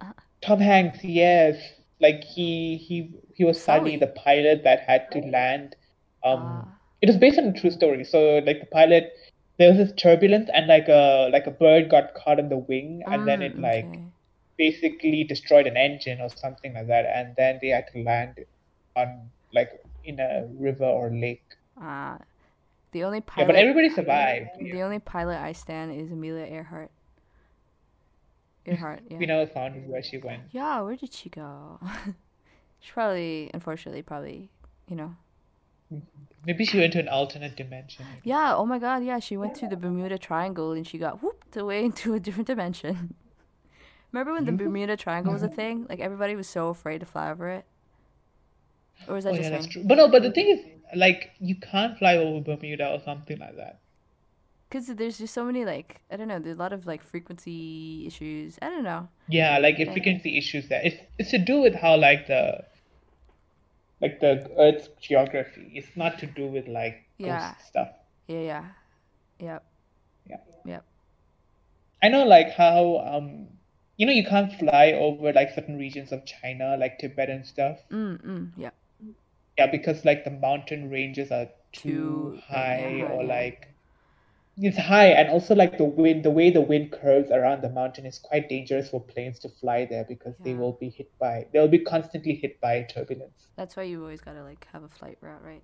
Uh, 0.00 0.12
Tom 0.42 0.60
Hanks. 0.60 1.04
Yes, 1.04 1.56
like 2.00 2.24
he 2.24 2.76
he 2.76 3.12
he 3.34 3.44
was 3.44 3.62
Sully, 3.62 3.96
the 3.96 4.08
pilot 4.08 4.64
that 4.64 4.80
had 4.80 5.10
to 5.12 5.20
land. 5.20 5.76
Um, 6.24 6.66
Ah. 6.66 6.78
it 7.02 7.08
was 7.08 7.18
based 7.18 7.38
on 7.38 7.46
a 7.48 7.52
true 7.52 7.70
story. 7.70 8.04
So 8.04 8.38
like 8.46 8.60
the 8.60 8.66
pilot, 8.66 9.12
there 9.58 9.68
was 9.70 9.78
this 9.78 9.92
turbulence, 9.96 10.50
and 10.54 10.66
like 10.68 10.88
a 10.88 11.28
like 11.32 11.46
a 11.46 11.52
bird 11.52 11.90
got 11.90 12.14
caught 12.14 12.38
in 12.40 12.48
the 12.50 12.58
wing, 12.58 13.04
and 13.10 13.26
then 13.28 13.42
it 13.42 13.56
Mm, 13.56 13.60
like 13.60 14.00
okay. 14.00 14.12
basically 14.58 15.24
destroyed 15.24 15.66
an 15.66 15.76
engine 15.76 16.20
or 16.20 16.30
something 16.30 16.74
like 16.74 16.88
that, 16.88 17.06
and 17.06 17.34
then 17.36 17.58
they 17.62 17.68
had 17.68 17.86
to 17.92 18.02
land 18.02 18.38
on 18.96 19.30
like 19.52 19.70
in 20.04 20.20
a 20.20 20.46
river 20.58 20.86
or 20.86 21.10
lake. 21.10 21.56
Ah, 21.76 22.18
the 22.92 23.04
only 23.04 23.22
Yeah, 23.36 23.46
but 23.46 23.56
everybody 23.56 23.90
survived. 23.90 24.50
the 24.60 24.82
only 24.82 24.98
pilot 24.98 25.38
I 25.38 25.52
stand 25.52 25.92
is 25.92 26.12
Amelia 26.12 26.44
Earhart. 26.46 26.90
Earhart, 28.66 29.02
yeah. 29.08 29.18
We 29.18 29.26
never 29.26 29.46
found 29.46 29.88
where 29.88 30.02
she 30.02 30.18
went. 30.18 30.42
Yeah, 30.50 30.80
where 30.82 30.96
did 30.96 31.12
she 31.12 31.28
go? 31.28 31.80
she 32.80 32.92
probably, 32.92 33.50
unfortunately, 33.52 34.02
probably, 34.02 34.50
you 34.88 34.96
know. 34.96 35.16
Maybe 36.46 36.64
she 36.64 36.78
went 36.78 36.92
to 36.94 37.00
an 37.00 37.08
alternate 37.08 37.56
dimension. 37.56 38.06
Yeah, 38.24 38.54
oh 38.56 38.64
my 38.64 38.78
god, 38.78 39.04
yeah, 39.04 39.18
she 39.18 39.36
went 39.36 39.54
to 39.56 39.68
the 39.68 39.76
Bermuda 39.76 40.18
Triangle 40.18 40.72
and 40.72 40.86
she 40.86 40.98
got 40.98 41.22
whooped 41.22 41.56
away 41.56 41.84
into 41.84 42.14
a 42.14 42.20
different 42.20 42.46
dimension. 42.46 43.14
Remember 44.10 44.32
when 44.32 44.44
the 44.44 44.52
Bermuda 44.52 44.96
Triangle 44.96 45.32
was 45.32 45.42
a 45.42 45.48
thing? 45.48 45.86
Like 45.88 46.00
everybody 46.00 46.36
was 46.36 46.46
so 46.48 46.68
afraid 46.68 47.00
to 47.00 47.06
fly 47.06 47.30
over 47.30 47.48
it. 47.48 47.64
Or 49.08 49.16
is 49.16 49.24
that 49.24 49.32
Oh 49.32 49.36
just 49.36 49.50
yeah, 49.50 49.56
that's 49.56 49.66
true. 49.66 49.82
But 49.84 49.96
no, 49.96 50.08
but 50.08 50.22
the 50.22 50.30
thing 50.30 50.48
is, 50.48 50.60
like, 50.94 51.32
you 51.40 51.56
can't 51.56 51.98
fly 51.98 52.16
over 52.16 52.40
Bermuda 52.40 52.90
or 52.90 53.00
something 53.00 53.38
like 53.38 53.56
that. 53.56 53.80
Because 54.68 54.86
there's 54.86 55.18
just 55.18 55.34
so 55.34 55.44
many 55.44 55.64
like 55.64 56.00
I 56.10 56.16
don't 56.16 56.28
know. 56.28 56.38
There's 56.38 56.56
a 56.56 56.58
lot 56.58 56.72
of 56.72 56.86
like 56.86 57.02
frequency 57.02 58.06
issues. 58.06 58.58
I 58.62 58.70
don't 58.70 58.84
know. 58.84 59.08
Yeah, 59.28 59.58
like 59.58 59.78
Yeah. 59.78 59.92
frequency 59.92 60.36
issues 60.38 60.68
there. 60.68 60.80
It's 60.82 60.96
it's 61.18 61.30
to 61.30 61.38
do 61.38 61.60
with 61.60 61.74
how 61.74 61.96
like 61.96 62.26
the 62.26 62.64
like 64.00 64.20
the 64.20 64.50
Earth's 64.58 64.88
geography. 65.00 65.70
It's 65.74 65.96
not 65.96 66.18
to 66.20 66.26
do 66.26 66.46
with 66.46 66.68
like 66.68 67.04
ghost 67.24 67.26
Yeah. 67.26 67.54
stuff. 67.58 67.88
Yeah, 68.26 68.40
yeah, 68.40 68.64
yep, 69.38 69.64
Yeah. 70.28 70.36
yep. 70.64 70.84
I 72.02 72.08
know 72.08 72.24
like 72.24 72.50
how 72.52 72.98
um 72.98 73.48
you 73.96 74.06
know 74.06 74.12
you 74.12 74.24
can't 74.24 74.52
fly 74.52 74.92
over 74.92 75.32
like 75.32 75.50
certain 75.54 75.78
regions 75.78 76.12
of 76.12 76.24
China, 76.26 76.76
like 76.76 76.98
Tibet 76.98 77.30
and 77.30 77.46
stuff. 77.46 77.78
Mm, 77.90 78.24
mm, 78.24 78.52
yep. 78.56 78.74
Yeah, 79.58 79.66
because 79.68 80.04
like 80.04 80.24
the 80.24 80.30
mountain 80.30 80.90
ranges 80.90 81.30
are 81.30 81.48
too 81.72 82.32
Too, 82.32 82.42
high 82.48 83.06
high, 83.08 83.08
or 83.08 83.24
like 83.24 83.74
it's 84.56 84.78
high 84.78 85.08
and 85.08 85.30
also 85.30 85.54
like 85.54 85.78
the 85.78 85.84
wind 85.84 86.24
the 86.24 86.30
way 86.30 86.50
the 86.50 86.60
wind 86.62 86.92
curves 86.92 87.30
around 87.30 87.62
the 87.62 87.70
mountain 87.70 88.06
is 88.06 88.18
quite 88.18 88.48
dangerous 88.48 88.90
for 88.90 89.00
planes 89.04 89.38
to 89.40 89.48
fly 89.50 89.84
there 89.86 90.04
because 90.04 90.40
they 90.44 90.54
will 90.54 90.74
be 90.74 90.90
hit 90.90 91.10
by 91.18 91.46
they'll 91.52 91.68
be 91.68 91.78
constantly 91.80 92.34
hit 92.36 92.60
by 92.60 92.82
turbulence. 92.84 93.50
That's 93.56 93.76
why 93.76 93.84
you 93.84 94.00
always 94.02 94.20
gotta 94.20 94.42
like 94.42 94.66
have 94.72 94.82
a 94.82 94.88
flight 94.88 95.16
route, 95.22 95.42
right? 95.42 95.62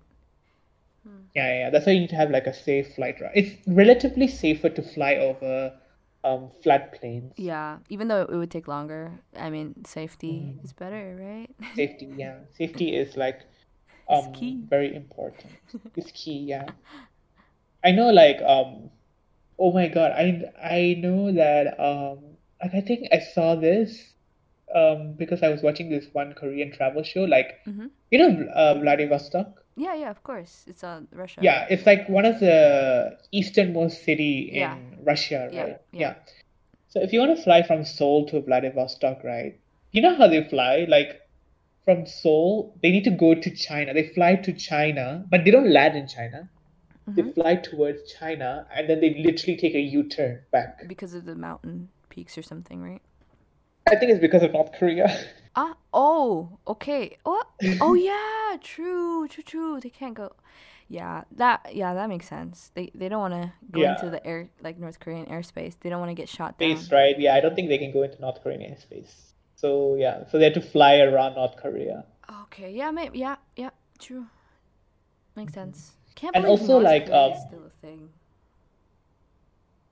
Yeah, 1.35 1.47
yeah, 1.47 1.59
yeah. 1.59 1.69
That's 1.71 1.85
why 1.85 1.93
you 1.93 1.99
need 2.01 2.09
to 2.11 2.15
have 2.15 2.29
like 2.31 2.47
a 2.47 2.53
safe 2.53 2.95
flight 2.95 3.19
route. 3.21 3.31
It's 3.35 3.55
relatively 3.67 4.27
safer 4.27 4.69
to 4.69 4.81
fly 4.83 5.15
over 5.15 5.79
um 6.23 6.49
floodplains. 6.63 7.33
Yeah, 7.35 7.79
even 7.89 8.07
though 8.09 8.21
it 8.23 8.31
would 8.31 8.51
take 8.51 8.67
longer. 8.67 9.19
I 9.35 9.49
mean, 9.49 9.85
safety 9.85 10.53
Mm-hmm. 10.53 10.59
is 10.63 10.73
better, 10.73 11.15
right? 11.19 11.55
Safety, 11.75 12.05
yeah. 12.15 12.41
Safety 12.51 12.95
is 12.95 13.17
like 13.17 13.41
um 14.09 14.33
key. 14.33 14.59
very 14.69 14.95
important. 14.95 15.51
It's 15.95 16.11
key, 16.11 16.39
yeah. 16.39 16.65
I 17.83 17.91
know 17.91 18.09
like 18.09 18.41
um 18.41 18.89
oh 19.57 19.71
my 19.71 19.87
God, 19.87 20.11
I 20.11 20.43
I 20.61 20.95
know 20.99 21.31
that 21.33 21.79
um 21.79 22.19
like 22.61 22.73
I 22.73 22.81
think 22.81 23.07
I 23.11 23.19
saw 23.19 23.55
this 23.55 24.15
um 24.75 25.13
because 25.13 25.41
I 25.43 25.49
was 25.49 25.61
watching 25.63 25.89
this 25.89 26.07
one 26.13 26.33
Korean 26.33 26.71
travel 26.71 27.03
show 27.03 27.23
like 27.23 27.59
mm-hmm. 27.67 27.87
you 28.11 28.19
know 28.19 28.47
uh, 28.53 28.73
Vladivostok? 28.75 29.63
Yeah, 29.75 29.95
yeah, 29.95 30.09
of 30.09 30.23
course. 30.23 30.65
It's 30.67 30.83
on 30.83 31.07
Russia. 31.13 31.39
Yeah, 31.41 31.65
it's 31.69 31.85
like 31.85 32.09
one 32.09 32.25
of 32.25 32.39
the 32.41 33.17
easternmost 33.31 34.03
city 34.03 34.51
Yeah. 34.51 34.75
in 34.75 34.97
Russia, 35.05 35.49
Yeah, 35.53 35.61
right? 35.61 35.77
yeah. 35.93 35.99
Yeah. 35.99 36.13
So 36.89 36.99
if 37.01 37.13
you 37.13 37.19
want 37.21 37.37
to 37.37 37.41
fly 37.41 37.63
from 37.63 37.85
Seoul 37.85 38.25
to 38.27 38.41
Vladivostok, 38.41 39.23
right? 39.23 39.57
You 39.93 40.01
know 40.01 40.15
how 40.15 40.27
they 40.27 40.43
fly? 40.43 40.85
Like 40.89 41.21
from 41.89 42.05
Seoul, 42.05 42.77
they 42.83 42.91
need 42.91 43.03
to 43.05 43.09
go 43.09 43.33
to 43.33 43.49
China. 43.49 43.95
They 43.95 44.03
fly 44.03 44.35
to 44.35 44.53
China, 44.53 45.25
but 45.31 45.43
they 45.43 45.49
don't 45.49 45.71
land 45.71 45.95
in 45.97 46.07
China. 46.07 46.47
They 47.07 47.23
Mhm. 47.23 47.33
fly 47.33 47.55
towards 47.55 48.13
China 48.13 48.67
and 48.75 48.87
then 48.87 48.99
they 49.01 49.15
literally 49.15 49.57
take 49.57 49.73
a 49.73 49.79
U-turn 49.79 50.41
back. 50.51 50.87
Because 50.87 51.15
of 51.15 51.25
the 51.25 51.33
mountain 51.33 51.89
peaks 52.09 52.37
or 52.37 52.43
something, 52.43 52.79
right? 52.83 53.01
I 53.87 53.95
think 53.95 54.11
it's 54.11 54.21
because 54.21 54.43
of 54.43 54.53
North 54.53 54.71
Korea. 54.73 55.07
Ah, 55.55 55.75
oh, 55.91 56.59
okay. 56.67 57.17
What? 57.23 57.47
Oh 57.81 57.95
yeah, 57.95 58.57
true, 58.61 59.27
true, 59.27 59.43
true. 59.43 59.79
They 59.81 59.89
can't 59.89 60.13
go. 60.13 60.31
Yeah, 60.87 61.23
that 61.41 61.73
yeah, 61.73 61.95
that 61.95 62.07
makes 62.07 62.27
sense. 62.29 62.71
They 62.75 62.91
they 62.93 63.09
don't 63.09 63.19
want 63.19 63.33
to 63.33 63.51
go 63.71 63.81
Yeah. 63.81 63.93
into 63.93 64.11
the 64.11 64.21
air 64.25 64.49
like 64.61 64.77
North 64.77 64.99
Korean 64.99 65.25
airspace. 65.25 65.73
They 65.81 65.89
don't 65.89 65.99
want 65.99 66.11
to 66.11 66.19
get 66.21 66.29
shot 66.29 66.59
down. 66.59 66.77
Space, 66.77 66.91
right? 66.91 67.19
Yeah, 67.19 67.33
I 67.33 67.41
don't 67.41 67.55
think 67.55 67.67
they 67.67 67.79
can 67.79 67.91
go 67.91 68.03
into 68.03 68.21
North 68.21 68.39
Korean 68.43 68.61
airspace. 68.61 69.33
So 69.59 69.95
yeah, 69.95 70.25
so 70.27 70.37
they 70.39 70.45
had 70.45 70.55
to 70.55 70.61
fly 70.61 70.97
around 70.99 71.35
North 71.35 71.55
Korea. 71.57 72.05
Okay, 72.43 72.71
yeah, 72.71 72.91
maybe 72.91 73.19
yeah, 73.19 73.35
yeah, 73.55 73.71
true. 73.99 74.27
Makes 75.35 75.53
sense. 75.53 75.95
Can't 76.15 76.35
And 76.35 76.45
believe 76.45 76.61
also, 76.61 76.77
North 76.77 76.77
like, 76.77 77.09
Korea 77.09 77.31
is 77.31 77.39
um, 77.39 77.47
still 77.47 77.65
a 77.65 77.69
thing. 77.81 78.09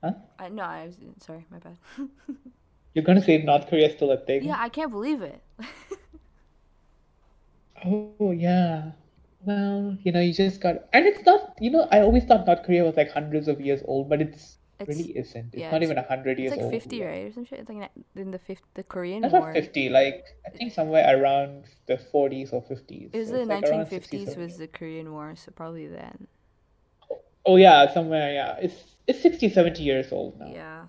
Huh? 0.03 0.13
I 0.39 0.49
no, 0.49 0.63
I 0.63 0.85
was 0.85 0.97
sorry, 1.19 1.45
my 1.51 1.59
bad. 1.59 1.77
You're 2.93 3.05
gonna 3.05 3.21
say 3.21 3.37
North 3.41 3.67
Korea 3.69 3.87
is 3.87 3.93
still 3.93 4.11
a 4.11 4.17
thing? 4.17 4.43
yeah, 4.43 4.55
I 4.59 4.69
can't 4.69 4.91
believe 4.91 5.21
it. 5.21 5.41
Oh 7.85 8.31
yeah. 8.31 8.91
Well, 9.41 9.97
you 10.03 10.11
know, 10.11 10.19
you 10.19 10.33
just 10.33 10.61
got, 10.61 10.87
and 10.93 11.05
it's 11.05 11.25
not. 11.25 11.55
You 11.59 11.71
know, 11.71 11.87
I 11.91 12.01
always 12.01 12.25
thought 12.25 12.45
North 12.47 12.63
Korea 12.63 12.83
was 12.83 12.97
like 12.97 13.11
hundreds 13.11 13.47
of 13.47 13.61
years 13.61 13.81
old, 13.85 14.09
but 14.09 14.21
it's, 14.21 14.57
It's 14.79 14.87
really 14.89 15.17
isn't. 15.17 15.47
It's 15.53 15.61
yeah, 15.61 15.71
not 15.71 15.81
it's- 15.81 15.89
even 15.91 15.97
a 15.97 16.07
hundred 16.07 16.37
years 16.39 16.53
it's 16.53 16.61
like 16.61 16.71
fifty, 16.71 17.01
right, 17.03 17.25
or 17.27 17.31
some 17.33 17.45
shit. 17.45 17.59
It's 17.59 17.69
like 17.69 17.89
in- 18.15 18.21
in 18.21 18.31
the 18.31 18.39
fifth, 18.39 18.61
the 18.75 18.83
Korean 18.83 19.21
That's 19.21 19.33
War. 19.33 19.47
not 19.47 19.53
fifty. 19.53 19.89
Like 19.89 20.25
I 20.45 20.49
think 20.51 20.71
somewhere 20.71 21.05
around 21.17 21.65
the 21.87 21.97
forties 21.97 22.51
or 22.51 22.61
fifties. 22.61 23.09
It 23.13 23.19
was 23.19 23.29
So 23.29 23.37
the 23.37 23.45
like 23.45 23.65
60, 23.65 23.97
1950s 23.97 24.25
70. 24.29 24.41
was 24.43 24.57
the 24.57 24.67
Korean 24.67 25.11
War, 25.11 25.35
so 25.35 25.51
probably 25.51 25.87
then. 25.87 26.27
Oh 27.45 27.55
yeah, 27.55 27.91
somewhere. 27.91 28.33
Yeah, 28.33 28.57
it's 28.61 28.97
it's 29.07 29.21
60, 29.21 29.49
70 29.49 29.81
years 29.81 30.11
old 30.11 30.37
now. 30.39 30.51
Yeah. 30.51 30.85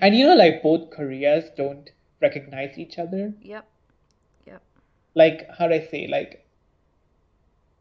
And 0.00 0.14
you 0.16 0.26
know, 0.26 0.34
like 0.34 0.62
both 0.62 0.90
Koreas 0.90 1.50
don't 1.56 1.90
recognize 2.20 2.78
each 2.78 2.98
other. 2.98 3.34
Yep. 3.42 3.66
Yep. 4.46 4.62
Like 5.14 5.48
how 5.58 5.68
do 5.68 5.74
I 5.74 5.80
say? 5.80 6.06
Like, 6.08 6.46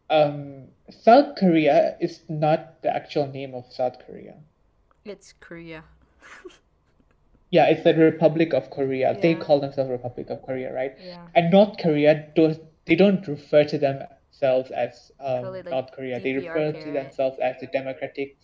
um, 0.10 0.68
South 0.92 1.36
Korea 1.36 1.96
is 2.00 2.22
not 2.30 2.82
the 2.84 2.94
actual 2.96 3.28
name 3.28 3.54
of 3.56 3.72
South 3.72 3.98
Korea. 4.06 4.36
It's 5.06 5.34
Korea. 5.40 5.84
Yeah, 7.52 7.66
it's 7.66 7.84
the 7.84 7.94
Republic 7.94 8.54
of 8.54 8.70
Korea. 8.70 9.18
They 9.22 9.36
call 9.36 9.60
themselves 9.60 9.90
Republic 9.92 10.30
of 10.30 10.42
Korea, 10.42 10.74
right? 10.74 10.96
Yeah. 11.04 11.28
And 11.36 11.52
North 11.52 11.78
Korea 11.80 12.28
don't 12.34 12.58
they 12.86 12.96
don't 12.96 13.28
refer 13.28 13.66
to 13.66 13.78
themselves 13.78 14.72
as 14.72 15.12
um, 15.20 15.44
like, 15.44 15.66
North 15.66 15.92
Korea. 15.92 16.22
They 16.22 16.32
refer 16.32 16.72
DPRK, 16.72 16.80
to 16.80 16.86
right? 16.86 16.94
themselves 17.04 17.40
as 17.40 17.56
the 17.60 17.68
Democratic 17.68 18.38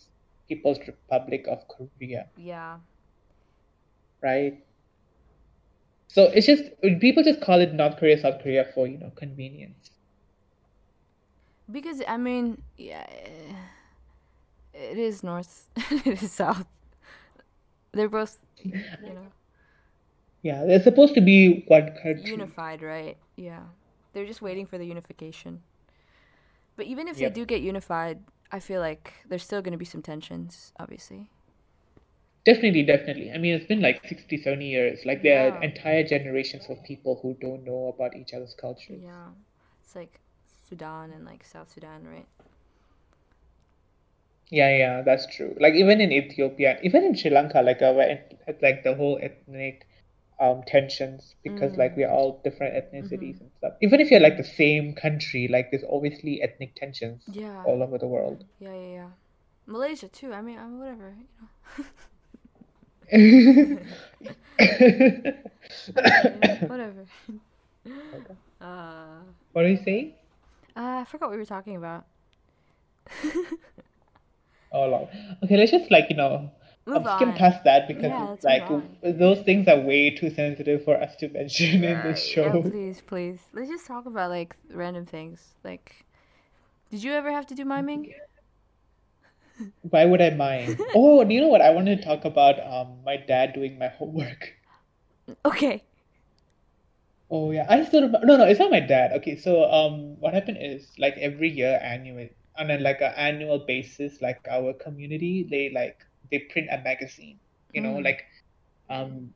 People's 0.50 0.80
Republic 0.86 1.46
of 1.48 1.66
Korea, 1.70 2.28
Yeah. 2.36 2.80
right? 4.22 4.62
So 6.10 6.24
it's 6.24 6.46
just 6.46 6.64
people 7.00 7.24
just 7.24 7.40
call 7.40 7.62
it 7.62 7.74
North 7.74 7.96
Korea, 7.98 8.20
South 8.20 8.42
Korea 8.44 8.66
for 8.74 8.88
you 8.88 8.98
know 8.98 9.12
convenience. 9.16 9.92
Because 11.70 12.02
I 12.08 12.18
mean, 12.18 12.62
yeah, 12.78 13.06
it 14.74 14.98
is 14.98 15.24
north, 15.24 15.70
and 15.90 16.06
it 16.08 16.24
is 16.24 16.32
south. 16.32 16.66
They're 17.92 18.10
both, 18.10 18.38
you 18.64 18.72
know, 19.14 19.28
Yeah, 20.42 20.66
they're 20.66 20.82
supposed 20.82 21.14
to 21.16 21.22
be 21.22 21.64
one 21.68 21.94
country. 22.02 22.30
unified, 22.30 22.82
right? 22.82 23.18
Yeah. 23.36 23.64
They're 24.14 24.26
just 24.26 24.42
waiting 24.42 24.66
for 24.66 24.78
the 24.78 24.86
unification. 24.86 25.62
But 26.76 26.86
even 26.86 27.08
if 27.08 27.18
Yep. 27.18 27.34
they 27.34 27.42
do 27.42 27.46
get 27.46 27.62
unified, 27.62 28.20
I 28.52 28.60
feel 28.60 28.82
like 28.82 29.14
there's 29.28 29.44
still 29.44 29.62
going 29.62 29.72
to 29.74 29.78
be 29.78 29.86
some 29.86 30.02
tensions, 30.02 30.74
obviously. 30.80 31.30
Definitely, 32.46 32.84
definitely. 32.84 33.32
I 33.32 33.38
mean, 33.38 33.54
it's 33.56 33.66
been 33.66 33.82
like 33.82 34.06
60, 34.08 34.38
70 34.38 34.68
years. 34.70 35.06
Like 35.06 35.22
there 35.22 35.52
are 35.52 35.64
entire 35.64 36.04
generations 36.04 36.68
of 36.70 36.82
people 36.84 37.20
who 37.22 37.36
don't 37.42 37.66
know 37.66 37.88
about 37.94 38.16
each 38.16 38.34
other's 38.34 38.54
cultures. 38.54 39.02
Yeah. 39.04 39.30
It's 39.82 39.96
like 39.96 40.20
Sudan 40.68 41.12
and 41.12 41.26
like 41.26 41.44
South 41.46 41.72
Sudan, 41.72 42.06
right? 42.08 42.28
Yeah, 44.50 44.78
yeah, 44.78 45.02
that's 45.02 45.26
true. 45.36 45.56
Like 45.60 45.74
even 45.74 46.00
in 46.00 46.12
Ethiopia, 46.12 46.80
even 46.84 47.04
in 47.04 47.16
Sri 47.16 47.32
Lanka, 47.32 47.62
like 47.62 47.82
uh, 47.82 47.94
like 48.62 48.84
the 48.84 48.96
whole 48.96 49.20
ethnic 49.22 49.86
um 50.40 50.62
tensions 50.68 51.36
because 51.44 51.76
like 51.78 51.94
Mm. 51.94 51.98
we're 51.98 52.10
all 52.12 52.40
different 52.44 52.76
ethnicities 52.76 53.36
Mm-hmm. 53.42 53.44
and 53.44 53.52
stuff. 53.58 53.74
Even 53.82 54.00
if 54.00 54.12
you're 54.12 54.20
like 54.22 54.38
the 54.38 54.44
same 54.44 54.94
country, 54.94 55.48
like 55.48 55.72
there's 55.72 55.84
obviously 55.90 56.42
ethnic 56.42 56.76
tensions 56.76 57.24
Yeah. 57.28 57.64
all 57.66 57.82
over 57.84 57.98
the 57.98 58.08
world. 58.08 58.46
Yeah, 58.60 58.74
yeah, 58.74 58.94
yeah. 59.00 59.10
Malaysia 59.66 60.08
too. 60.08 60.32
I 60.34 60.42
mean, 60.42 60.60
I 60.60 60.66
mean 60.68 60.80
whatever. 60.80 61.14
You 63.12 63.80
know, 63.82 63.88
whatever. 66.68 67.06
Uh, 68.60 69.20
What 69.54 69.66
are 69.66 69.70
you 69.70 69.78
saying? 69.78 70.14
Uh, 70.78 71.00
I 71.02 71.06
forgot 71.06 71.28
what 71.30 71.34
we 71.34 71.40
were 71.40 71.46
talking 71.46 71.76
about. 71.76 72.06
Oh 74.72 74.86
Lord. 74.88 75.10
Okay, 75.44 75.58
let's 75.58 75.72
just 75.72 75.92
like, 75.92 76.10
you 76.10 76.16
know, 76.16 76.52
Move 76.88 77.06
on. 77.06 77.36
past 77.36 77.64
that 77.66 77.88
because 77.88 78.16
Yeah, 78.16 78.36
like 78.44 78.68
those 79.04 79.42
things 79.42 79.68
are 79.68 79.80
way 79.80 80.10
too 80.12 80.30
sensitive 80.30 80.84
for 80.84 81.00
us 81.02 81.16
to 81.18 81.30
mention 81.30 81.84
in 81.84 82.02
this 82.04 82.20
Yeah, 82.24 82.26
show. 82.26 82.72
please, 82.72 83.02
please. 83.02 83.40
Let's 83.54 83.70
just 83.70 83.88
talk 83.88 84.06
about 84.06 84.30
like 84.30 84.56
random 84.72 85.06
things. 85.06 85.56
Like, 85.64 86.06
did 86.92 87.04
you 87.04 87.14
ever 87.14 87.32
have 87.32 87.48
to 87.48 87.56
do 87.56 87.66
miming? 87.66 88.10
Why 89.82 90.06
would 90.06 90.22
I 90.22 90.30
mind? 90.30 90.86
Oh, 90.94 91.28
you 91.28 91.42
know 91.42 91.48
what? 91.48 91.62
I 91.62 91.72
wanted 91.72 91.98
to 91.98 92.04
talk 92.06 92.26
about 92.26 92.60
um 92.60 93.02
my 93.04 93.18
dad 93.18 93.54
doing 93.54 93.80
my 93.80 93.88
homework. 93.88 94.54
Okay. 95.46 95.84
Oh 97.30 97.52
yeah, 97.52 97.66
I 97.70 97.84
still 97.84 98.02
remember. 98.04 98.26
No, 98.26 98.38
no, 98.38 98.46
it's 98.46 98.60
not 98.60 98.72
my 98.72 98.80
dad. 98.80 99.12
Okay, 99.18 99.36
so 99.36 99.70
um, 99.72 100.20
what 100.20 100.34
happened 100.34 100.58
is 100.62 100.92
like 100.98 101.16
every 101.18 101.50
year, 101.50 101.80
annual 101.84 102.28
on 102.58 102.72
a, 102.72 102.78
like 102.80 103.02
an 103.02 103.14
annual 103.18 103.60
basis, 103.60 104.22
like 104.22 104.40
our 104.50 104.74
community, 104.74 105.46
they 105.50 105.70
like 105.74 105.98
they 106.32 106.40
print 106.40 106.68
a 106.72 106.78
magazine. 106.82 107.40
You 107.74 107.82
know, 107.82 107.96
Mm. 107.96 108.04
like 108.06 108.24
um, 108.90 109.34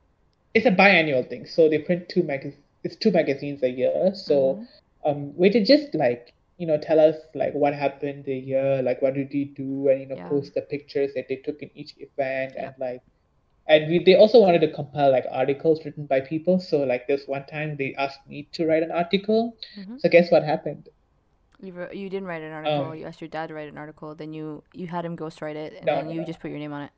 it's 0.54 0.66
a 0.66 0.72
biannual 0.72 1.28
thing. 1.30 1.46
So 1.46 1.68
they 1.70 1.80
print 1.80 2.08
two 2.10 2.24
mag. 2.24 2.54
It's 2.84 2.96
two 2.96 3.12
magazines 3.12 3.62
a 3.64 3.70
year. 3.70 4.12
So 4.16 4.56
Mhm. 4.56 4.68
um, 5.06 5.36
we 5.38 5.50
did 5.50 5.66
just 5.66 5.94
like 5.94 6.34
you 6.58 6.68
know 6.68 6.78
tell 6.78 7.00
us 7.00 7.18
like 7.36 7.54
what 7.54 7.74
happened 7.76 8.24
the 8.26 8.36
year, 8.38 8.82
like 8.84 9.02
what 9.02 9.16
did 9.16 9.32
they 9.32 9.46
do, 9.46 9.90
and 9.90 10.00
you 10.02 10.08
know 10.08 10.16
Yeah. 10.16 10.30
post 10.30 10.54
the 10.56 10.62
pictures 10.62 11.14
that 11.16 11.28
they 11.28 11.38
took 11.38 11.62
in 11.62 11.70
each 11.76 11.94
event, 12.00 12.54
Yeah. 12.56 12.68
and 12.68 12.76
like 12.80 13.02
and 13.68 13.90
we 13.90 14.00
they 14.04 14.16
also 14.16 14.40
wanted 14.40 14.62
to 14.62 14.72
compile 14.72 15.12
like 15.12 15.26
articles 15.32 15.84
written 15.86 16.06
by 16.06 16.22
people. 16.22 16.60
So 16.60 16.84
like 16.84 17.08
this 17.08 17.28
one 17.28 17.46
time 17.46 17.78
they 17.78 17.94
asked 17.96 18.26
me 18.28 18.48
to 18.54 18.66
write 18.68 18.84
an 18.84 18.92
article. 18.92 19.56
Mhm. 19.78 20.00
So 20.00 20.10
guess 20.10 20.32
what 20.32 20.44
happened? 20.44 20.90
You 21.62 21.74
wrote, 21.74 21.94
you 21.94 22.10
didn't 22.10 22.28
write 22.28 22.42
an 22.42 22.52
article. 22.52 22.86
Um, 22.86 22.96
you 22.98 23.06
asked 23.06 23.22
your 23.22 23.28
dad 23.30 23.48
to 23.50 23.54
write 23.54 23.70
an 23.70 23.78
article. 23.78 24.16
Then 24.16 24.34
you 24.34 24.64
you 24.74 24.88
had 24.88 25.06
him 25.06 25.16
ghostwrite 25.16 25.56
it, 25.56 25.74
and 25.78 25.86
No, 25.86 25.96
then 25.98 26.10
you 26.10 26.22
no. 26.22 26.26
just 26.26 26.40
put 26.40 26.50
your 26.50 26.60
name 26.60 26.74
on 26.74 26.84
it. 26.84 26.92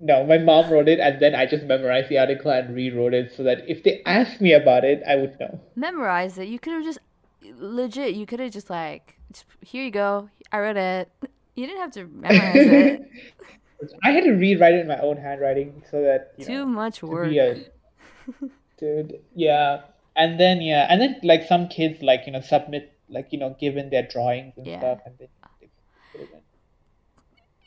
No, 0.00 0.24
my 0.24 0.38
mom 0.38 0.70
wrote 0.70 0.88
it, 0.88 1.00
and 1.00 1.20
then 1.20 1.34
I 1.34 1.46
just 1.46 1.64
memorized 1.64 2.08
the 2.08 2.18
article 2.18 2.50
and 2.50 2.74
rewrote 2.74 3.14
it 3.14 3.32
so 3.32 3.42
that 3.44 3.68
if 3.68 3.82
they 3.82 4.02
asked 4.04 4.40
me 4.40 4.52
about 4.52 4.84
it, 4.84 5.02
I 5.06 5.16
would 5.16 5.38
know. 5.40 5.60
Memorize 5.76 6.36
it. 6.36 6.48
You 6.48 6.58
could 6.58 6.72
have 6.74 6.84
just 6.84 6.98
legit. 7.58 8.14
You 8.14 8.26
could 8.26 8.40
have 8.40 8.52
just 8.52 8.68
like 8.70 9.18
here 9.62 9.84
you 9.84 9.90
go. 9.90 10.28
I 10.52 10.58
wrote 10.60 10.76
it. 10.76 11.10
You 11.56 11.66
didn't 11.68 11.82
have 11.82 11.92
to 11.92 12.06
memorize 12.06 12.56
it. 12.56 13.08
I 14.02 14.10
had 14.12 14.24
to 14.24 14.32
rewrite 14.32 14.74
it 14.74 14.80
in 14.80 14.88
my 14.88 14.98
own 14.98 15.16
handwriting 15.16 15.82
so 15.90 16.02
that 16.02 16.32
you 16.38 16.44
Too 16.46 16.52
know 16.60 16.66
much 16.66 17.02
work. 17.02 17.32
a 17.32 17.64
dude. 18.78 19.20
Yeah, 19.34 19.82
and 20.16 20.38
then 20.40 20.60
yeah, 20.62 20.86
and 20.88 21.00
then 21.00 21.20
like 21.22 21.42
some 21.44 21.68
kids 21.68 22.02
like 22.02 22.22
you 22.26 22.32
know 22.32 22.40
submit 22.40 22.92
like 23.08 23.28
you 23.32 23.38
know 23.38 23.56
given 23.60 23.90
their 23.90 24.02
drawings 24.06 24.54
and 24.56 24.66
Yeah. 24.66 24.78
stuff, 24.78 25.00
and 25.06 25.14
then 25.18 25.28
they 25.60 25.68
put 26.12 26.20
it 26.22 26.28
in. 26.32 26.40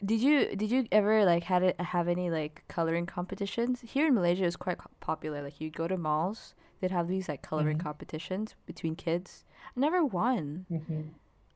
Did 0.05 0.21
you 0.21 0.55
did 0.55 0.69
you 0.71 0.85
ever 0.91 1.25
like 1.25 1.43
had 1.43 1.63
it 1.63 1.79
have 1.81 2.07
any 2.07 2.29
like 2.29 2.63
coloring 2.67 3.05
competitions? 3.05 3.81
Here 3.81 4.07
in 4.07 4.13
Malaysia, 4.13 4.45
it's 4.45 4.55
quite 4.55 4.77
popular. 4.99 5.41
Like 5.41 5.59
you'd 5.59 5.75
go 5.75 5.87
to 5.87 5.97
malls, 5.97 6.53
they'd 6.79 6.91
have 6.91 7.07
these 7.07 7.27
like 7.27 7.41
coloring 7.41 7.77
Mhm. 7.77 7.83
competitions 7.83 8.55
between 8.65 8.95
kids. 8.95 9.43
I 9.75 9.79
never 9.79 10.05
won. 10.05 10.65
Mhm. 10.71 11.09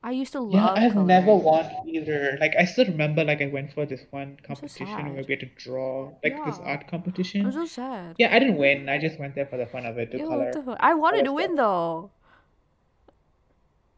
I 0.04 0.10
used 0.10 0.32
to 0.32 0.40
love. 0.40 0.52
Yeah, 0.54 0.70
I've 0.84 0.96
never 0.96 1.34
won 1.34 1.64
either. 1.86 2.36
Like 2.40 2.54
I 2.58 2.64
still 2.64 2.86
remember 2.86 3.22
like 3.24 3.40
I 3.40 3.46
went 3.46 3.72
for 3.72 3.86
this 3.86 4.04
one 4.10 4.36
so 4.40 4.46
competition 4.48 5.14
where 5.14 5.22
we 5.22 5.32
had 5.34 5.40
to 5.40 5.50
draw 5.56 6.10
like 6.24 6.36
this 6.44 6.58
Yeah. 6.58 6.64
art 6.64 6.80
I'm 6.82 6.88
competition. 6.90 7.52
so 7.52 7.64
sad. 7.66 8.16
Yeah, 8.18 8.34
I 8.34 8.38
didn't 8.40 8.56
win. 8.56 8.88
I 8.88 8.98
just 8.98 9.18
went 9.20 9.34
there 9.36 9.46
for 9.46 9.56
the 9.56 9.66
fun 9.66 9.86
of 9.86 9.98
it 9.98 10.10
to 10.10 10.18
Ew, 10.18 10.26
color. 10.26 10.44
what 10.46 10.52
the 10.54 10.62
fuck? 10.62 10.76
I 10.80 10.94
wanted 10.94 11.24
to 11.26 11.32
win 11.32 11.54
though. 11.54 12.10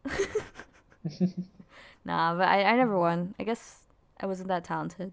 Nah, 2.05 2.34
but 2.36 2.48
I, 2.48 2.64
I 2.64 2.76
never 2.76 2.98
won. 2.98 3.34
I 3.38 3.44
guess 3.44 3.80
I 4.20 4.26
wasn't 4.26 4.48
that 4.48 4.64
talented. 4.64 5.12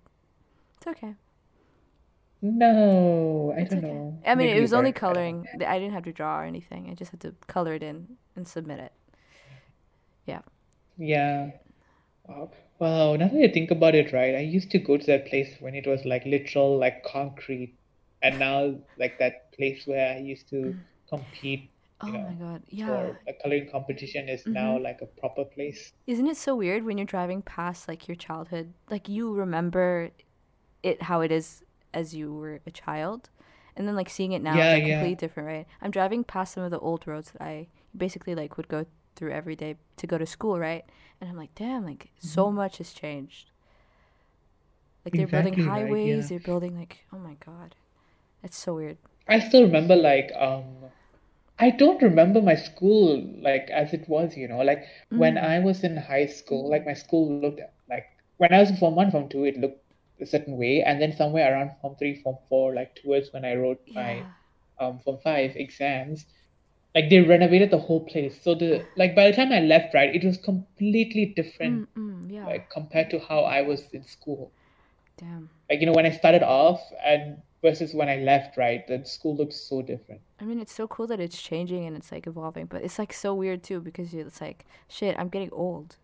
It's 0.78 0.88
okay. 0.88 1.16
No, 2.42 3.54
I 3.56 3.62
It's 3.62 3.70
don't 3.70 3.80
okay. 3.86 3.94
know. 3.94 4.20
I 4.26 4.36
mean, 4.36 4.48
Maybe 4.48 4.58
it 4.58 4.62
was 4.62 4.74
only 4.74 4.90
weren't. 4.92 4.98
I 4.98 5.00
don't 5.14 5.14
know. 5.14 5.44
coloring. 5.44 5.48
I 5.68 5.80
didn't 5.80 5.94
have 5.94 6.04
to 6.04 6.12
draw 6.12 6.40
or 6.40 6.44
anything. 6.44 6.90
I 6.90 6.96
just 6.96 7.12
had 7.12 7.22
to 7.22 7.34
color 7.48 7.74
it 7.76 7.84
in 7.84 8.18
and 8.36 8.48
submit 8.48 8.80
it. 8.80 8.92
Yeah. 10.26 10.42
Wow. 10.98 12.52
Wow, 12.80 13.16
now 13.16 13.28
that 13.28 13.44
I 13.44 13.52
think 13.52 13.70
about 13.72 13.94
it, 13.96 14.12
right, 14.12 14.34
I 14.36 14.40
used 14.40 14.72
to 14.72 14.80
go 14.80 14.98
to 14.98 15.06
that 15.08 15.28
place 15.28 15.56
when 15.60 15.76
it 15.76 15.86
was 15.88 16.04
like 16.06 16.26
literal, 16.26 16.78
like 16.80 17.04
concrete, 17.04 17.78
and 18.22 18.40
now 18.40 18.80
like 18.98 19.20
that 19.20 19.52
place 19.54 19.86
where 19.86 20.16
I 20.16 20.20
used 20.20 20.50
to 20.50 20.76
compete 21.10 21.72
Oh 22.02 22.08
you 22.08 22.14
know, 22.14 22.26
my 22.28 22.34
god. 22.34 22.64
Yeah. 22.68 23.16
for 23.16 23.22
a 23.28 23.34
coloring 23.34 23.70
competition 23.72 24.28
is 24.30 24.48
now 24.52 24.78
Mhm. 24.78 24.80
like 24.80 25.02
a 25.02 25.06
proper 25.06 25.46
place. 25.46 25.94
Isn't 26.08 26.28
it 26.28 26.38
so 26.38 26.56
weird 26.56 26.84
when 26.84 26.98
you're 26.98 27.06
driving 27.06 27.42
past 27.42 27.88
like 27.88 28.08
your 28.08 28.16
childhood? 28.16 28.74
Like 28.90 29.08
you 29.08 29.34
remember 29.34 30.12
it 30.84 31.04
how 31.04 31.22
it 31.22 31.32
is 31.32 31.64
as 31.94 32.16
you 32.16 32.34
were 32.34 32.62
a 32.68 32.72
child, 32.72 33.30
and 33.76 33.88
then 33.88 33.96
like 33.96 34.10
seeing 34.10 34.32
it 34.34 34.42
now 34.44 34.56
Yeah, 34.56 34.64
is 34.64 34.74
like 34.74 34.84
yeah. 34.86 34.86
completely 34.86 35.16
different, 35.16 35.48
right? 35.48 35.68
I'm 35.82 35.92
driving 35.92 36.24
past 36.24 36.54
some 36.54 36.64
of 36.64 36.72
the 36.72 36.80
old 36.80 37.08
roads 37.08 37.32
that 37.32 37.42
I 37.44 37.68
basically 37.98 38.36
like 38.36 38.58
would 38.58 38.68
go 38.70 38.86
through 39.16 39.32
every 39.32 39.56
day 39.56 39.76
to 39.98 40.08
go 40.08 40.18
to 40.18 40.26
school, 40.26 40.60
right? 40.60 40.86
And 41.20 41.30
I'm 41.30 41.38
like, 41.38 41.56
damn, 41.56 41.86
like 41.86 42.12
so 42.20 42.52
Mm-hmm. 42.52 42.52
much 42.52 42.78
has 42.80 42.94
changed. 42.94 43.52
Like 45.06 45.14
they're 45.16 45.28
building 45.28 45.54
Exactly 45.54 45.70
right, 45.70 46.00
highways, 46.00 46.02
yeah. 46.04 46.30
they're 46.30 46.40
building 46.40 46.76
like, 46.76 47.06
oh 47.14 47.20
my 47.20 47.36
god, 47.36 47.76
it's 48.44 48.58
so 48.58 48.76
weird. 48.76 48.98
I 49.28 49.40
still 49.40 49.64
remember 49.64 49.96
like 49.96 50.32
um 50.36 50.92
I 51.60 51.72
don't 51.72 52.02
remember 52.02 52.42
my 52.42 52.56
school 52.56 53.22
like 53.42 53.70
as 53.72 53.94
it 53.94 54.08
was, 54.10 54.38
you 54.38 54.48
know, 54.48 54.62
like 54.62 54.84
when 55.14 55.38
Mm. 55.38 55.40
I 55.40 55.60
was 55.60 55.84
in 55.84 55.98
high 55.98 56.28
school, 56.28 56.70
like 56.70 56.86
my 56.86 56.94
school 56.94 57.30
looked 57.42 57.62
like 57.90 58.06
when 58.38 58.54
I 58.54 58.60
was 58.60 58.70
in 58.72 58.78
Form 58.78 58.96
1, 58.96 59.12
Form 59.12 59.30
2, 59.30 59.46
it 59.46 59.58
looked 59.58 59.82
a 60.22 60.26
certain 60.26 60.58
way, 60.58 60.84
and 60.84 61.02
then 61.02 61.14
somewhere 61.16 61.52
around 61.54 61.72
Form 61.82 61.96
3, 61.98 62.16
Form 62.22 62.38
4, 62.50 62.74
like 62.76 62.96
towards 62.96 63.34
when 63.34 63.46
I 63.46 63.56
wrote 63.56 63.82
my 63.96 64.28
um 64.80 65.00
Form 65.00 65.20
5 65.20 65.56
exams, 65.56 66.26
like 66.94 67.10
they 67.10 67.22
renovated 67.22 67.72
the 67.72 67.78
whole 67.78 68.02
place. 68.06 68.42
So 68.42 68.56
the 68.56 68.86
like 68.96 69.16
by 69.16 69.30
the 69.30 69.36
time 69.36 69.52
I 69.52 69.60
left, 69.60 69.94
right, 69.94 70.14
it 70.14 70.24
was 70.24 70.38
completely 70.38 71.26
different 71.26 71.90
Mm, 71.96 72.28
mm, 72.28 72.32
yeah. 72.32 72.46
like 72.46 72.70
compared 72.70 73.10
to 73.12 73.20
how 73.20 73.42
I 73.42 73.62
was 73.62 73.84
in 73.94 74.04
school. 74.04 74.52
Damn. 75.18 75.50
Like 75.70 75.80
you 75.80 75.86
know 75.86 75.94
when 75.94 76.06
I 76.06 76.12
started 76.12 76.44
off 76.44 76.82
and 77.04 77.38
versus 77.62 77.94
when 77.94 78.10
I 78.10 78.18
left, 78.18 78.58
right, 78.58 78.86
the 78.88 79.06
school 79.06 79.36
looks 79.36 79.56
so 79.56 79.82
different. 79.82 80.22
I 80.40 80.46
mean, 80.46 80.60
it's 80.60 80.74
so 80.74 80.88
cool 80.88 81.06
that 81.08 81.20
it's 81.20 81.40
changing 81.42 81.86
and 81.86 81.96
it's 81.96 82.12
like 82.12 82.26
evolving, 82.26 82.66
but 82.66 82.84
it's 82.84 82.98
like 82.98 83.14
so 83.14 83.34
weird 83.36 83.64
too 83.64 83.80
because 83.80 84.14
it's 84.14 84.42
like, 84.42 84.66
shit, 84.88 85.16
I'm 85.20 85.30
getting 85.30 85.52
old. 85.52 85.98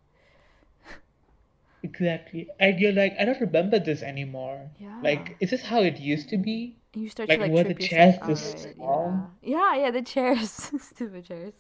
Exactly. 1.83 2.47
And 2.59 2.79
you're 2.79 2.91
like, 2.93 3.15
I 3.19 3.25
don't 3.25 3.39
remember 3.39 3.79
this 3.79 4.01
anymore. 4.01 4.69
Yeah. 4.79 4.99
Like, 5.01 5.37
is 5.39 5.51
this 5.51 5.63
how 5.63 5.81
it 5.81 5.99
used 5.99 6.29
to 6.29 6.37
be? 6.37 6.75
You 6.97 7.09
start 7.09 7.29
Like, 7.29 7.39
to 7.39 7.45
like 7.47 7.67
the 7.67 7.73
trip 7.75 7.79
chairs 7.79 8.15
yourself 8.15 8.27
this 8.27 8.65
out, 8.65 8.73
small? 8.75 9.31
Yeah. 9.41 9.57
Yeah, 9.57 9.75
yeah, 9.81 9.91
the 9.91 10.01
chairs, 10.01 10.51
stupid 10.79 11.25
chairs. 11.25 11.53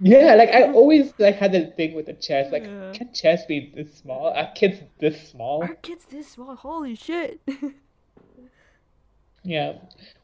Yeah, 0.00 0.34
like 0.34 0.50
I 0.50 0.70
always 0.78 1.12
like 1.18 1.36
had 1.36 1.52
the 1.52 1.66
thing 1.76 1.94
with 1.94 2.06
the 2.06 2.12
chairs. 2.14 2.52
Like, 2.52 2.64
Yeah. 2.64 2.92
can 2.92 3.12
chairs 3.12 3.44
be 3.46 3.72
this 3.74 3.94
small? 3.94 4.28
Are 4.28 4.50
kids 4.54 4.78
this 4.98 5.30
small? 5.30 5.62
Our 5.62 5.74
kids 5.76 6.04
this 6.06 6.28
small. 6.30 6.54
Holy 6.56 6.94
shit. 6.94 7.40
Yeah. 9.42 9.74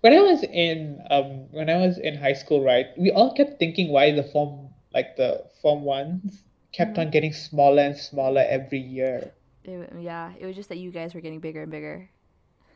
When 0.01 0.13
I 0.15 0.21
was 0.21 0.43
in 0.45 1.01
um 1.11 1.49
when 1.53 1.69
I 1.69 1.77
was 1.77 1.99
in 1.99 2.17
high 2.17 2.33
school, 2.33 2.65
right, 2.65 2.87
we 2.97 3.11
all 3.11 3.35
kept 3.35 3.59
thinking 3.59 3.91
why 3.93 4.13
the 4.13 4.23
form 4.23 4.71
like 4.95 5.17
the 5.17 5.45
form 5.61 5.83
ones 5.83 6.43
kept 6.73 6.93
Mm-hmm. 6.93 7.01
on 7.01 7.11
getting 7.11 7.33
smaller 7.33 7.83
and 7.83 7.97
smaller 7.97 8.45
every 8.49 8.79
year. 8.81 9.33
It 9.65 9.93
yeah, 10.01 10.33
it 10.39 10.47
was 10.47 10.57
just 10.57 10.69
that 10.71 10.79
you 10.79 10.91
guys 10.91 11.15
were 11.15 11.21
getting 11.21 11.41
bigger 11.41 11.63
and 11.63 11.71
bigger. 11.71 12.09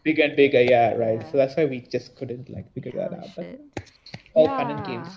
Bigger 0.05 0.22
and 0.24 0.36
bigger, 0.36 0.61
yeah, 0.62 0.94
right. 0.94 1.22
So 1.30 1.36
that's 1.38 1.57
why 1.57 1.64
we 1.64 1.80
just 1.80 2.14
couldn't 2.14 2.48
like 2.50 2.72
figure 2.74 2.92
that 2.92 3.11
Holy 3.11 3.22
out. 3.24 3.30
But 3.34 3.44
shit. 3.44 3.61
all 4.34 4.46
fun 4.46 4.70
and 4.70 4.86
games. 4.86 5.09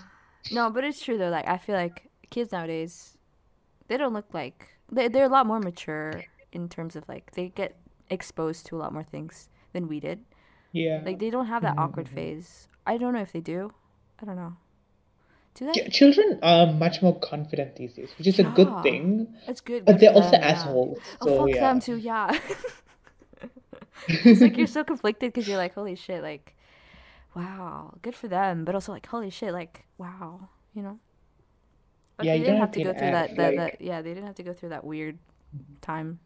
No, 0.50 0.70
but 0.70 0.82
it's 0.82 1.00
true 1.00 1.18
though. 1.18 1.28
Like 1.28 1.46
I 1.46 1.58
feel 1.58 1.76
like 1.76 2.08
kids 2.30 2.52
nowadays, 2.52 3.16
they 3.88 3.96
don't 3.96 4.12
look 4.14 4.32
like 4.32 4.78
they 4.90 5.08
they're 5.08 5.26
a 5.26 5.28
lot 5.28 5.46
more 5.46 5.60
mature 5.60 6.24
in 6.52 6.68
terms 6.68 6.96
of 6.96 7.06
like 7.08 7.32
they 7.32 7.48
get 7.50 7.76
exposed 8.10 8.66
to 8.66 8.76
a 8.76 8.78
lot 8.78 8.92
more 8.92 9.04
things 9.04 9.48
than 9.72 9.88
we 9.88 10.00
did. 10.00 10.24
Yeah. 10.72 11.02
Like 11.04 11.18
they 11.18 11.30
don't 11.30 11.46
have 11.46 11.62
that 11.62 11.76
Mhm, 11.76 11.80
awkward 11.84 12.08
phase. 12.08 12.68
I 12.86 12.96
don't 12.96 13.12
know 13.12 13.20
if 13.20 13.32
they 13.32 13.40
do. 13.40 13.72
I 14.20 14.24
don't 14.24 14.36
know. 14.36 14.56
Do 15.54 15.66
they? 15.66 15.72
Ch- 15.72 15.92
Children 15.92 16.38
are 16.42 16.72
much 16.72 17.02
more 17.02 17.18
confident 17.20 17.76
these 17.76 17.94
days, 17.94 18.10
which 18.16 18.26
is 18.26 18.38
a 18.38 18.44
good 18.44 18.82
thing. 18.82 19.34
It's 19.46 19.60
good. 19.60 19.84
But 19.84 19.98
they're 20.00 20.12
also 20.12 20.30
them, 20.32 20.40
yeah. 20.42 20.48
assholes. 20.48 20.98
Oh 21.20 21.38
fuck 21.38 21.48
yeah. 21.54 21.60
them 21.60 21.80
too. 21.80 21.96
Yeah. 21.96 22.38
it's 24.08 24.40
like 24.40 24.56
you're 24.56 24.66
so 24.78 24.84
conflicted 24.84 25.32
because 25.32 25.48
you're 25.48 25.56
like, 25.58 25.74
holy 25.74 25.96
shit, 25.96 26.22
like, 26.22 26.54
wow, 27.34 27.94
good 28.02 28.14
for 28.14 28.28
them, 28.28 28.64
but 28.64 28.74
also 28.74 28.92
like, 28.92 29.06
holy 29.06 29.30
shit, 29.30 29.52
like, 29.52 29.84
wow, 29.98 30.48
you 30.74 30.82
know. 30.82 30.98
But 32.16 32.26
Yeah, 32.26 32.32
they 32.32 32.38
you 32.38 32.44
didn't 32.46 32.60
have 32.60 32.72
to 32.72 32.82
go 32.84 32.92
through 32.92 33.10
that, 33.12 33.36
that, 33.36 33.54
like- 33.54 33.78
that. 33.78 33.80
Yeah, 33.84 34.02
they 34.02 34.10
didn't 34.14 34.26
have 34.26 34.34
to 34.36 34.42
go 34.42 34.52
through 34.52 34.70
that 34.70 34.84
weird 34.84 35.18
time. 35.80 36.18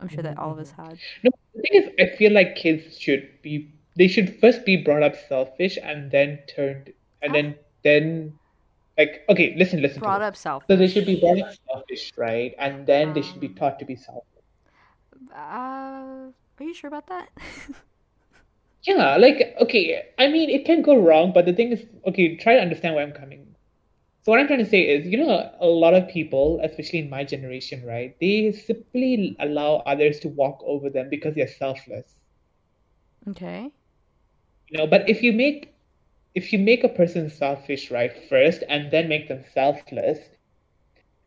I'm 0.00 0.08
sure 0.08 0.22
that 0.22 0.38
all 0.38 0.52
of 0.52 0.58
us 0.58 0.70
had. 0.70 0.96
No, 1.24 1.30
the 1.54 1.62
thing 1.62 1.82
is, 1.82 1.90
I 1.98 2.14
feel 2.16 2.32
like 2.32 2.54
kids 2.54 2.98
should 3.00 3.28
be 3.42 3.72
they 3.96 4.06
should 4.06 4.38
first 4.38 4.64
be 4.64 4.76
brought 4.76 5.02
up 5.02 5.16
selfish 5.28 5.76
and 5.82 6.12
then 6.12 6.38
turned 6.46 6.92
and 7.20 7.30
Ah. 7.30 7.34
then 7.34 7.56
then 7.82 8.38
like 8.96 9.24
okay, 9.28 9.54
listen, 9.56 9.82
listen 9.82 9.98
Brought 10.00 10.22
up 10.22 10.36
self. 10.36 10.62
So 10.68 10.76
they 10.76 10.86
should 10.86 11.04
be 11.06 11.18
brought 11.18 11.40
up 11.40 11.50
selfish, 11.66 12.12
right? 12.16 12.54
And 12.60 12.86
then 12.86 13.12
they 13.12 13.22
should 13.22 13.40
be 13.40 13.48
Um, 13.48 13.54
taught 13.54 13.80
to 13.80 13.84
be 13.84 13.96
selfish. 13.96 14.22
Uh, 15.34 16.30
are 16.60 16.64
you 16.64 16.74
sure 16.74 16.88
about 16.88 17.06
that? 17.08 17.28
Yeah, 18.82 19.16
like 19.16 19.54
okay, 19.60 20.02
I 20.18 20.28
mean 20.28 20.50
it 20.50 20.64
can 20.64 20.82
go 20.82 20.96
wrong, 20.96 21.32
but 21.32 21.46
the 21.46 21.52
thing 21.52 21.72
is, 21.72 21.84
okay, 22.06 22.36
try 22.36 22.54
to 22.54 22.60
understand 22.60 22.94
where 22.94 23.04
I'm 23.04 23.12
coming. 23.12 23.54
So 24.22 24.32
what 24.32 24.40
I'm 24.40 24.46
trying 24.46 24.60
to 24.60 24.66
say 24.66 24.82
is, 24.82 25.06
you 25.06 25.18
know, 25.18 25.50
a 25.60 25.66
lot 25.66 25.94
of 25.94 26.08
people, 26.08 26.60
especially 26.62 27.00
in 27.00 27.10
my 27.10 27.24
generation, 27.24 27.84
right, 27.84 28.16
they 28.20 28.52
simply 28.52 29.36
allow 29.40 29.76
others 29.86 30.20
to 30.20 30.28
walk 30.28 30.62
over 30.66 30.90
them 30.90 31.08
because 31.10 31.34
they're 31.34 31.48
selfless. 31.48 32.08
okay. 33.28 33.70
You 34.68 34.78
know, 34.78 34.86
but 34.86 35.08
if 35.08 35.22
you 35.22 35.32
make 35.32 35.74
if 36.34 36.52
you 36.52 36.58
make 36.58 36.84
a 36.84 36.88
person 36.88 37.28
selfish, 37.30 37.90
right, 37.90 38.12
first 38.28 38.62
and 38.68 38.90
then 38.90 39.08
make 39.08 39.28
them 39.28 39.44
selfless, 39.52 40.18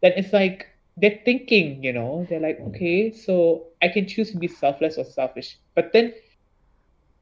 then 0.02 0.14
it's 0.16 0.34
like 0.34 0.68
they're 1.02 1.20
thinking, 1.26 1.84
you 1.84 1.94
know, 1.94 2.26
they're 2.30 2.40
like, 2.40 2.60
okay, 2.60 3.12
so 3.12 3.68
I 3.82 3.88
can 3.88 4.08
choose 4.08 4.32
to 4.32 4.38
be 4.38 4.48
selfless 4.48 4.98
or 4.98 5.04
selfish. 5.04 5.58
But 5.76 5.92
then 5.94 6.14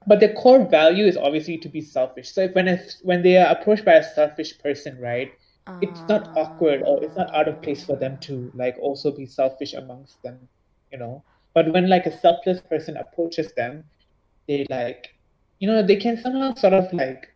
but 0.08 0.20
the 0.20 0.30
core 0.30 0.66
value 0.66 1.06
is 1.06 1.18
obviously 1.18 1.58
to 1.60 1.70
be 1.70 1.82
selfish. 1.82 2.34
So 2.34 2.42
if 2.42 2.56
when 2.56 2.68
it's, 2.68 3.00
when 3.04 3.22
they 3.22 3.38
are 3.38 3.52
approached 3.52 3.86
by 3.86 3.94
a 3.94 4.14
selfish 4.16 4.58
person, 4.60 4.98
right, 5.00 5.32
it's 5.82 6.04
not 6.08 6.32
awkward 6.36 6.82
or 6.86 7.04
it's 7.04 7.16
not 7.16 7.34
out 7.36 7.48
of 7.48 7.62
place 7.62 7.84
for 7.86 7.96
them 7.96 8.18
to 8.22 8.52
like 8.56 8.76
also 8.80 9.12
be 9.12 9.26
selfish 9.26 9.74
amongst 9.74 10.22
them, 10.24 10.48
you 10.92 10.98
know. 10.98 11.24
But 11.54 11.72
when 11.74 11.90
like 11.90 12.06
a 12.06 12.18
selfless 12.20 12.62
person 12.62 12.98
approaches 12.98 13.54
them, 13.54 13.84
they 14.48 14.66
like, 14.70 15.16
you 15.60 15.68
know, 15.68 15.84
they 15.86 15.96
can 15.96 16.18
somehow 16.18 16.54
sort 16.56 16.74
of 16.74 16.92
like 16.94 17.28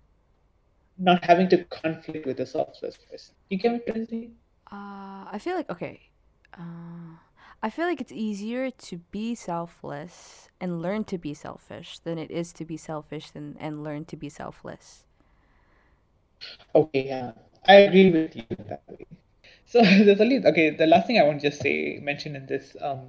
not 0.98 1.24
having 1.24 1.50
to 1.50 1.64
conflict 1.66 2.26
with 2.26 2.38
the 2.38 2.46
selfless 2.46 2.98
person. 3.10 3.36
You 3.50 3.58
get 3.58 3.74
what 3.74 3.96
I'm 3.96 4.08
saying? 4.08 4.36
Uh, 4.72 5.26
I 5.32 5.40
feel 5.40 5.56
like 5.56 5.70
okay. 5.70 6.02
Uh, 6.58 7.18
I 7.62 7.70
feel 7.70 7.86
like 7.86 8.02
it's 8.02 8.12
easier 8.12 8.70
to 8.72 8.98
be 9.12 9.36
selfless 9.36 10.50
and 10.60 10.82
learn 10.82 11.06
to 11.06 11.18
be 11.18 11.34
selfish 11.34 12.00
than 12.00 12.18
it 12.18 12.30
is 12.30 12.52
to 12.54 12.66
be 12.66 12.78
selfish 12.78 13.32
and, 13.34 13.56
and 13.60 13.84
learn 13.84 14.06
to 14.06 14.18
be 14.18 14.30
selfless. 14.30 15.06
Okay, 16.76 17.08
yeah, 17.08 17.32
I 17.68 17.76
agree 17.76 18.12
with 18.12 18.36
you 18.36 18.44
that 18.68 18.84
way. 18.90 19.06
So 19.66 19.82
there's 19.82 20.20
only 20.20 20.46
okay. 20.46 20.72
The 20.72 20.88
last 20.88 21.08
thing 21.08 21.20
I 21.20 21.24
want 21.24 21.42
to 21.42 21.50
just 21.50 21.62
say, 21.62 22.00
mention 22.02 22.36
in 22.36 22.46
this 22.48 22.76
um 22.82 23.08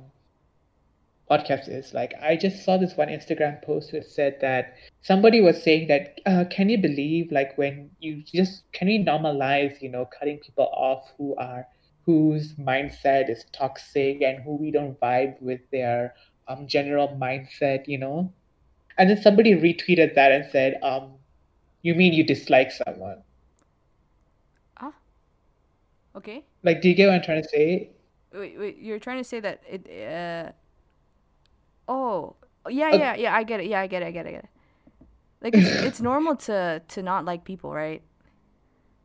podcast 1.31 1.69
is 1.69 1.95
like 1.95 2.13
I 2.23 2.37
just 2.37 2.65
saw 2.65 2.77
this 2.77 2.97
one 2.97 3.09
Instagram 3.09 3.63
post 3.63 3.93
which 3.93 4.05
said 4.05 4.37
that 4.41 4.75
somebody 5.01 5.41
was 5.41 5.63
saying 5.63 5.89
that 5.89 6.21
uh, 6.27 6.45
can 6.51 6.69
you 6.69 6.79
believe 6.79 7.33
like 7.33 7.57
when 7.57 7.91
you 7.99 8.23
just 8.23 8.71
can 8.73 8.89
we 8.89 9.03
normalize 9.03 9.81
you 9.81 9.89
know 9.89 10.09
cutting 10.19 10.39
people 10.39 10.69
off 10.73 11.13
who 11.17 11.35
are 11.37 11.67
whose 12.07 12.53
mindset 12.55 13.31
is 13.31 13.45
toxic 13.53 14.21
and 14.23 14.43
who 14.43 14.57
we 14.57 14.71
don't 14.71 14.99
vibe 15.01 15.41
with 15.41 15.61
their 15.71 16.15
um 16.49 16.67
general 16.67 17.09
mindset 17.21 17.87
you 17.87 17.99
know 17.99 18.33
and 18.99 19.11
then 19.11 19.21
somebody 19.21 19.55
retweeted 19.55 20.15
that 20.15 20.33
and 20.33 20.45
said 20.51 20.79
um 20.83 21.13
you 21.83 21.95
mean 21.95 22.13
you 22.13 22.25
dislike 22.25 22.71
someone 22.71 23.23
Ah. 24.79 24.93
Okay. 26.17 26.45
like 26.63 26.83
do 26.83 26.89
you 26.89 26.95
get 26.95 27.07
what 27.09 27.15
I'm 27.17 27.23
trying 27.23 27.43
to 27.43 27.49
say 27.49 27.91
Wait, 28.35 28.59
wait. 28.59 28.79
You're 28.79 28.99
trying 28.99 29.19
to 29.19 29.25
say 29.25 29.41
that 29.41 29.63
it. 29.69 29.87
Uh. 29.89 30.51
Oh. 31.89 32.35
Yeah, 32.69 32.93
yeah, 32.95 33.15
yeah. 33.15 33.35
I 33.35 33.45
get 33.45 33.61
it. 33.61 33.67
Yeah, 33.67 33.81
I 33.81 33.87
get 33.87 34.03
it. 34.03 34.07
I 34.07 34.11
get 34.11 34.27
it. 34.27 34.29
I 34.29 34.33
get 34.33 34.45
it. 34.45 34.51
Like 35.41 35.55
it's 35.57 35.83
it's 35.83 36.01
normal 36.01 36.35
to 36.49 36.83
to 36.89 37.03
not 37.03 37.25
like 37.25 37.45
people, 37.45 37.73
right? 37.73 38.03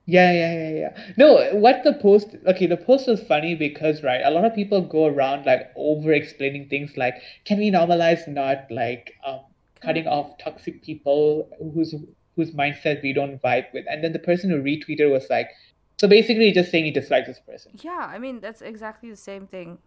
Yeah, 0.10 0.32
yeah, 0.32 0.53
yeah, 0.53 0.80
yeah. 0.80 1.14
No, 1.18 1.53
what 1.53 1.84
the 1.84 1.93
post, 1.93 2.36
okay, 2.47 2.66
the 2.66 2.78
post 2.78 3.07
was 3.07 3.22
funny 3.22 3.53
because, 3.53 4.01
right, 4.01 4.22
a 4.26 4.32
lot 4.32 4.43
of 4.43 4.55
people 4.55 4.82
go 4.82 5.05
around 5.05 5.45
like 5.45 5.72
over 5.76 6.12
explaining 6.14 6.68
things 6.68 6.97
like, 6.97 7.22
can 7.45 7.60
we 7.60 7.70
normalize 7.70 8.28
not 8.28 8.66
like 8.72 9.14
um 9.24 9.41
cutting 9.82 10.07
off 10.07 10.36
toxic 10.39 10.82
people 10.84 11.47
whose 11.76 11.93
whose 12.36 12.51
mindset 12.51 13.03
we 13.03 13.14
don't 13.14 13.39
vibe 13.43 13.72
with? 13.72 13.86
And 13.88 14.03
then 14.03 14.14
the 14.14 14.20
person 14.20 14.49
who 14.49 14.64
retweeted 14.64 15.12
was 15.12 15.30
like, 15.30 15.51
so 15.99 16.07
basically 16.07 16.51
just 16.53 16.72
saying 16.72 16.86
he 16.86 16.91
dislikes 16.91 17.28
this 17.28 17.39
person. 17.41 17.74
Yeah, 17.80 18.10
I 18.10 18.18
mean 18.18 18.39
that's 18.39 18.64
exactly 18.64 19.12
the 19.12 19.24
same 19.30 19.45
thing. 19.45 19.78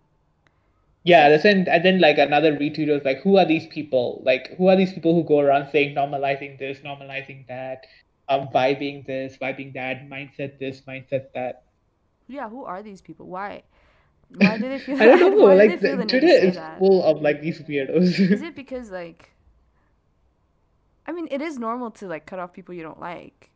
Yeah, 1.05 1.31
that's 1.31 1.45
and, 1.45 1.66
and 1.66 1.85
then 1.85 2.01
like 2.01 2.18
another 2.18 2.57
retweet 2.57 2.89
was 2.89 3.05
like, 3.05 3.23
who 3.23 3.39
are 3.39 3.45
these 3.45 3.66
people? 3.66 4.23
Like, 4.25 4.57
who 4.57 4.68
are 4.68 4.77
these 4.77 4.93
people 4.93 5.14
who 5.14 5.25
go 5.25 5.41
around 5.41 5.68
saying 5.73 5.97
normalizing 5.97 6.61
this, 6.61 6.79
normalizing 6.79 7.49
that? 7.49 7.87
Um, 8.29 8.49
vibing 8.49 9.07
this, 9.07 9.37
vibing 9.39 9.75
that, 9.75 10.09
mindset 10.09 10.59
this, 10.59 10.83
mindset 10.83 11.33
that. 11.35 11.64
Yeah, 12.29 12.49
who 12.49 12.64
are 12.64 12.83
these 12.83 13.01
people? 13.03 13.27
Why? 13.29 13.62
Why 14.29 14.59
do 14.59 14.68
they 14.68 14.79
feel? 14.87 15.01
I 15.01 15.07
don't 15.07 15.37
know. 15.39 15.47
why 15.47 15.55
Like 15.55 15.81
the, 15.81 15.97
the 15.97 16.05
Twitter 16.07 16.27
is 16.27 16.57
that? 16.57 16.79
full 16.79 17.03
of 17.05 17.20
like 17.23 17.41
these 17.43 17.61
weirdos. 17.62 18.18
Is 18.31 18.43
it 18.43 18.55
because 18.62 18.91
like? 18.91 19.31
I 21.07 21.12
mean, 21.12 21.29
it 21.31 21.41
is 21.43 21.59
normal 21.59 21.91
to 21.93 22.07
like 22.09 22.27
cut 22.27 22.39
off 22.41 22.53
people 22.53 22.75
you 22.75 22.83
don't 22.83 23.01
like. 23.01 23.51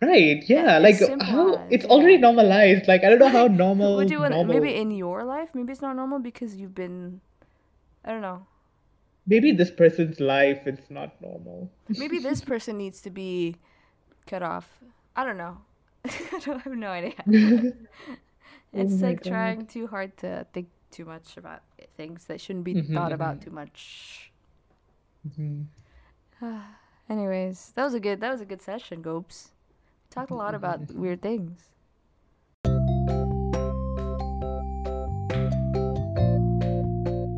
right? 0.00 0.42
Yeah. 0.48 0.78
Like 0.78 0.96
simple 0.96 1.26
how 1.26 1.66
it's 1.70 1.84
already 1.86 2.18
normalized. 2.18 2.88
Like 2.88 3.04
I 3.04 3.10
don't 3.10 3.18
know 3.18 3.28
how 3.28 3.46
normal. 3.48 3.96
Would 3.96 4.10
you 4.10 4.18
normal. 4.28 4.44
maybe 4.44 4.74
in 4.74 4.90
your 4.90 5.24
life? 5.24 5.50
Maybe 5.54 5.72
it's 5.72 5.82
not 5.82 5.96
normal 5.96 6.18
because 6.18 6.56
you've 6.56 6.74
been. 6.74 7.20
I 8.04 8.12
don't 8.12 8.22
know. 8.22 8.46
Maybe 9.26 9.52
this 9.52 9.70
person's 9.70 10.20
life 10.20 10.66
is 10.66 10.90
not 10.90 11.20
normal. 11.20 11.70
Maybe 11.88 12.18
this 12.18 12.40
person 12.40 12.78
needs 12.78 13.00
to 13.02 13.10
be 13.10 13.56
cut 14.26 14.42
off. 14.42 14.68
I 15.16 15.24
don't 15.24 15.36
know. 15.36 15.58
I 16.04 16.40
don't 16.44 16.60
have 16.60 16.74
no 16.74 16.88
idea. 16.88 17.14
Oh 18.72 18.78
it's 18.82 19.02
Oh 19.02 19.06
like 19.06 19.24
God. 19.24 19.30
trying 19.30 19.66
too 19.66 19.88
hard 19.88 20.16
to 20.18 20.46
think 20.52 20.68
too 20.92 21.04
much 21.04 21.36
about 21.36 21.62
things 21.96 22.26
that 22.26 22.40
shouldn't 22.40 22.64
be 22.64 22.74
mm-hmm, 22.74 22.94
thought 22.94 23.10
about 23.10 23.40
mm-hmm. 23.40 23.50
too 23.50 23.50
much. 23.50 24.30
Mhm. 25.28 25.66
Anyways, 27.10 27.72
that 27.74 27.82
was 27.82 27.94
a 27.94 28.00
good 28.00 28.20
that 28.20 28.30
was 28.30 28.40
a 28.40 28.44
good 28.44 28.62
session, 28.62 29.02
Gopes. 29.02 29.50
Talked 30.08 30.30
a 30.30 30.36
lot 30.36 30.54
about 30.54 30.82
mm-hmm. 30.82 31.00
weird 31.00 31.20
things. 31.20 31.70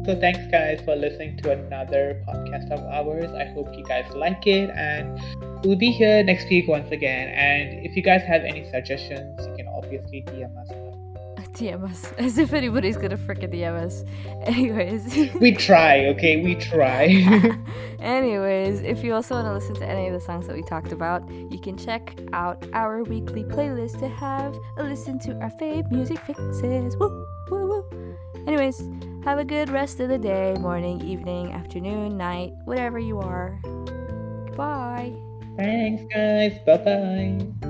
So 0.04 0.18
thanks 0.18 0.40
guys 0.50 0.80
for 0.84 0.96
listening 0.96 1.36
to 1.38 1.52
another 1.52 2.24
podcast 2.26 2.72
of 2.72 2.80
ours. 2.80 3.32
I 3.34 3.44
hope 3.44 3.68
you 3.76 3.84
guys 3.84 4.12
like 4.14 4.44
it 4.48 4.68
and 4.70 5.20
we'll 5.64 5.76
be 5.76 5.92
here 5.92 6.24
next 6.24 6.48
week 6.50 6.66
once 6.66 6.90
again. 6.90 7.28
And 7.28 7.86
if 7.86 7.94
you 7.94 8.02
guys 8.02 8.22
have 8.22 8.42
any 8.42 8.68
suggestions, 8.68 9.46
you 9.46 9.54
can 9.54 9.68
obviously 9.68 10.22
DM 10.22 10.56
us. 10.60 10.92
DM 11.52 11.88
us. 11.88 12.12
As 12.18 12.38
if 12.38 12.52
anybody's 12.52 12.96
gonna 12.96 13.16
frickin' 13.16 13.52
DM 13.52 13.74
us. 13.74 14.04
Anyways. 14.42 15.32
We 15.34 15.52
try, 15.52 16.06
okay? 16.06 16.42
We 16.42 16.56
try. 16.56 17.04
Anyways, 18.00 18.80
if 18.80 19.04
you 19.04 19.14
also 19.14 19.36
want 19.36 19.46
to 19.46 19.52
listen 19.52 19.74
to 19.76 19.86
any 19.86 20.08
of 20.08 20.14
the 20.14 20.20
songs 20.20 20.48
that 20.48 20.56
we 20.56 20.62
talked 20.64 20.90
about, 20.90 21.22
you 21.30 21.60
can 21.60 21.76
check 21.76 22.18
out 22.32 22.66
our 22.72 23.04
weekly 23.04 23.44
playlist 23.44 24.00
to 24.00 24.08
have 24.08 24.58
a 24.78 24.82
listen 24.82 25.20
to 25.20 25.38
our 25.40 25.50
fave 25.50 25.88
music 25.92 26.18
fixes. 26.20 26.96
Woo, 26.96 27.26
woo, 27.50 27.66
woo. 27.68 28.16
Anyways, 28.48 28.82
have 29.24 29.38
a 29.38 29.44
good 29.44 29.70
rest 29.70 30.00
of 30.00 30.08
the 30.08 30.18
day, 30.18 30.54
morning, 30.58 31.00
evening, 31.00 31.52
afternoon, 31.52 32.16
night, 32.16 32.52
whatever 32.64 32.98
you 32.98 33.20
are. 33.20 33.60
Goodbye. 34.46 35.12
Thanks 35.56 36.04
guys. 36.12 36.58
Bye 36.66 36.76
bye. 36.78 37.68